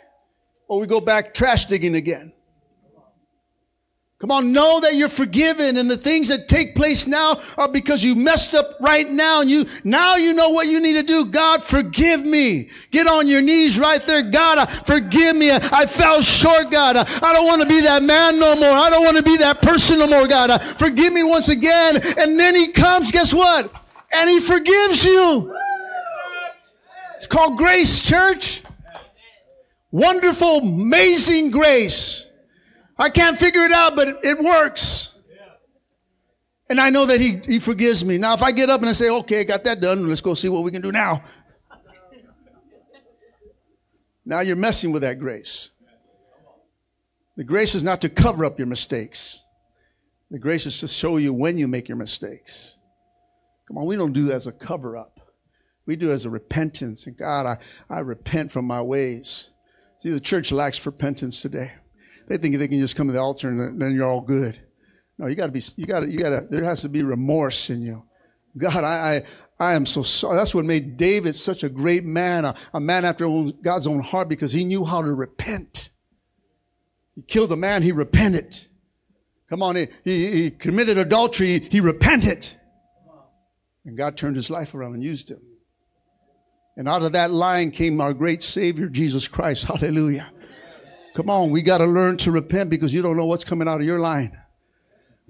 or 0.66 0.80
we 0.80 0.86
go 0.86 1.00
back 1.00 1.34
trash 1.34 1.66
digging 1.66 1.94
again. 1.94 2.32
Come 4.20 4.32
on, 4.32 4.52
know 4.52 4.80
that 4.80 4.96
you're 4.96 5.08
forgiven 5.08 5.76
and 5.76 5.88
the 5.88 5.96
things 5.96 6.26
that 6.26 6.48
take 6.48 6.74
place 6.74 7.06
now 7.06 7.40
are 7.56 7.68
because 7.68 8.02
you 8.02 8.16
messed 8.16 8.52
up 8.52 8.74
right 8.80 9.08
now 9.08 9.42
and 9.42 9.50
you, 9.50 9.64
now 9.84 10.16
you 10.16 10.34
know 10.34 10.50
what 10.50 10.66
you 10.66 10.80
need 10.80 10.94
to 10.94 11.04
do. 11.04 11.26
God, 11.26 11.62
forgive 11.62 12.26
me. 12.26 12.68
Get 12.90 13.06
on 13.06 13.28
your 13.28 13.40
knees 13.40 13.78
right 13.78 14.04
there. 14.04 14.22
God, 14.22 14.58
uh, 14.58 14.66
forgive 14.66 15.36
me. 15.36 15.52
I 15.52 15.86
fell 15.86 16.20
short, 16.20 16.68
God. 16.68 16.96
Uh, 16.96 17.04
I 17.22 17.32
don't 17.32 17.46
want 17.46 17.62
to 17.62 17.68
be 17.68 17.80
that 17.82 18.02
man 18.02 18.40
no 18.40 18.56
more. 18.56 18.68
I 18.68 18.90
don't 18.90 19.04
want 19.04 19.18
to 19.18 19.22
be 19.22 19.36
that 19.36 19.62
person 19.62 20.00
no 20.00 20.08
more, 20.08 20.26
God. 20.26 20.50
Uh, 20.50 20.58
forgive 20.58 21.12
me 21.12 21.22
once 21.22 21.48
again. 21.48 22.00
And 22.18 22.36
then 22.36 22.56
he 22.56 22.72
comes, 22.72 23.12
guess 23.12 23.32
what? 23.32 23.72
And 24.12 24.28
he 24.28 24.40
forgives 24.40 25.04
you. 25.04 25.54
It's 27.14 27.28
called 27.28 27.56
grace, 27.56 28.02
church. 28.02 28.64
Wonderful, 29.92 30.58
amazing 30.58 31.52
grace. 31.52 32.27
I 32.98 33.10
can't 33.10 33.38
figure 33.38 33.62
it 33.62 33.72
out, 33.72 33.94
but 33.94 34.24
it, 34.24 34.38
works. 34.38 35.16
And 36.68 36.80
I 36.80 36.90
know 36.90 37.06
that 37.06 37.20
he, 37.20 37.40
he 37.46 37.58
forgives 37.58 38.04
me. 38.04 38.18
Now, 38.18 38.34
if 38.34 38.42
I 38.42 38.52
get 38.52 38.68
up 38.68 38.80
and 38.80 38.90
I 38.90 38.92
say, 38.92 39.08
okay, 39.10 39.44
got 39.44 39.64
that 39.64 39.80
done, 39.80 40.08
let's 40.08 40.20
go 40.20 40.34
see 40.34 40.48
what 40.48 40.64
we 40.64 40.70
can 40.70 40.82
do 40.82 40.92
now. 40.92 41.22
Now 44.26 44.40
you're 44.40 44.56
messing 44.56 44.92
with 44.92 45.02
that 45.02 45.18
grace. 45.18 45.70
The 47.36 47.44
grace 47.44 47.74
is 47.74 47.84
not 47.84 48.02
to 48.02 48.08
cover 48.10 48.44
up 48.44 48.58
your 48.58 48.66
mistakes. 48.66 49.46
The 50.30 50.38
grace 50.38 50.66
is 50.66 50.80
to 50.80 50.88
show 50.88 51.16
you 51.16 51.32
when 51.32 51.56
you 51.56 51.66
make 51.68 51.88
your 51.88 51.96
mistakes. 51.96 52.76
Come 53.66 53.78
on, 53.78 53.86
we 53.86 53.96
don't 53.96 54.12
do 54.12 54.30
it 54.30 54.34
as 54.34 54.46
a 54.46 54.52
cover 54.52 54.96
up. 54.96 55.20
We 55.86 55.96
do 55.96 56.10
it 56.10 56.14
as 56.14 56.26
a 56.26 56.30
repentance. 56.30 57.06
And 57.06 57.16
God, 57.16 57.46
I, 57.46 57.58
I 57.88 58.00
repent 58.00 58.52
from 58.52 58.66
my 58.66 58.82
ways. 58.82 59.50
See, 59.98 60.10
the 60.10 60.20
church 60.20 60.52
lacks 60.52 60.84
repentance 60.84 61.40
today. 61.40 61.72
They 62.28 62.36
think 62.36 62.58
they 62.58 62.68
can 62.68 62.78
just 62.78 62.96
come 62.96 63.06
to 63.06 63.12
the 63.12 63.20
altar 63.20 63.48
and 63.48 63.80
then 63.80 63.94
you're 63.94 64.06
all 64.06 64.20
good. 64.20 64.58
No, 65.18 65.26
you 65.26 65.34
got 65.34 65.46
to 65.46 65.52
be. 65.52 65.62
You 65.76 65.86
got 65.86 66.00
to. 66.00 66.10
You 66.10 66.18
got 66.18 66.30
to. 66.30 66.46
There 66.48 66.62
has 66.62 66.82
to 66.82 66.88
be 66.88 67.02
remorse 67.02 67.70
in 67.70 67.82
you. 67.82 68.04
God, 68.56 68.84
I, 68.84 69.22
I, 69.58 69.70
I 69.70 69.74
am 69.74 69.86
so 69.86 70.02
sorry. 70.02 70.36
That's 70.36 70.54
what 70.54 70.64
made 70.64 70.96
David 70.96 71.36
such 71.36 71.64
a 71.64 71.68
great 71.68 72.04
man, 72.04 72.44
a, 72.44 72.54
a 72.74 72.80
man 72.80 73.04
after 73.04 73.28
God's 73.62 73.86
own 73.86 74.00
heart, 74.00 74.28
because 74.28 74.52
he 74.52 74.64
knew 74.64 74.84
how 74.84 75.02
to 75.02 75.12
repent. 75.12 75.90
He 77.14 77.22
killed 77.22 77.52
a 77.52 77.56
man, 77.56 77.82
he 77.82 77.92
repented. 77.92 78.66
Come 79.48 79.62
on, 79.62 79.76
he, 79.76 79.88
he, 80.04 80.30
he 80.30 80.50
committed 80.50 80.98
adultery, 80.98 81.60
he 81.60 81.80
repented. 81.80 82.48
And 83.84 83.96
God 83.96 84.16
turned 84.16 84.36
his 84.36 84.50
life 84.50 84.74
around 84.74 84.94
and 84.94 85.02
used 85.02 85.30
him. 85.30 85.40
And 86.76 86.88
out 86.88 87.02
of 87.02 87.12
that 87.12 87.30
line 87.30 87.70
came 87.70 88.00
our 88.00 88.12
great 88.12 88.42
Savior, 88.42 88.88
Jesus 88.88 89.26
Christ. 89.26 89.64
Hallelujah. 89.64 90.30
Come 91.18 91.30
on, 91.30 91.50
we 91.50 91.62
got 91.62 91.78
to 91.78 91.84
learn 91.84 92.16
to 92.18 92.30
repent 92.30 92.70
because 92.70 92.94
you 92.94 93.02
don't 93.02 93.16
know 93.16 93.26
what's 93.26 93.42
coming 93.42 93.66
out 93.66 93.80
of 93.80 93.86
your 93.88 93.98
line. 93.98 94.40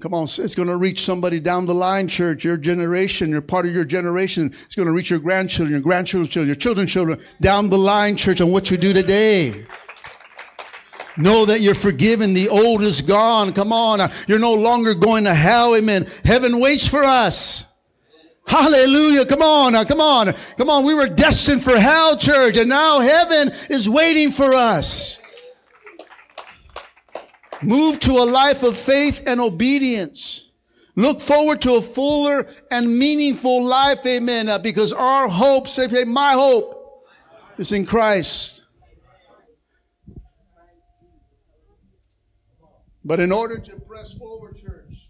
Come 0.00 0.12
on, 0.12 0.24
it's 0.24 0.54
going 0.54 0.68
to 0.68 0.76
reach 0.76 1.00
somebody 1.00 1.40
down 1.40 1.64
the 1.64 1.72
line, 1.72 2.08
church, 2.08 2.44
your 2.44 2.58
generation, 2.58 3.30
you're 3.30 3.40
part 3.40 3.64
of 3.64 3.72
your 3.72 3.86
generation. 3.86 4.52
It's 4.66 4.74
going 4.74 4.84
to 4.84 4.92
reach 4.92 5.08
your 5.08 5.18
grandchildren, 5.18 5.70
your 5.70 5.80
grandchildren's 5.80 6.28
children, 6.28 6.48
your 6.48 6.56
children's 6.56 6.92
children 6.92 7.18
down 7.40 7.70
the 7.70 7.78
line, 7.78 8.18
church, 8.18 8.42
on 8.42 8.52
what 8.52 8.70
you 8.70 8.76
do 8.76 8.92
today. 8.92 9.64
Know 11.16 11.46
that 11.46 11.62
you're 11.62 11.74
forgiven. 11.74 12.34
The 12.34 12.50
old 12.50 12.82
is 12.82 13.00
gone. 13.00 13.54
Come 13.54 13.72
on. 13.72 14.10
You're 14.26 14.38
no 14.38 14.52
longer 14.52 14.92
going 14.92 15.24
to 15.24 15.32
hell. 15.32 15.74
Amen. 15.74 16.06
Heaven 16.22 16.60
waits 16.60 16.86
for 16.86 17.02
us. 17.02 17.64
Hallelujah. 18.46 19.24
Come 19.24 19.40
on. 19.40 19.72
Come 19.86 20.02
on. 20.02 20.34
Come 20.58 20.68
on. 20.68 20.84
We 20.84 20.92
were 20.92 21.08
destined 21.08 21.64
for 21.64 21.78
hell, 21.78 22.18
church, 22.18 22.58
and 22.58 22.68
now 22.68 23.00
heaven 23.00 23.52
is 23.70 23.88
waiting 23.88 24.30
for 24.30 24.52
us. 24.52 25.18
Move 27.62 27.98
to 28.00 28.12
a 28.12 28.24
life 28.24 28.62
of 28.62 28.76
faith 28.76 29.22
and 29.26 29.40
obedience. 29.40 30.52
Look 30.94 31.20
forward 31.20 31.60
to 31.62 31.74
a 31.74 31.80
fuller 31.80 32.46
and 32.70 32.98
meaningful 32.98 33.64
life. 33.64 34.04
Amen. 34.06 34.48
Uh, 34.48 34.58
because 34.58 34.92
our 34.92 35.28
hope, 35.28 35.68
say, 35.68 36.04
my 36.04 36.32
hope 36.32 37.06
is 37.56 37.72
in 37.72 37.86
Christ. 37.86 38.62
But 43.04 43.20
in 43.20 43.32
order 43.32 43.58
to 43.58 43.76
press 43.80 44.12
forward, 44.12 44.56
church, 44.56 45.08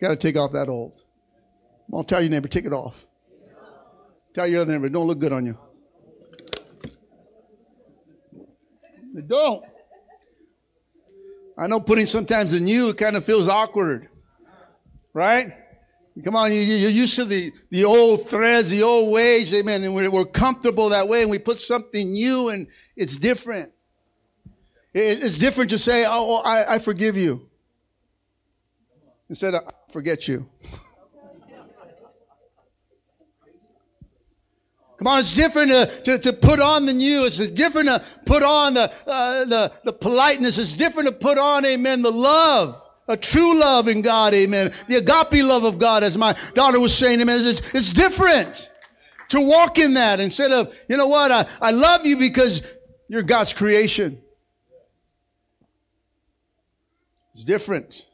got 0.00 0.08
to 0.08 0.16
take 0.16 0.36
off 0.36 0.52
that 0.52 0.68
old. 0.68 1.02
I'll 1.92 2.04
tell 2.04 2.20
your 2.20 2.30
neighbor, 2.30 2.48
take 2.48 2.64
it 2.64 2.72
off. 2.72 3.06
Tell 4.32 4.46
your 4.46 4.62
other 4.62 4.72
neighbor, 4.72 4.88
don't 4.88 5.06
look 5.06 5.18
good 5.18 5.32
on 5.32 5.46
you. 5.46 5.58
They 9.14 9.22
don't. 9.22 9.64
I 11.56 11.66
know 11.66 11.80
putting 11.80 12.06
sometimes 12.06 12.52
the 12.52 12.60
new 12.60 12.88
it 12.88 12.96
kind 12.96 13.16
of 13.16 13.24
feels 13.24 13.48
awkward, 13.48 14.08
right? 15.12 15.52
Come 16.22 16.36
on, 16.36 16.52
you, 16.52 16.60
you're 16.60 16.90
used 16.90 17.16
to 17.16 17.24
the, 17.24 17.52
the 17.70 17.84
old 17.84 18.28
threads, 18.28 18.70
the 18.70 18.82
old 18.82 19.12
ways, 19.12 19.52
amen, 19.52 19.82
and 19.82 19.94
we're, 19.94 20.10
we're 20.10 20.24
comfortable 20.24 20.90
that 20.90 21.08
way, 21.08 21.22
and 21.22 21.30
we 21.30 21.38
put 21.38 21.58
something 21.58 22.12
new, 22.12 22.50
and 22.50 22.68
it's 22.96 23.16
different. 23.16 23.72
It's 24.92 25.38
different 25.38 25.70
to 25.70 25.78
say, 25.78 26.04
oh, 26.06 26.36
oh, 26.38 26.42
I, 26.44 26.74
I 26.74 26.78
forgive 26.78 27.16
you, 27.16 27.48
instead 29.28 29.54
of 29.54 29.62
forget 29.90 30.28
you. 30.28 30.48
Come 35.04 35.12
on, 35.12 35.18
it's 35.18 35.34
different 35.34 35.70
to, 35.70 35.86
to, 36.04 36.18
to, 36.18 36.32
put 36.32 36.60
on 36.60 36.86
the 36.86 36.94
new. 36.94 37.26
It's 37.26 37.36
different 37.50 37.88
to 37.88 38.02
put 38.24 38.42
on 38.42 38.72
the, 38.72 38.90
uh, 39.06 39.44
the, 39.44 39.72
the 39.84 39.92
politeness. 39.92 40.56
It's 40.56 40.72
different 40.72 41.10
to 41.10 41.14
put 41.14 41.36
on, 41.36 41.66
amen, 41.66 42.00
the 42.00 42.10
love. 42.10 42.80
A 43.06 43.14
true 43.14 43.60
love 43.60 43.86
in 43.86 44.00
God, 44.00 44.32
amen. 44.32 44.72
The 44.88 44.96
agape 44.96 45.44
love 45.44 45.64
of 45.64 45.78
God, 45.78 46.04
as 46.04 46.16
my 46.16 46.34
daughter 46.54 46.80
was 46.80 46.96
saying, 46.96 47.20
amen. 47.20 47.38
It's, 47.42 47.60
it's 47.74 47.92
different 47.92 48.72
to 49.28 49.42
walk 49.42 49.78
in 49.78 49.92
that 49.92 50.20
instead 50.20 50.52
of, 50.52 50.74
you 50.88 50.96
know 50.96 51.08
what, 51.08 51.30
I, 51.30 51.44
I 51.60 51.70
love 51.72 52.06
you 52.06 52.16
because 52.16 52.62
you're 53.06 53.20
God's 53.20 53.52
creation. 53.52 54.22
It's 57.32 57.44
different 57.44 58.06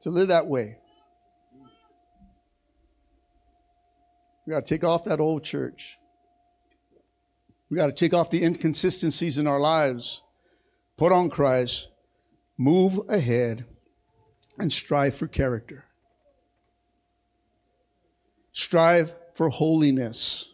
to 0.00 0.10
live 0.10 0.26
that 0.28 0.48
way. 0.48 0.78
We 4.46 4.52
got 4.52 4.66
to 4.66 4.74
take 4.74 4.84
off 4.84 5.04
that 5.04 5.20
old 5.20 5.44
church. 5.44 5.98
We 7.70 7.76
got 7.76 7.86
to 7.86 7.92
take 7.92 8.14
off 8.14 8.30
the 8.30 8.44
inconsistencies 8.44 9.38
in 9.38 9.46
our 9.46 9.58
lives, 9.58 10.22
put 10.96 11.12
on 11.12 11.30
Christ, 11.30 11.88
move 12.58 13.00
ahead, 13.08 13.64
and 14.58 14.72
strive 14.72 15.14
for 15.14 15.26
character. 15.26 15.86
Strive 18.52 19.12
for 19.32 19.48
holiness. 19.48 20.52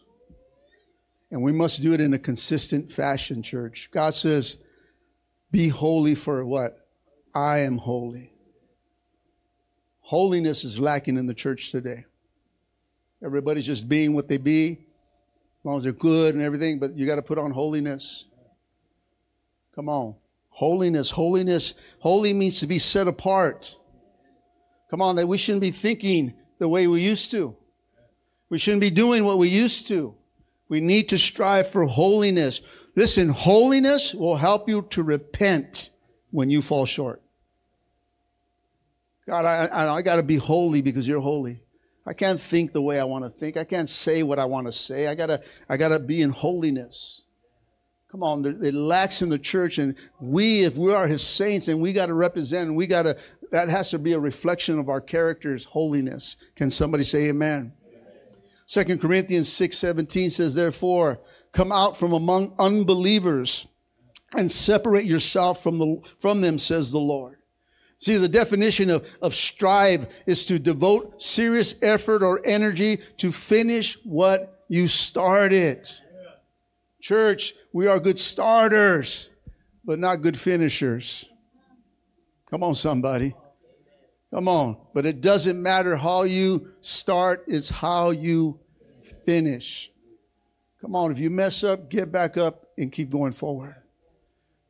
And 1.29 1.43
we 1.43 1.51
must 1.51 1.81
do 1.81 1.93
it 1.93 2.01
in 2.01 2.13
a 2.13 2.19
consistent 2.19 2.91
fashion, 2.91 3.43
church. 3.43 3.89
God 3.91 4.13
says, 4.13 4.57
be 5.51 5.67
holy 5.67 6.15
for 6.15 6.43
what? 6.45 6.87
I 7.35 7.59
am 7.59 7.77
holy. 7.77 8.33
Holiness 9.99 10.63
is 10.63 10.79
lacking 10.79 11.17
in 11.17 11.27
the 11.27 11.33
church 11.33 11.71
today. 11.71 12.05
Everybody's 13.23 13.65
just 13.65 13.87
being 13.87 14.13
what 14.13 14.27
they 14.27 14.37
be, 14.37 14.71
as 14.71 15.65
long 15.65 15.77
as 15.77 15.83
they're 15.83 15.93
good 15.93 16.33
and 16.33 16.43
everything, 16.43 16.79
but 16.79 16.95
you 16.97 17.05
got 17.05 17.17
to 17.17 17.21
put 17.21 17.37
on 17.37 17.51
holiness. 17.51 18.25
Come 19.75 19.89
on. 19.89 20.15
Holiness, 20.49 21.09
holiness, 21.09 21.75
holy 21.99 22.33
means 22.33 22.59
to 22.59 22.67
be 22.67 22.77
set 22.77 23.07
apart. 23.07 23.77
Come 24.89 25.01
on, 25.01 25.15
that 25.15 25.27
we 25.27 25.37
shouldn't 25.37 25.61
be 25.61 25.71
thinking 25.71 26.33
the 26.59 26.67
way 26.67 26.87
we 26.87 27.01
used 27.01 27.31
to. 27.31 27.55
We 28.49 28.59
shouldn't 28.59 28.81
be 28.81 28.91
doing 28.91 29.23
what 29.23 29.37
we 29.37 29.47
used 29.47 29.87
to. 29.87 30.13
We 30.67 30.81
need 30.81 31.09
to 31.09 31.17
strive 31.17 31.69
for 31.69 31.85
holiness. 31.85 32.61
Listen, 32.95 33.29
holiness 33.29 34.13
will 34.13 34.35
help 34.35 34.67
you 34.67 34.81
to 34.89 35.03
repent 35.03 35.89
when 36.31 36.49
you 36.49 36.61
fall 36.61 36.85
short. 36.85 37.21
God, 39.25 39.45
I, 39.45 39.67
I, 39.67 39.95
I 39.95 40.01
got 40.01 40.17
to 40.17 40.23
be 40.23 40.35
holy 40.35 40.81
because 40.81 41.07
you're 41.07 41.21
holy. 41.21 41.61
I 42.05 42.13
can't 42.13 42.41
think 42.41 42.73
the 42.73 42.81
way 42.81 42.99
I 42.99 43.03
want 43.03 43.23
to 43.25 43.29
think. 43.29 43.57
I 43.57 43.63
can't 43.63 43.89
say 43.89 44.23
what 44.23 44.39
I 44.39 44.45
want 44.45 44.67
to 44.67 44.73
say. 44.73 45.07
I 45.07 45.15
gotta, 45.15 45.41
I 45.69 45.77
gotta 45.77 45.99
be 45.99 46.21
in 46.21 46.31
holiness. 46.31 47.25
Come 48.11 48.23
on, 48.23 48.43
it 48.45 48.73
lacks 48.73 49.21
in 49.21 49.29
the 49.29 49.39
church, 49.39 49.77
and 49.77 49.95
we, 50.19 50.63
if 50.63 50.77
we 50.77 50.93
are 50.93 51.07
His 51.07 51.25
saints, 51.25 51.69
and 51.69 51.81
we 51.81 51.93
got 51.93 52.07
to 52.07 52.13
represent, 52.13 52.73
we 52.73 52.85
got 52.85 53.03
to, 53.03 53.17
that 53.51 53.69
has 53.69 53.89
to 53.91 53.99
be 53.99 54.11
a 54.11 54.19
reflection 54.19 54.79
of 54.79 54.89
our 54.89 54.99
character's 54.99 55.63
holiness. 55.63 56.35
Can 56.55 56.71
somebody 56.71 57.05
say 57.05 57.29
Amen? 57.29 57.71
Second 58.65 59.01
Corinthians 59.01 59.51
six 59.51 59.77
seventeen 59.77 60.29
says, 60.29 60.55
"Therefore, 60.55 61.21
come 61.51 61.71
out 61.71 61.97
from 61.97 62.13
among 62.13 62.53
unbelievers, 62.57 63.67
and 64.35 64.49
separate 64.51 65.05
yourself 65.05 65.61
from 65.61 65.77
the 65.77 66.01
from 66.19 66.41
them," 66.41 66.57
says 66.57 66.91
the 66.91 66.99
Lord. 66.99 67.37
See, 68.01 68.17
the 68.17 68.27
definition 68.27 68.89
of, 68.89 69.07
of 69.21 69.35
strive 69.35 70.07
is 70.25 70.45
to 70.45 70.57
devote 70.57 71.21
serious 71.21 71.75
effort 71.83 72.23
or 72.23 72.41
energy 72.43 72.97
to 73.17 73.31
finish 73.31 73.95
what 74.03 74.65
you 74.67 74.87
started. 74.87 75.87
Church, 76.99 77.53
we 77.71 77.85
are 77.85 77.99
good 77.99 78.17
starters, 78.17 79.29
but 79.85 79.99
not 79.99 80.21
good 80.21 80.35
finishers. 80.37 81.31
Come 82.49 82.63
on, 82.63 82.73
somebody. 82.73 83.35
Come 84.33 84.47
on. 84.47 84.77
But 84.95 85.05
it 85.05 85.21
doesn't 85.21 85.61
matter 85.61 85.95
how 85.95 86.23
you 86.23 86.73
start, 86.81 87.43
it's 87.47 87.69
how 87.69 88.09
you 88.09 88.59
finish. 89.27 89.91
Come 90.81 90.95
on. 90.95 91.11
If 91.11 91.19
you 91.19 91.29
mess 91.29 91.63
up, 91.63 91.87
get 91.87 92.11
back 92.11 92.35
up 92.35 92.65
and 92.79 92.91
keep 92.91 93.11
going 93.11 93.33
forward. 93.33 93.75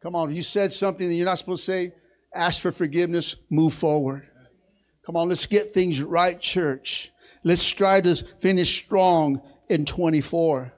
Come 0.04 0.16
on. 0.16 0.32
If 0.32 0.36
you 0.36 0.44
said 0.44 0.74
something 0.74 1.08
that 1.08 1.16
you're 1.16 1.26
not 1.26 1.38
supposed 1.38 1.66
to 1.66 1.72
say, 1.72 1.94
ask 2.34 2.62
for 2.62 2.72
forgiveness, 2.72 3.36
move 3.50 3.74
forward. 3.74 4.28
Come 5.06 5.16
on, 5.16 5.30
let's 5.30 5.46
get 5.46 5.74
things 5.74 6.02
right, 6.02 6.40
church. 6.40 7.12
Let's 7.44 7.62
strive 7.62 8.04
to 8.04 8.16
finish 8.16 8.84
strong 8.84 9.42
in 9.70 9.86
24. 9.86 10.74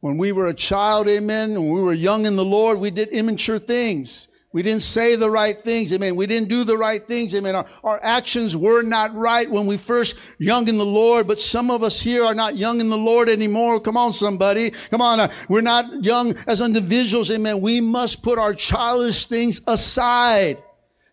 When 0.00 0.16
we 0.16 0.32
were 0.32 0.46
a 0.46 0.54
child, 0.54 1.08
amen, 1.08 1.54
when 1.54 1.70
we 1.72 1.82
were 1.82 1.92
young 1.92 2.24
in 2.24 2.36
the 2.36 2.44
Lord, 2.44 2.78
we 2.78 2.90
did 2.90 3.08
immature 3.08 3.58
things. 3.58 4.27
We 4.52 4.62
didn't 4.62 4.82
say 4.82 5.14
the 5.14 5.30
right 5.30 5.56
things. 5.56 5.92
Amen. 5.92 6.16
We 6.16 6.26
didn't 6.26 6.48
do 6.48 6.64
the 6.64 6.78
right 6.78 7.06
things. 7.06 7.34
Amen. 7.34 7.54
Our, 7.54 7.66
our, 7.84 8.00
actions 8.02 8.56
were 8.56 8.82
not 8.82 9.14
right 9.14 9.50
when 9.50 9.66
we 9.66 9.76
first 9.76 10.18
young 10.38 10.68
in 10.68 10.78
the 10.78 10.86
Lord, 10.86 11.28
but 11.28 11.38
some 11.38 11.70
of 11.70 11.82
us 11.82 12.00
here 12.00 12.24
are 12.24 12.34
not 12.34 12.56
young 12.56 12.80
in 12.80 12.88
the 12.88 12.96
Lord 12.96 13.28
anymore. 13.28 13.78
Come 13.78 13.98
on, 13.98 14.14
somebody. 14.14 14.70
Come 14.90 15.02
on. 15.02 15.20
Uh, 15.20 15.28
we're 15.50 15.60
not 15.60 16.02
young 16.02 16.34
as 16.46 16.62
individuals. 16.62 17.30
Amen. 17.30 17.60
We 17.60 17.82
must 17.82 18.22
put 18.22 18.38
our 18.38 18.54
childish 18.54 19.26
things 19.26 19.60
aside. 19.66 20.62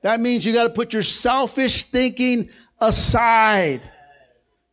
That 0.02 0.22
means 0.22 0.46
you 0.46 0.54
got 0.54 0.68
to 0.68 0.74
put 0.74 0.94
your 0.94 1.04
selfish 1.04 1.86
thinking 1.86 2.50
aside. 2.80 3.92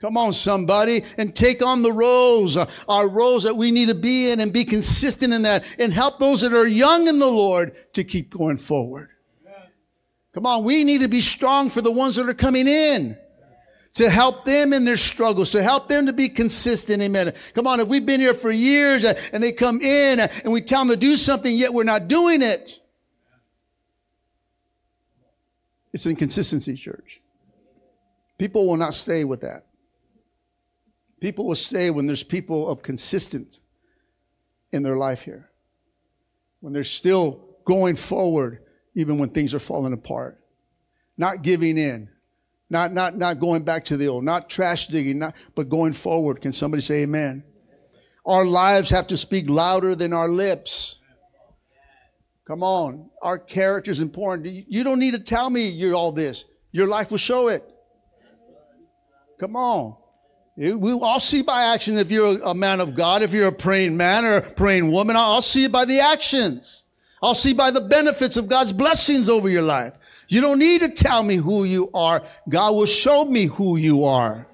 Come 0.02 0.16
on, 0.16 0.32
somebody, 0.32 1.04
and 1.16 1.32
take 1.32 1.64
on 1.64 1.82
the 1.82 1.92
roles, 1.92 2.56
uh, 2.56 2.68
our 2.88 3.08
roles 3.08 3.44
that 3.44 3.56
we 3.56 3.70
need 3.70 3.86
to 3.86 3.94
be 3.94 4.32
in 4.32 4.40
and 4.40 4.52
be 4.52 4.64
consistent 4.64 5.32
in 5.32 5.42
that 5.42 5.64
and 5.78 5.92
help 5.92 6.18
those 6.18 6.40
that 6.40 6.52
are 6.52 6.66
young 6.66 7.06
in 7.06 7.20
the 7.20 7.30
Lord 7.30 7.76
to 7.92 8.02
keep 8.02 8.28
going 8.28 8.56
forward. 8.56 9.10
Come 10.34 10.44
on, 10.44 10.64
we 10.64 10.82
need 10.82 11.02
to 11.02 11.08
be 11.08 11.20
strong 11.20 11.70
for 11.70 11.82
the 11.82 11.92
ones 11.92 12.16
that 12.16 12.28
are 12.28 12.34
coming 12.34 12.66
in 12.66 13.16
to 13.94 14.10
help 14.10 14.44
them 14.44 14.72
in 14.72 14.84
their 14.84 14.96
struggles, 14.96 15.52
to 15.52 15.62
help 15.62 15.88
them 15.88 16.06
to 16.06 16.12
be 16.12 16.28
consistent. 16.28 17.00
Amen. 17.00 17.30
Come 17.54 17.68
on, 17.68 17.78
if 17.78 17.86
we've 17.86 18.04
been 18.04 18.18
here 18.18 18.34
for 18.34 18.50
years 18.50 19.04
uh, 19.04 19.14
and 19.32 19.40
they 19.40 19.52
come 19.52 19.80
in 19.80 20.18
uh, 20.18 20.26
and 20.42 20.52
we 20.52 20.62
tell 20.62 20.80
them 20.80 20.88
to 20.88 20.96
do 20.96 21.16
something, 21.16 21.54
yet 21.54 21.72
we're 21.72 21.84
not 21.84 22.08
doing 22.08 22.42
it. 22.42 22.80
It's 25.92 26.06
inconsistency, 26.06 26.74
church. 26.74 27.20
People 28.36 28.66
will 28.66 28.78
not 28.78 28.94
stay 28.94 29.22
with 29.22 29.42
that. 29.42 29.66
People 31.22 31.46
will 31.46 31.54
stay 31.54 31.88
when 31.88 32.08
there's 32.08 32.24
people 32.24 32.68
of 32.68 32.82
consistent 32.82 33.60
in 34.72 34.82
their 34.82 34.96
life 34.96 35.22
here. 35.22 35.52
When 36.58 36.72
they're 36.72 36.82
still 36.82 37.44
going 37.64 37.94
forward, 37.94 38.64
even 38.96 39.18
when 39.18 39.28
things 39.28 39.54
are 39.54 39.60
falling 39.60 39.92
apart. 39.92 40.40
Not 41.16 41.42
giving 41.42 41.78
in. 41.78 42.08
Not, 42.68 42.92
not, 42.92 43.16
not 43.16 43.38
going 43.38 43.62
back 43.62 43.84
to 43.84 43.96
the 43.96 44.08
old, 44.08 44.24
not 44.24 44.50
trash 44.50 44.88
digging, 44.88 45.20
not, 45.20 45.36
but 45.54 45.68
going 45.68 45.92
forward. 45.92 46.40
Can 46.40 46.52
somebody 46.52 46.82
say 46.82 47.04
amen? 47.04 47.44
Our 48.26 48.44
lives 48.44 48.90
have 48.90 49.06
to 49.06 49.16
speak 49.16 49.48
louder 49.48 49.94
than 49.94 50.12
our 50.12 50.28
lips. 50.28 50.98
Come 52.46 52.64
on. 52.64 53.10
Our 53.22 53.38
character 53.38 53.92
is 53.92 54.00
important. 54.00 54.66
You 54.68 54.82
don't 54.82 54.98
need 54.98 55.12
to 55.12 55.20
tell 55.20 55.48
me 55.48 55.68
you're 55.68 55.94
all 55.94 56.10
this. 56.10 56.46
Your 56.72 56.88
life 56.88 57.12
will 57.12 57.18
show 57.18 57.46
it. 57.46 57.62
Come 59.38 59.54
on. 59.54 60.01
I'll 60.58 61.20
see 61.20 61.42
by 61.42 61.62
action 61.74 61.96
if 61.96 62.10
you're 62.10 62.40
a 62.42 62.54
man 62.54 62.80
of 62.80 62.94
God, 62.94 63.22
if 63.22 63.32
you're 63.32 63.48
a 63.48 63.52
praying 63.52 63.96
man 63.96 64.24
or 64.24 64.36
a 64.36 64.42
praying 64.42 64.92
woman. 64.92 65.16
I'll 65.16 65.42
see 65.42 65.64
it 65.64 65.72
by 65.72 65.84
the 65.86 66.00
actions. 66.00 66.84
I'll 67.22 67.34
see 67.34 67.54
by 67.54 67.70
the 67.70 67.80
benefits 67.80 68.36
of 68.36 68.48
God's 68.48 68.72
blessings 68.72 69.28
over 69.28 69.48
your 69.48 69.62
life. 69.62 69.92
You 70.28 70.40
don't 70.40 70.58
need 70.58 70.82
to 70.82 70.88
tell 70.88 71.22
me 71.22 71.36
who 71.36 71.64
you 71.64 71.90
are. 71.94 72.22
God 72.48 72.74
will 72.74 72.86
show 72.86 73.24
me 73.24 73.46
who 73.46 73.76
you 73.76 74.04
are. 74.04 74.48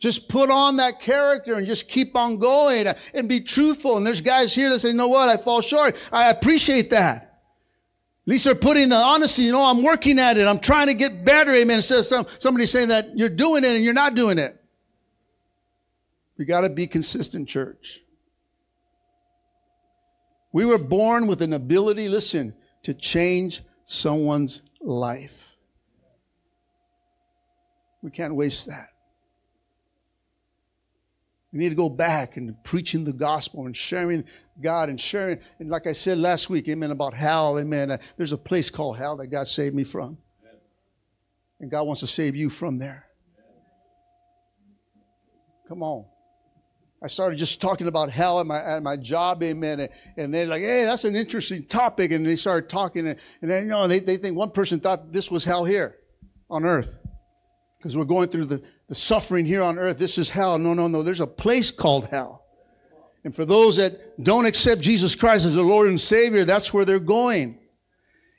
Just 0.00 0.28
put 0.28 0.50
on 0.50 0.76
that 0.76 1.00
character 1.00 1.54
and 1.54 1.66
just 1.66 1.88
keep 1.88 2.14
on 2.14 2.36
going 2.36 2.86
and 3.14 3.28
be 3.28 3.40
truthful. 3.40 3.96
And 3.96 4.06
there's 4.06 4.20
guys 4.20 4.54
here 4.54 4.68
that 4.68 4.80
say, 4.80 4.88
you 4.88 4.94
know 4.94 5.08
what? 5.08 5.30
I 5.30 5.38
fall 5.38 5.62
short. 5.62 5.96
I 6.12 6.30
appreciate 6.30 6.90
that. 6.90 7.33
At 8.26 8.30
least 8.30 8.46
they're 8.46 8.54
putting 8.54 8.88
the 8.88 8.96
honesty, 8.96 9.42
you 9.42 9.52
know, 9.52 9.60
I'm 9.60 9.82
working 9.82 10.18
at 10.18 10.38
it. 10.38 10.46
I'm 10.46 10.58
trying 10.58 10.86
to 10.86 10.94
get 10.94 11.26
better. 11.26 11.52
Amen. 11.52 11.76
Instead 11.76 11.98
of 11.98 12.06
some, 12.06 12.26
somebody 12.38 12.64
saying 12.64 12.88
that 12.88 13.18
you're 13.18 13.28
doing 13.28 13.64
it 13.64 13.76
and 13.76 13.84
you're 13.84 13.92
not 13.92 14.14
doing 14.14 14.38
it. 14.38 14.58
We 16.38 16.46
got 16.46 16.62
to 16.62 16.70
be 16.70 16.86
consistent, 16.86 17.48
church. 17.48 18.00
We 20.52 20.64
were 20.64 20.78
born 20.78 21.26
with 21.26 21.42
an 21.42 21.52
ability, 21.52 22.08
listen, 22.08 22.54
to 22.84 22.94
change 22.94 23.62
someone's 23.84 24.62
life. 24.80 25.54
We 28.02 28.10
can't 28.10 28.34
waste 28.34 28.68
that. 28.68 28.86
We 31.54 31.60
need 31.60 31.68
to 31.68 31.76
go 31.76 31.88
back 31.88 32.36
and 32.36 32.56
preaching 32.64 33.04
the 33.04 33.12
gospel 33.12 33.64
and 33.66 33.76
sharing 33.76 34.24
God 34.60 34.88
and 34.88 35.00
sharing. 35.00 35.38
And 35.60 35.70
like 35.70 35.86
I 35.86 35.92
said 35.92 36.18
last 36.18 36.50
week, 36.50 36.68
amen, 36.68 36.90
about 36.90 37.14
hell, 37.14 37.60
amen. 37.60 37.92
Uh, 37.92 37.98
there's 38.16 38.32
a 38.32 38.38
place 38.38 38.70
called 38.70 38.96
hell 38.96 39.18
that 39.18 39.28
God 39.28 39.46
saved 39.46 39.72
me 39.72 39.84
from. 39.84 40.18
And 41.60 41.70
God 41.70 41.84
wants 41.84 42.00
to 42.00 42.08
save 42.08 42.34
you 42.34 42.50
from 42.50 42.78
there. 42.78 43.06
Come 45.68 45.84
on. 45.84 46.06
I 47.00 47.06
started 47.06 47.36
just 47.36 47.60
talking 47.60 47.86
about 47.86 48.10
hell 48.10 48.40
at 48.40 48.46
my, 48.46 48.60
at 48.60 48.82
my 48.82 48.96
job, 48.96 49.40
amen. 49.44 49.78
And, 49.78 49.90
and 50.16 50.34
they're 50.34 50.46
like, 50.46 50.62
hey, 50.62 50.84
that's 50.84 51.04
an 51.04 51.14
interesting 51.14 51.64
topic. 51.66 52.10
And 52.10 52.26
they 52.26 52.34
started 52.34 52.68
talking. 52.68 53.06
And, 53.06 53.20
and 53.40 53.48
then, 53.48 53.62
you 53.64 53.68
know, 53.68 53.86
they, 53.86 54.00
they 54.00 54.16
think 54.16 54.36
one 54.36 54.50
person 54.50 54.80
thought 54.80 55.12
this 55.12 55.30
was 55.30 55.44
hell 55.44 55.64
here 55.64 55.98
on 56.50 56.64
earth. 56.64 56.98
Because 57.78 57.96
we're 57.96 58.06
going 58.06 58.28
through 58.28 58.46
the, 58.46 58.62
the 58.88 58.94
suffering 58.94 59.46
here 59.46 59.62
on 59.62 59.78
earth. 59.78 59.98
This 59.98 60.18
is 60.18 60.30
hell. 60.30 60.58
No, 60.58 60.74
no, 60.74 60.88
no. 60.88 61.02
There's 61.02 61.20
a 61.20 61.26
place 61.26 61.70
called 61.70 62.08
hell. 62.08 62.44
And 63.24 63.34
for 63.34 63.44
those 63.44 63.76
that 63.78 64.22
don't 64.22 64.44
accept 64.44 64.82
Jesus 64.82 65.14
Christ 65.14 65.46
as 65.46 65.54
the 65.54 65.62
Lord 65.62 65.88
and 65.88 66.00
Savior, 66.00 66.44
that's 66.44 66.74
where 66.74 66.84
they're 66.84 66.98
going. 66.98 67.58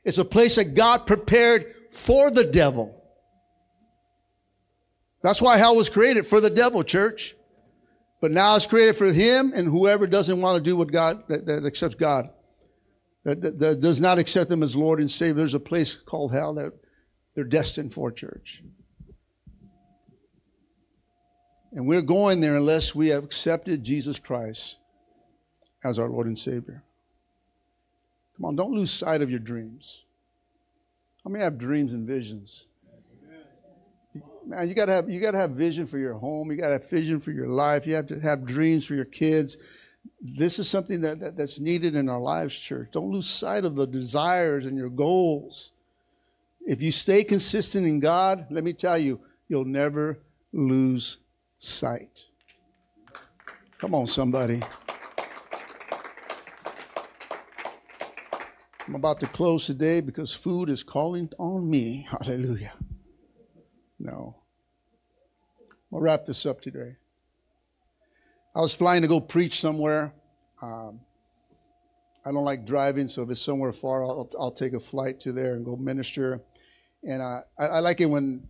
It's 0.03 0.19
a 0.19 0.25
place 0.25 0.57
that 0.57 0.75
God 0.75 1.07
prepared 1.07 1.73
for 1.91 2.29
the 2.29 2.43
devil. 2.43 3.01
That's 5.23 5.41
why 5.41 5.57
hell 5.57 5.75
was 5.75 5.89
created 5.89 6.27
for 6.27 6.39
the 6.39 6.51
devil, 6.51 6.83
church. 6.83 7.35
But 8.21 8.31
now 8.31 8.55
it's 8.55 8.67
created 8.67 8.95
for 8.95 9.11
him 9.11 9.51
and 9.55 9.67
whoever 9.67 10.05
doesn't 10.05 10.39
want 10.39 10.63
to 10.63 10.69
do 10.69 10.77
what 10.77 10.91
God, 10.91 11.27
that, 11.27 11.47
that 11.47 11.65
accepts 11.65 11.95
God, 11.95 12.29
that, 13.23 13.41
that, 13.41 13.59
that 13.59 13.79
does 13.79 13.99
not 13.99 14.19
accept 14.19 14.51
him 14.51 14.61
as 14.61 14.75
Lord 14.75 14.99
and 14.99 15.09
Savior. 15.09 15.33
There's 15.33 15.55
a 15.55 15.59
place 15.59 15.95
called 15.95 16.31
hell 16.31 16.53
that 16.53 16.73
they're 17.33 17.43
destined 17.43 17.91
for, 17.91 18.11
church. 18.11 18.63
And 21.76 21.86
we're 21.86 22.01
going 22.01 22.39
there 22.39 22.55
unless 22.55 22.95
we 22.95 23.09
have 23.09 23.26
accepted 23.26 23.84
Jesus 23.84 24.17
Christ 24.17 24.80
as 25.84 25.99
our 25.99 26.09
Lord 26.09 26.26
and 26.26 26.39
Savior. 26.39 26.82
Come 28.38 28.45
on, 28.45 28.55
don't 28.55 28.71
lose 28.71 28.91
sight 28.91 29.21
of 29.21 29.30
your 29.30 29.39
dreams. 29.39 30.05
How 31.23 31.30
many 31.30 31.43
have 31.43 31.57
dreams 31.57 31.91
and 31.91 32.07
visions? 32.07 32.67
Man, 34.45 34.69
you 34.69 34.73
gotta 34.73 34.93
have 34.93 35.09
you 35.09 35.19
gotta 35.19 35.38
have 35.38 35.51
vision 35.51 35.86
for 35.86 35.97
your 35.97 36.13
home. 36.13 36.49
You 36.49 36.57
gotta 36.57 36.73
have 36.73 36.89
vision 36.89 37.19
for 37.19 37.32
your 37.32 37.47
life. 37.47 37.86
You 37.86 37.95
have 37.95 38.07
to 38.07 38.19
have 38.19 38.45
dreams 38.45 38.86
for 38.86 38.95
your 38.95 39.05
kids. 39.05 39.57
This 40.21 40.59
is 40.59 40.69
something 40.69 41.01
that, 41.01 41.19
that 41.19 41.36
that's 41.36 41.59
needed 41.59 41.95
in 41.95 42.07
our 42.07 42.19
lives, 42.19 42.57
church. 42.57 42.89
Don't 42.91 43.11
lose 43.11 43.28
sight 43.28 43.65
of 43.65 43.76
the 43.76 43.88
desires 43.88 44.65
and 44.65 44.78
your 44.78 44.89
goals. 44.89 45.71
If 46.61 46.82
you 46.82 46.91
stay 46.91 47.23
consistent 47.23 47.86
in 47.86 47.99
God, 47.99 48.45
let 48.49 48.63
me 48.63 48.71
tell 48.71 48.97
you, 48.97 49.19
you'll 49.49 49.65
never 49.65 50.19
lose 50.53 51.17
sight. 51.57 52.25
Come 53.77 53.93
on, 53.93 54.07
somebody. 54.07 54.61
I'm 58.87 58.95
about 58.95 59.19
to 59.21 59.27
close 59.27 59.65
today 59.65 59.99
because 59.99 60.33
food 60.33 60.69
is 60.69 60.83
calling 60.83 61.29
on 61.39 61.69
me. 61.69 62.07
Hallelujah. 62.21 62.73
No. 63.99 64.35
I'll 65.91 65.99
wrap 65.99 66.25
this 66.25 66.45
up 66.45 66.61
today. 66.61 66.97
I 68.55 68.59
was 68.59 68.75
flying 68.75 69.01
to 69.01 69.07
go 69.07 69.19
preach 69.19 69.59
somewhere. 69.59 70.13
Um, 70.61 71.01
I 72.25 72.31
don't 72.31 72.45
like 72.45 72.65
driving, 72.65 73.07
so 73.07 73.23
if 73.23 73.29
it's 73.29 73.41
somewhere 73.41 73.73
far, 73.73 74.03
I'll, 74.03 74.29
I'll 74.39 74.51
take 74.51 74.73
a 74.73 74.79
flight 74.79 75.19
to 75.21 75.31
there 75.31 75.55
and 75.55 75.65
go 75.65 75.75
minister. 75.75 76.41
And 77.03 77.21
uh, 77.21 77.41
I, 77.59 77.65
I 77.65 77.79
like 77.79 78.01
it 78.01 78.05
when 78.05 78.47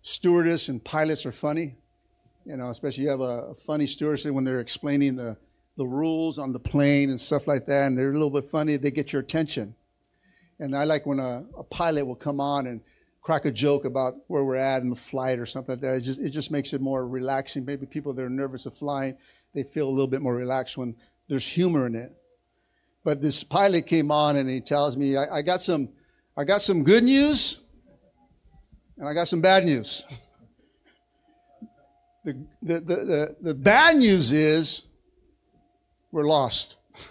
stewardess 0.00 0.68
and 0.68 0.82
pilots 0.82 1.26
are 1.26 1.32
funny. 1.32 1.76
You 2.44 2.56
know, 2.56 2.70
especially 2.70 3.04
you 3.04 3.10
have 3.10 3.20
a, 3.20 3.54
funny 3.54 3.86
story 3.86 4.18
when 4.30 4.44
they're 4.44 4.60
explaining 4.60 5.16
the, 5.16 5.36
the 5.76 5.86
rules 5.86 6.38
on 6.38 6.52
the 6.52 6.58
plane 6.58 7.10
and 7.10 7.20
stuff 7.20 7.46
like 7.46 7.66
that, 7.66 7.86
and 7.86 7.96
they're 7.96 8.10
a 8.10 8.12
little 8.12 8.30
bit 8.30 8.46
funny, 8.46 8.76
they 8.76 8.90
get 8.90 9.12
your 9.12 9.22
attention. 9.22 9.74
And 10.58 10.76
I 10.76 10.84
like 10.84 11.06
when 11.06 11.18
a, 11.18 11.44
a 11.56 11.62
pilot 11.62 12.04
will 12.04 12.16
come 12.16 12.40
on 12.40 12.66
and 12.66 12.80
crack 13.20 13.44
a 13.44 13.52
joke 13.52 13.84
about 13.84 14.14
where 14.26 14.44
we're 14.44 14.56
at 14.56 14.82
in 14.82 14.90
the 14.90 14.96
flight 14.96 15.38
or 15.38 15.46
something 15.46 15.74
like 15.74 15.82
that. 15.82 15.96
It 15.96 16.00
just, 16.00 16.20
it 16.20 16.30
just 16.30 16.50
makes 16.50 16.72
it 16.72 16.80
more 16.80 17.06
relaxing. 17.06 17.64
Maybe 17.64 17.86
people 17.86 18.12
that 18.14 18.24
are 18.24 18.30
nervous 18.30 18.66
of 18.66 18.76
flying, 18.76 19.16
they 19.54 19.62
feel 19.62 19.88
a 19.88 19.90
little 19.90 20.08
bit 20.08 20.20
more 20.20 20.34
relaxed 20.34 20.76
when 20.76 20.96
there's 21.28 21.46
humor 21.46 21.86
in 21.86 21.94
it. 21.94 22.12
But 23.04 23.22
this 23.22 23.42
pilot 23.44 23.86
came 23.86 24.10
on 24.10 24.36
and 24.36 24.48
he 24.48 24.60
tells 24.60 24.96
me, 24.96 25.16
I, 25.16 25.38
I 25.38 25.42
got 25.42 25.60
some, 25.60 25.88
I 26.36 26.44
got 26.44 26.62
some 26.62 26.82
good 26.82 27.04
news 27.04 27.60
and 28.96 29.08
I 29.08 29.14
got 29.14 29.28
some 29.28 29.40
bad 29.40 29.64
news. 29.64 30.04
The, 32.24 32.46
the, 32.62 32.80
the, 32.80 32.94
the, 32.94 33.36
the 33.40 33.54
bad 33.54 33.96
news 33.96 34.30
is 34.30 34.84
we're 36.12 36.22
lost. 36.22 36.76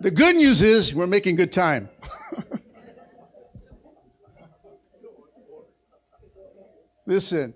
the 0.00 0.10
good 0.10 0.36
news 0.36 0.62
is 0.62 0.94
we're 0.94 1.06
making 1.06 1.36
good 1.36 1.52
time. 1.52 1.90
Listen, 7.06 7.52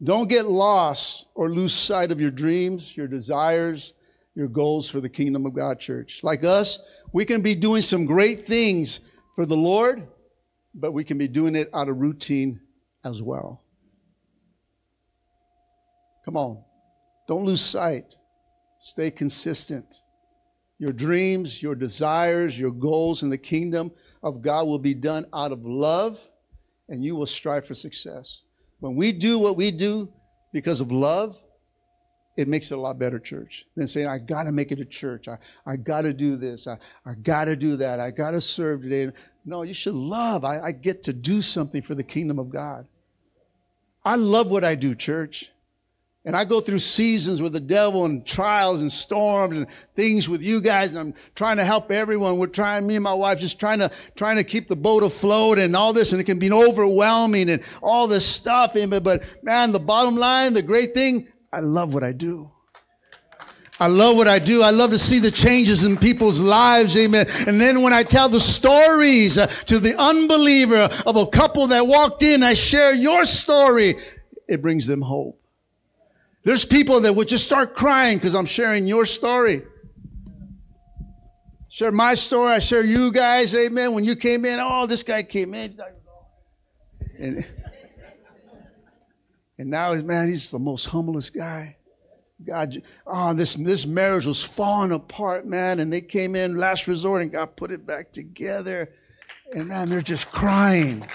don't 0.00 0.28
get 0.28 0.46
lost 0.46 1.26
or 1.34 1.50
lose 1.50 1.74
sight 1.74 2.12
of 2.12 2.20
your 2.20 2.30
dreams, 2.30 2.96
your 2.96 3.08
desires, 3.08 3.94
your 4.36 4.46
goals 4.46 4.88
for 4.88 5.00
the 5.00 5.08
kingdom 5.08 5.44
of 5.44 5.54
God, 5.54 5.80
church. 5.80 6.22
Like 6.22 6.44
us, 6.44 6.78
we 7.12 7.24
can 7.24 7.42
be 7.42 7.56
doing 7.56 7.82
some 7.82 8.06
great 8.06 8.44
things 8.44 9.00
for 9.34 9.44
the 9.44 9.56
Lord, 9.56 10.06
but 10.72 10.92
we 10.92 11.02
can 11.02 11.18
be 11.18 11.26
doing 11.26 11.56
it 11.56 11.68
out 11.74 11.88
of 11.88 11.96
routine 11.96 12.60
as 13.04 13.22
well. 13.22 13.62
Come 16.24 16.36
on. 16.36 16.62
Don't 17.28 17.44
lose 17.44 17.60
sight. 17.60 18.16
Stay 18.78 19.10
consistent. 19.10 20.02
Your 20.78 20.92
dreams, 20.92 21.62
your 21.62 21.74
desires, 21.74 22.58
your 22.58 22.72
goals 22.72 23.22
in 23.22 23.30
the 23.30 23.38
kingdom 23.38 23.92
of 24.22 24.42
God 24.42 24.66
will 24.66 24.78
be 24.78 24.94
done 24.94 25.26
out 25.32 25.52
of 25.52 25.64
love, 25.64 26.28
and 26.88 27.04
you 27.04 27.14
will 27.14 27.26
strive 27.26 27.66
for 27.66 27.74
success. 27.74 28.42
When 28.80 28.96
we 28.96 29.12
do 29.12 29.38
what 29.38 29.56
we 29.56 29.70
do 29.70 30.12
because 30.52 30.80
of 30.80 30.90
love, 30.90 31.40
it 32.36 32.48
makes 32.48 32.72
it 32.72 32.78
a 32.78 32.80
lot 32.80 32.98
better, 32.98 33.18
church, 33.18 33.66
than 33.76 33.86
saying, 33.86 34.06
I 34.06 34.18
got 34.18 34.44
to 34.44 34.52
make 34.52 34.72
it 34.72 34.80
a 34.80 34.84
church. 34.84 35.28
I, 35.28 35.38
I 35.66 35.76
got 35.76 36.02
to 36.02 36.12
do 36.12 36.36
this. 36.36 36.66
I, 36.66 36.78
I 37.06 37.14
got 37.14 37.44
to 37.44 37.54
do 37.54 37.76
that. 37.76 38.00
I 38.00 38.10
got 38.10 38.32
to 38.32 38.40
serve 38.40 38.82
today. 38.82 39.12
No, 39.44 39.62
you 39.62 39.74
should 39.74 39.94
love. 39.94 40.44
I, 40.44 40.60
I 40.60 40.72
get 40.72 41.02
to 41.04 41.12
do 41.12 41.42
something 41.42 41.82
for 41.82 41.94
the 41.94 42.02
kingdom 42.02 42.38
of 42.38 42.48
God. 42.48 42.88
I 44.04 44.16
love 44.16 44.50
what 44.50 44.64
I 44.64 44.74
do, 44.74 44.94
church. 44.94 45.50
And 46.24 46.36
I 46.36 46.44
go 46.44 46.60
through 46.60 46.78
seasons 46.78 47.42
with 47.42 47.52
the 47.52 47.58
devil 47.58 48.04
and 48.04 48.24
trials 48.24 48.80
and 48.80 48.92
storms 48.92 49.56
and 49.56 49.66
things 49.96 50.28
with 50.28 50.40
you 50.40 50.60
guys. 50.60 50.90
And 50.90 50.98
I'm 50.98 51.14
trying 51.34 51.56
to 51.56 51.64
help 51.64 51.90
everyone. 51.90 52.38
We're 52.38 52.46
trying, 52.46 52.86
me 52.86 52.94
and 52.94 53.02
my 53.02 53.12
wife, 53.12 53.40
just 53.40 53.58
trying 53.58 53.80
to, 53.80 53.90
trying 54.14 54.36
to 54.36 54.44
keep 54.44 54.68
the 54.68 54.76
boat 54.76 55.02
afloat 55.02 55.58
and 55.58 55.74
all 55.74 55.92
this. 55.92 56.12
And 56.12 56.20
it 56.20 56.24
can 56.24 56.38
be 56.38 56.52
overwhelming 56.52 57.50
and 57.50 57.60
all 57.82 58.06
this 58.06 58.24
stuff. 58.24 58.74
But 58.74 59.38
man, 59.42 59.72
the 59.72 59.80
bottom 59.80 60.14
line, 60.14 60.54
the 60.54 60.62
great 60.62 60.94
thing, 60.94 61.26
I 61.52 61.58
love 61.58 61.92
what 61.92 62.04
I 62.04 62.12
do. 62.12 62.51
I 63.82 63.88
love 63.88 64.16
what 64.16 64.28
I 64.28 64.38
do. 64.38 64.62
I 64.62 64.70
love 64.70 64.90
to 64.90 64.98
see 64.98 65.18
the 65.18 65.32
changes 65.32 65.82
in 65.82 65.96
people's 65.96 66.40
lives. 66.40 66.96
Amen. 66.96 67.26
And 67.48 67.60
then 67.60 67.82
when 67.82 67.92
I 67.92 68.04
tell 68.04 68.28
the 68.28 68.38
stories 68.38 69.36
uh, 69.36 69.48
to 69.48 69.80
the 69.80 70.00
unbeliever 70.00 70.88
of 71.04 71.16
a 71.16 71.26
couple 71.26 71.66
that 71.66 71.84
walked 71.84 72.22
in, 72.22 72.44
I 72.44 72.54
share 72.54 72.94
your 72.94 73.24
story. 73.24 73.96
It 74.46 74.62
brings 74.62 74.86
them 74.86 75.02
hope. 75.02 75.36
There's 76.44 76.64
people 76.64 77.00
that 77.00 77.12
would 77.12 77.26
just 77.26 77.44
start 77.44 77.74
crying 77.74 78.18
because 78.18 78.36
I'm 78.36 78.46
sharing 78.46 78.86
your 78.86 79.04
story. 79.04 79.62
Share 81.68 81.90
my 81.90 82.14
story. 82.14 82.52
I 82.52 82.60
share 82.60 82.84
you 82.84 83.10
guys. 83.10 83.52
Amen. 83.52 83.94
When 83.94 84.04
you 84.04 84.14
came 84.14 84.44
in, 84.44 84.60
oh, 84.62 84.86
this 84.86 85.02
guy 85.02 85.24
came 85.24 85.54
in. 85.54 85.76
And, 87.18 87.44
and 89.58 89.70
now, 89.70 89.92
man, 89.94 90.28
he's 90.28 90.52
the 90.52 90.60
most 90.60 90.86
humblest 90.86 91.34
guy. 91.34 91.78
God, 92.46 92.76
oh, 93.06 93.34
this, 93.34 93.54
this 93.54 93.86
marriage 93.86 94.26
was 94.26 94.44
falling 94.44 94.92
apart, 94.92 95.46
man. 95.46 95.80
And 95.80 95.92
they 95.92 96.00
came 96.00 96.36
in 96.36 96.56
last 96.56 96.86
resort 96.86 97.22
and 97.22 97.30
God 97.30 97.56
put 97.56 97.70
it 97.70 97.86
back 97.86 98.12
together. 98.12 98.92
And 99.54 99.68
man, 99.68 99.88
they're 99.88 100.00
just 100.00 100.30
crying. 100.30 101.06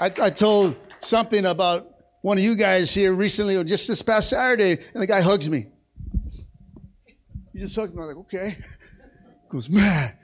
I, 0.00 0.06
I 0.22 0.30
told 0.30 0.76
something 0.98 1.46
about 1.46 1.94
one 2.22 2.38
of 2.38 2.44
you 2.44 2.56
guys 2.56 2.92
here 2.92 3.12
recently, 3.14 3.56
or 3.56 3.64
just 3.64 3.88
this 3.88 4.02
past 4.02 4.30
Saturday, 4.30 4.82
and 4.92 5.02
the 5.02 5.06
guy 5.06 5.20
hugs 5.20 5.48
me. 5.48 5.66
He 7.52 7.60
just 7.60 7.74
hugged 7.74 7.94
me. 7.94 8.02
I'm 8.02 8.08
like, 8.08 8.16
okay. 8.18 8.58
He 8.58 9.48
goes, 9.48 9.70
man, 9.70 10.16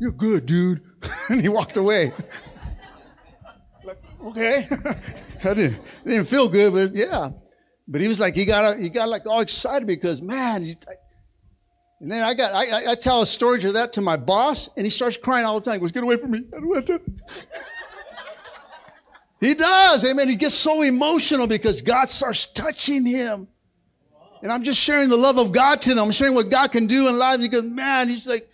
you're 0.00 0.12
good, 0.12 0.46
dude. 0.46 0.82
and 1.28 1.40
he 1.40 1.48
walked 1.48 1.76
away. 1.76 2.12
Okay. 4.26 4.68
I 5.44 5.54
didn't, 5.54 5.80
didn't 6.04 6.26
feel 6.26 6.48
good, 6.48 6.72
but 6.72 6.94
yeah. 6.94 7.30
But 7.88 8.00
he 8.00 8.08
was 8.08 8.18
like, 8.18 8.34
he 8.34 8.44
got, 8.44 8.78
he 8.78 8.88
got 8.88 9.08
like 9.08 9.26
all 9.26 9.40
excited 9.40 9.86
because, 9.86 10.20
man, 10.20 10.66
you, 10.66 10.74
and 12.00 12.10
then 12.10 12.22
I 12.22 12.34
got, 12.34 12.52
I, 12.52 12.92
I 12.92 12.94
tell 12.94 13.22
a 13.22 13.26
story 13.26 13.60
to 13.60 13.72
that 13.72 13.94
to 13.94 14.02
my 14.02 14.16
boss, 14.16 14.68
and 14.76 14.84
he 14.84 14.90
starts 14.90 15.16
crying 15.16 15.46
all 15.46 15.58
the 15.58 15.64
time. 15.64 15.74
He 15.74 15.80
goes, 15.80 15.92
get 15.92 16.02
away 16.02 16.16
from 16.16 16.32
me. 16.32 16.42
I 16.54 16.60
don't 16.60 17.02
he 19.40 19.54
does, 19.54 20.04
amen. 20.04 20.28
He 20.28 20.36
gets 20.36 20.54
so 20.54 20.82
emotional 20.82 21.46
because 21.46 21.80
God 21.80 22.10
starts 22.10 22.46
touching 22.46 23.06
him. 23.06 23.48
And 24.42 24.52
I'm 24.52 24.62
just 24.62 24.78
sharing 24.78 25.08
the 25.08 25.16
love 25.16 25.38
of 25.38 25.52
God 25.52 25.80
to 25.82 25.94
them. 25.94 26.04
I'm 26.04 26.12
sharing 26.12 26.34
what 26.34 26.50
God 26.50 26.70
can 26.70 26.86
do 26.86 27.08
in 27.08 27.18
life 27.18 27.40
He 27.40 27.48
goes, 27.48 27.64
man, 27.64 28.08
he's 28.08 28.26
like, 28.26 28.48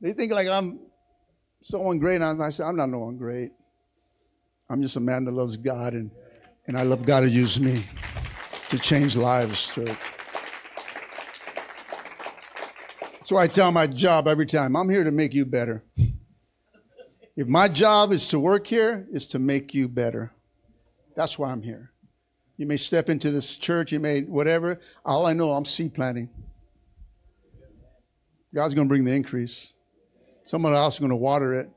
they 0.00 0.12
think 0.12 0.32
like 0.32 0.48
I'm 0.48 0.78
someone 1.62 1.98
great. 1.98 2.20
And 2.20 2.42
I 2.42 2.50
said, 2.50 2.66
I'm 2.66 2.76
not 2.76 2.88
no 2.88 3.00
one 3.00 3.16
great. 3.16 3.52
I'm 4.68 4.82
just 4.82 4.96
a 4.96 5.00
man 5.00 5.24
that 5.24 5.32
loves 5.32 5.56
God 5.56 5.94
and, 5.94 6.10
and 6.66 6.76
I 6.76 6.82
love 6.82 7.04
God 7.04 7.20
to 7.20 7.28
use 7.28 7.60
me 7.60 7.84
to 8.68 8.78
change 8.78 9.16
lives, 9.16 9.74
church. 9.74 9.98
So 13.22 13.36
I 13.36 13.46
tell 13.46 13.70
my 13.70 13.86
job 13.86 14.26
every 14.26 14.46
time, 14.46 14.76
I'm 14.76 14.88
here 14.88 15.04
to 15.04 15.12
make 15.12 15.32
you 15.34 15.44
better. 15.44 15.84
If 17.36 17.48
my 17.48 17.68
job 17.68 18.12
is 18.12 18.28
to 18.28 18.38
work 18.38 18.66
here, 18.66 19.06
is 19.10 19.26
to 19.28 19.38
make 19.38 19.74
you 19.74 19.88
better. 19.88 20.32
That's 21.16 21.38
why 21.38 21.50
I'm 21.50 21.62
here. 21.62 21.92
You 22.56 22.66
may 22.66 22.76
step 22.76 23.08
into 23.08 23.30
this 23.30 23.56
church, 23.56 23.92
you 23.92 24.00
may 24.00 24.22
whatever. 24.22 24.80
All 25.04 25.26
I 25.26 25.32
know, 25.32 25.50
I'm 25.50 25.64
seed 25.64 25.94
planting. 25.94 26.28
God's 28.54 28.74
going 28.74 28.86
to 28.86 28.88
bring 28.88 29.04
the 29.04 29.14
increase. 29.14 29.74
Someone 30.44 30.74
else 30.74 30.94
is 30.94 31.00
going 31.00 31.10
to 31.10 31.16
water 31.16 31.54
it. 31.54 31.68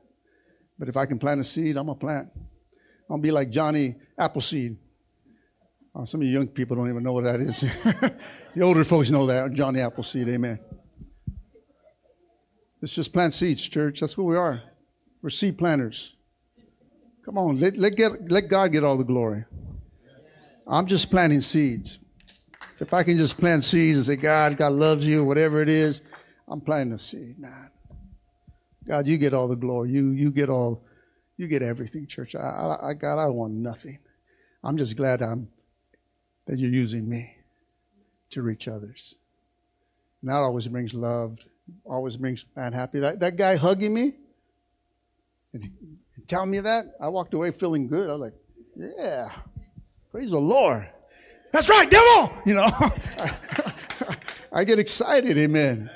But 0.78 0.88
if 0.88 0.96
I 0.96 1.06
can 1.06 1.18
plant 1.18 1.40
a 1.40 1.44
seed, 1.44 1.76
I'm 1.76 1.86
going 1.86 1.98
to 1.98 2.04
plant. 2.04 2.28
I'll 3.10 3.18
be 3.18 3.30
like 3.30 3.50
Johnny 3.50 3.94
Appleseed. 4.18 4.76
Uh, 5.94 6.04
some 6.04 6.20
of 6.20 6.26
you 6.26 6.32
young 6.32 6.48
people 6.48 6.76
don't 6.76 6.90
even 6.90 7.02
know 7.02 7.14
what 7.14 7.24
that 7.24 7.40
is. 7.40 7.60
the 8.54 8.60
older 8.60 8.84
folks 8.84 9.08
know 9.08 9.26
that. 9.26 9.52
Johnny 9.52 9.80
Appleseed, 9.80 10.28
amen. 10.28 10.58
Let's 12.82 12.94
just 12.94 13.12
plant 13.12 13.32
seeds, 13.32 13.66
church. 13.66 14.00
That's 14.00 14.18
what 14.18 14.24
we 14.24 14.36
are. 14.36 14.62
We're 15.22 15.30
seed 15.30 15.56
planters. 15.56 16.16
Come 17.24 17.38
on, 17.38 17.58
let, 17.58 17.76
let, 17.76 17.96
get, 17.96 18.30
let 18.30 18.48
God 18.48 18.72
get 18.72 18.84
all 18.84 18.96
the 18.96 19.04
glory. 19.04 19.44
I'm 20.66 20.86
just 20.86 21.10
planting 21.10 21.40
seeds. 21.40 21.98
If 22.78 22.92
I 22.92 23.02
can 23.02 23.16
just 23.16 23.38
plant 23.38 23.64
seeds 23.64 23.96
and 23.96 24.06
say, 24.06 24.16
God, 24.16 24.56
God 24.58 24.72
loves 24.72 25.06
you, 25.06 25.24
whatever 25.24 25.62
it 25.62 25.68
is, 25.68 26.02
I'm 26.46 26.60
planting 26.60 26.92
a 26.92 26.98
seed, 26.98 27.38
man. 27.38 27.70
God, 28.86 29.06
you 29.06 29.18
get 29.18 29.34
all 29.34 29.48
the 29.48 29.56
glory. 29.56 29.90
You 29.90 30.10
you 30.10 30.30
get 30.30 30.48
all, 30.48 30.84
you 31.36 31.48
get 31.48 31.62
everything, 31.62 32.06
church. 32.06 32.34
I, 32.34 32.40
I, 32.40 32.90
I 32.90 32.94
God, 32.94 33.18
I 33.18 33.28
want 33.28 33.54
nothing. 33.54 33.98
I'm 34.62 34.76
just 34.76 34.96
glad 34.96 35.22
I'm 35.22 35.48
that 36.46 36.58
you're 36.58 36.70
using 36.70 37.08
me 37.08 37.34
to 38.30 38.42
reach 38.42 38.68
others. 38.68 39.16
And 40.20 40.30
that 40.30 40.36
always 40.36 40.68
brings 40.68 40.94
love, 40.94 41.38
always 41.84 42.16
brings 42.16 42.46
man 42.54 42.72
happy. 42.72 43.00
That 43.00 43.20
that 43.20 43.36
guy 43.36 43.56
hugging 43.56 43.92
me 43.92 44.12
and, 45.52 45.70
telling 46.28 46.50
me 46.50 46.60
that, 46.60 46.86
I 47.00 47.08
walked 47.08 47.34
away 47.34 47.50
feeling 47.50 47.86
good. 47.86 48.08
I 48.08 48.14
was 48.14 48.20
like, 48.20 48.34
yeah, 48.76 49.30
praise 50.10 50.30
the 50.30 50.40
Lord. 50.40 50.88
That's 51.52 51.68
right, 51.68 51.88
devil. 51.88 52.32
You 52.44 52.54
know, 52.54 52.68
I 54.52 54.64
get 54.64 54.78
excited. 54.78 55.38
Amen 55.38 55.90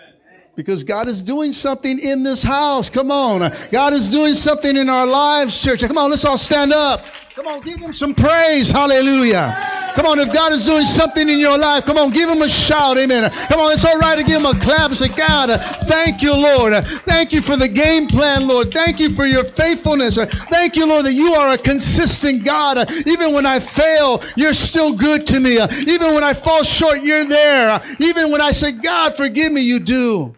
because 0.60 0.84
God 0.84 1.08
is 1.08 1.22
doing 1.22 1.52
something 1.52 1.98
in 1.98 2.22
this 2.22 2.42
house. 2.42 2.90
Come 2.90 3.10
on. 3.10 3.50
God 3.72 3.92
is 3.92 4.10
doing 4.10 4.34
something 4.34 4.76
in 4.76 4.88
our 4.88 5.06
lives, 5.06 5.58
church. 5.58 5.80
Come 5.80 5.96
on, 5.96 6.10
let's 6.10 6.24
all 6.24 6.36
stand 6.36 6.72
up. 6.72 7.04
Come 7.34 7.46
on, 7.46 7.62
give 7.62 7.80
him 7.80 7.94
some 7.94 8.14
praise. 8.14 8.70
Hallelujah. 8.70 9.56
Come 9.94 10.04
on, 10.04 10.18
if 10.18 10.32
God 10.32 10.52
is 10.52 10.66
doing 10.66 10.84
something 10.84 11.28
in 11.28 11.38
your 11.38 11.58
life, 11.58 11.86
come 11.86 11.96
on, 11.96 12.10
give 12.10 12.28
him 12.28 12.42
a 12.42 12.48
shout. 12.48 12.98
Amen. 12.98 13.30
Come 13.48 13.60
on, 13.60 13.72
it's 13.72 13.84
all 13.84 13.98
right 13.98 14.18
to 14.18 14.24
give 14.24 14.40
him 14.40 14.46
a 14.46 14.58
clap 14.60 14.92
say, 14.92 15.08
God, 15.08 15.50
thank 15.84 16.20
you, 16.20 16.34
Lord. 16.34 16.74
thank 17.04 17.32
you 17.32 17.40
for 17.40 17.56
the 17.56 17.66
game 17.66 18.06
plan, 18.08 18.46
Lord. 18.46 18.72
Thank 18.72 19.00
you 19.00 19.08
for 19.08 19.24
your 19.24 19.44
faithfulness. 19.44 20.16
thank 20.50 20.76
you, 20.76 20.86
Lord, 20.86 21.06
that 21.06 21.14
you 21.14 21.32
are 21.32 21.54
a 21.54 21.58
consistent 21.58 22.44
God. 22.44 22.90
even 23.06 23.32
when 23.32 23.46
I 23.46 23.58
fail, 23.58 24.22
you're 24.36 24.52
still 24.52 24.92
good 24.92 25.26
to 25.28 25.40
me. 25.40 25.54
even 25.86 26.14
when 26.14 26.22
I 26.22 26.34
fall 26.34 26.62
short, 26.62 27.02
you're 27.02 27.24
there. 27.24 27.80
even 28.00 28.30
when 28.30 28.42
I 28.42 28.50
say, 28.50 28.72
God, 28.72 29.16
forgive 29.16 29.52
me, 29.52 29.62
you 29.62 29.80
do. 29.80 30.34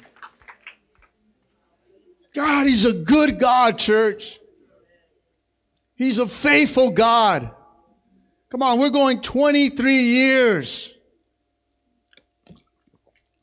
God, 2.35 2.67
He's 2.67 2.85
a 2.85 2.93
good 2.93 3.39
God, 3.39 3.79
church. 3.79 4.39
He's 5.95 6.19
a 6.19 6.27
faithful 6.27 6.91
God. 6.91 7.51
Come 8.51 8.63
on, 8.63 8.79
we're 8.79 8.91
going 8.91 9.21
23 9.21 9.95
years 9.95 10.99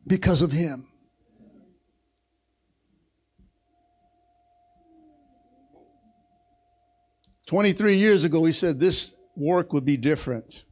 because 0.06 0.42
of 0.42 0.52
Him. 0.52 0.86
Twenty-three 7.50 7.96
years 7.96 8.26
ago, 8.26 8.44
he 8.46 8.52
said 8.52 8.80
this 8.80 9.16
work 9.36 9.74
would 9.74 9.84
be 9.84 9.98
different. 9.98 10.66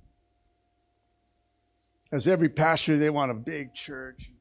As 2.11 2.27
every 2.27 2.49
pastor, 2.49 2.99
they 2.99 3.09
want 3.09 3.31
a 3.31 3.33
big 3.33 3.73
church. 3.73 4.31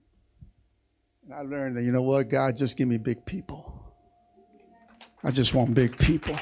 And 1.27 1.35
I 1.35 1.43
learned 1.43 1.77
that, 1.77 1.83
you 1.83 1.91
know 1.91 2.03
what, 2.03 2.29
God, 2.29 2.57
just 2.57 2.77
give 2.77 2.87
me 2.87 2.99
big 2.99 3.27
people. 3.27 3.85
I 5.24 5.33
just 5.33 5.55
want 5.55 5.74
big 5.74 5.99
people. 5.99 6.39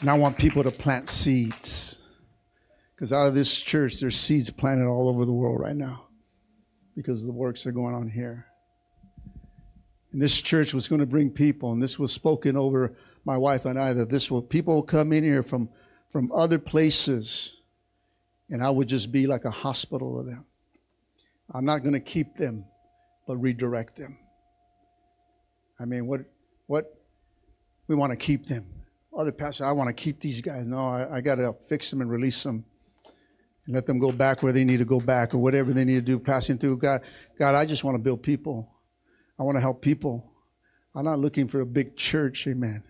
And 0.00 0.08
I 0.08 0.14
want 0.14 0.38
people 0.38 0.62
to 0.62 0.70
plant 0.70 1.08
seeds. 1.08 2.02
Because 2.94 3.12
out 3.12 3.26
of 3.26 3.34
this 3.34 3.60
church, 3.60 3.98
there's 3.98 4.16
seeds 4.16 4.50
planted 4.50 4.86
all 4.86 5.08
over 5.08 5.24
the 5.24 5.32
world 5.32 5.58
right 5.60 5.74
now 5.74 6.06
because 6.94 7.26
the 7.26 7.32
works 7.32 7.66
are 7.66 7.72
going 7.72 7.96
on 7.96 8.08
here. 8.08 8.46
And 10.12 10.22
this 10.22 10.40
church 10.40 10.72
was 10.72 10.88
going 10.88 11.00
to 11.00 11.06
bring 11.06 11.30
people, 11.30 11.72
and 11.72 11.82
this 11.82 11.98
was 11.98 12.12
spoken 12.12 12.56
over 12.56 12.94
my 13.24 13.36
wife 13.36 13.64
and 13.64 13.78
I 13.78 13.92
that 13.94 14.10
this 14.10 14.30
will 14.30 14.42
people 14.42 14.74
will 14.74 14.82
come 14.82 15.12
in 15.12 15.24
here 15.24 15.42
from 15.42 15.70
from 16.10 16.30
other 16.32 16.58
places, 16.58 17.62
and 18.50 18.62
I 18.62 18.68
would 18.68 18.88
just 18.88 19.10
be 19.10 19.26
like 19.26 19.46
a 19.46 19.50
hospital 19.50 20.18
to 20.18 20.30
them. 20.30 20.44
I'm 21.54 21.64
not 21.64 21.82
going 21.82 21.92
to 21.92 22.00
keep 22.00 22.36
them, 22.36 22.64
but 23.26 23.36
redirect 23.36 23.96
them. 23.96 24.18
I 25.78 25.84
mean, 25.84 26.06
what, 26.06 26.20
what, 26.66 26.86
we 27.88 27.94
want 27.94 28.12
to 28.12 28.16
keep 28.16 28.46
them. 28.46 28.66
Other 29.16 29.32
pastors, 29.32 29.62
I 29.62 29.72
want 29.72 29.88
to 29.88 29.92
keep 29.92 30.20
these 30.20 30.40
guys. 30.40 30.66
No, 30.66 30.78
I, 30.78 31.16
I 31.16 31.20
got 31.20 31.34
to 31.36 31.52
fix 31.68 31.90
them 31.90 32.00
and 32.00 32.10
release 32.10 32.42
them 32.42 32.64
and 33.66 33.74
let 33.74 33.86
them 33.86 33.98
go 33.98 34.10
back 34.10 34.42
where 34.42 34.52
they 34.52 34.64
need 34.64 34.78
to 34.78 34.84
go 34.84 35.00
back 35.00 35.34
or 35.34 35.38
whatever 35.38 35.72
they 35.72 35.84
need 35.84 35.94
to 35.94 36.00
do 36.00 36.18
passing 36.18 36.56
through. 36.56 36.78
God, 36.78 37.02
God, 37.38 37.54
I 37.54 37.66
just 37.66 37.84
want 37.84 37.96
to 37.96 38.02
build 38.02 38.22
people. 38.22 38.72
I 39.38 39.42
want 39.42 39.56
to 39.56 39.60
help 39.60 39.82
people. 39.82 40.32
I'm 40.94 41.04
not 41.04 41.18
looking 41.18 41.48
for 41.48 41.60
a 41.60 41.66
big 41.66 41.96
church, 41.96 42.46
amen. 42.46 42.84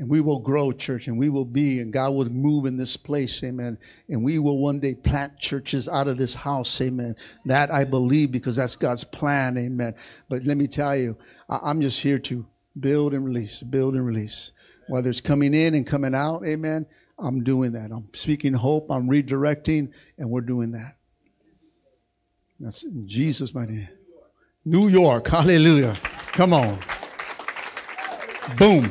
And 0.00 0.08
we 0.08 0.22
will 0.22 0.38
grow, 0.38 0.72
church, 0.72 1.08
and 1.08 1.18
we 1.18 1.28
will 1.28 1.44
be, 1.44 1.78
and 1.78 1.92
God 1.92 2.14
will 2.14 2.24
move 2.30 2.64
in 2.64 2.78
this 2.78 2.96
place, 2.96 3.44
amen. 3.44 3.76
And 4.08 4.24
we 4.24 4.38
will 4.38 4.56
one 4.56 4.80
day 4.80 4.94
plant 4.94 5.38
churches 5.38 5.90
out 5.90 6.08
of 6.08 6.16
this 6.16 6.34
house, 6.34 6.80
amen. 6.80 7.16
That 7.44 7.70
I 7.70 7.84
believe 7.84 8.32
because 8.32 8.56
that's 8.56 8.76
God's 8.76 9.04
plan, 9.04 9.58
amen. 9.58 9.94
But 10.30 10.44
let 10.44 10.56
me 10.56 10.68
tell 10.68 10.96
you, 10.96 11.18
I'm 11.50 11.82
just 11.82 12.00
here 12.00 12.18
to 12.18 12.46
build 12.80 13.12
and 13.12 13.26
release, 13.26 13.62
build 13.62 13.94
and 13.94 14.06
release. 14.06 14.52
Whether 14.88 15.10
it's 15.10 15.20
coming 15.20 15.52
in 15.52 15.74
and 15.74 15.86
coming 15.86 16.14
out, 16.14 16.46
amen, 16.46 16.86
I'm 17.18 17.44
doing 17.44 17.72
that. 17.72 17.90
I'm 17.92 18.08
speaking 18.14 18.54
hope, 18.54 18.90
I'm 18.90 19.06
redirecting, 19.06 19.92
and 20.16 20.30
we're 20.30 20.40
doing 20.40 20.70
that. 20.70 20.96
That's 22.58 22.84
in 22.84 23.06
Jesus' 23.06 23.54
mighty 23.54 23.74
name. 23.74 23.88
New 24.64 24.88
York, 24.88 25.28
hallelujah. 25.28 25.98
Come 26.32 26.54
on. 26.54 26.78
Boom. 28.56 28.90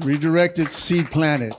Redirected 0.00 0.70
seed 0.70 1.10
planted. 1.10 1.54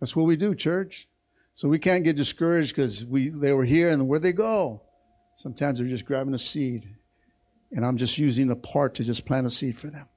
That's 0.00 0.14
what 0.16 0.26
we 0.26 0.36
do, 0.36 0.54
church. 0.54 1.08
So 1.52 1.68
we 1.68 1.78
can't 1.78 2.04
get 2.04 2.16
discouraged 2.16 2.74
because 2.74 3.04
we 3.04 3.28
they 3.28 3.52
were 3.52 3.64
here 3.64 3.88
and 3.88 4.08
where 4.08 4.18
they 4.18 4.32
go. 4.32 4.82
Sometimes 5.34 5.78
they're 5.78 5.88
just 5.88 6.06
grabbing 6.06 6.34
a 6.34 6.38
seed 6.38 6.88
and 7.72 7.84
I'm 7.84 7.96
just 7.96 8.18
using 8.18 8.48
the 8.48 8.56
part 8.56 8.94
to 8.94 9.04
just 9.04 9.24
plant 9.24 9.46
a 9.46 9.50
seed 9.50 9.78
for 9.78 9.88
them. 9.88 10.08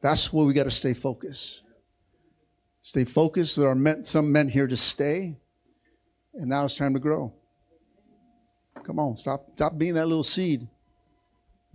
That's 0.00 0.32
where 0.32 0.46
we 0.46 0.52
got 0.52 0.64
to 0.64 0.70
stay 0.70 0.94
focused. 0.94 1.62
Stay 2.80 3.04
focused. 3.04 3.56
There 3.56 3.68
are 3.68 3.74
men, 3.74 4.04
some 4.04 4.30
men 4.30 4.48
here 4.48 4.68
to 4.68 4.76
stay, 4.76 5.36
and 6.34 6.48
now 6.48 6.64
it's 6.64 6.76
time 6.76 6.94
to 6.94 7.00
grow. 7.00 7.32
Come 8.84 8.98
on, 8.98 9.16
stop, 9.16 9.48
stop 9.54 9.76
being 9.76 9.94
that 9.94 10.06
little 10.06 10.22
seed. 10.22 10.68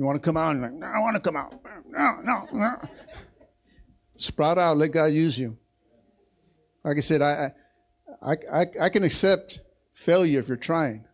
You 0.04 0.08
want 0.08 0.22
to 0.22 0.28
come 0.28 0.36
out 0.36 0.52
and 0.52 0.62
like, 0.62 0.74
no, 0.74 0.86
I 0.86 1.00
want 1.00 1.16
to 1.16 1.22
come 1.22 1.38
out. 1.38 1.54
No, 1.88 2.18
no, 2.24 2.46
no. 2.52 2.90
Sprout 4.16 4.58
out. 4.58 4.76
Let 4.76 4.92
God 4.92 5.06
use 5.06 5.40
you. 5.40 5.58
Like 6.84 6.98
I 6.98 7.00
said, 7.00 7.22
I, 7.22 7.52
I, 8.22 8.36
I, 8.52 8.66
I 8.82 8.90
can 8.90 9.04
accept 9.04 9.62
failure 9.94 10.40
if 10.40 10.50
you're 10.50 10.58
trying, 10.58 11.06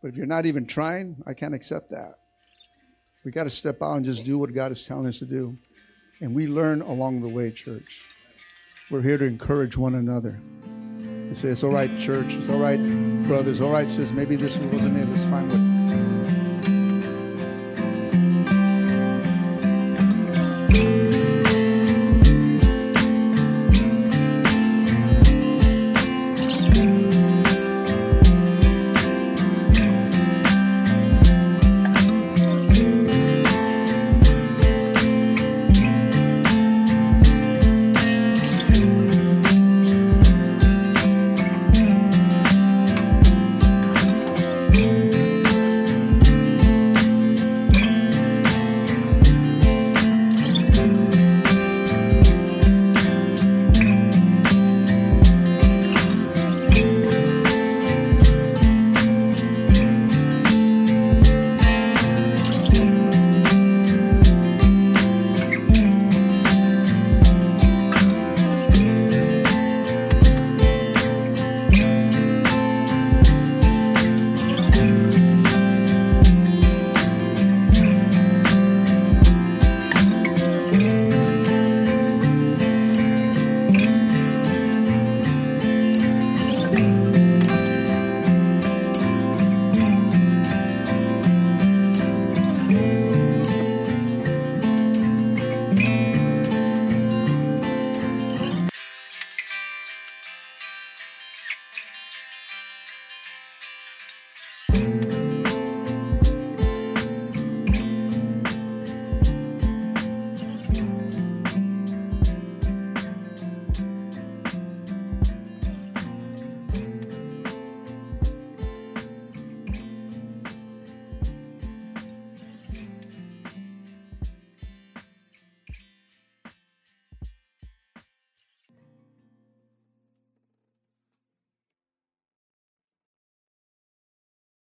but 0.00 0.08
if 0.08 0.16
you're 0.16 0.24
not 0.24 0.46
even 0.46 0.64
trying, 0.64 1.22
I 1.26 1.34
can't 1.34 1.52
accept 1.52 1.90
that. 1.90 2.14
We 3.22 3.32
got 3.32 3.44
to 3.44 3.50
step 3.50 3.82
out 3.82 3.96
and 3.96 4.04
just 4.06 4.24
do 4.24 4.38
what 4.38 4.50
God 4.54 4.72
is 4.72 4.86
telling 4.86 5.08
us 5.08 5.18
to 5.18 5.26
do, 5.26 5.58
and 6.22 6.34
we 6.34 6.46
learn 6.46 6.80
along 6.80 7.20
the 7.20 7.28
way, 7.28 7.50
church. 7.50 8.02
We're 8.90 9.02
here 9.02 9.18
to 9.18 9.26
encourage 9.26 9.76
one 9.76 9.94
another. 9.96 10.40
You 11.04 11.34
say, 11.34 11.48
it's 11.48 11.62
all 11.62 11.72
right, 11.72 11.90
church. 11.98 12.32
It's 12.32 12.48
all 12.48 12.58
right, 12.58 12.78
brothers. 13.26 13.60
All 13.60 13.72
right, 13.72 13.90
sis. 13.90 14.10
Maybe 14.10 14.36
this 14.36 14.58
wasn't 14.62 14.96
it. 14.96 15.06
It's 15.10 15.24
fine. 15.26 15.50
But 15.50 15.71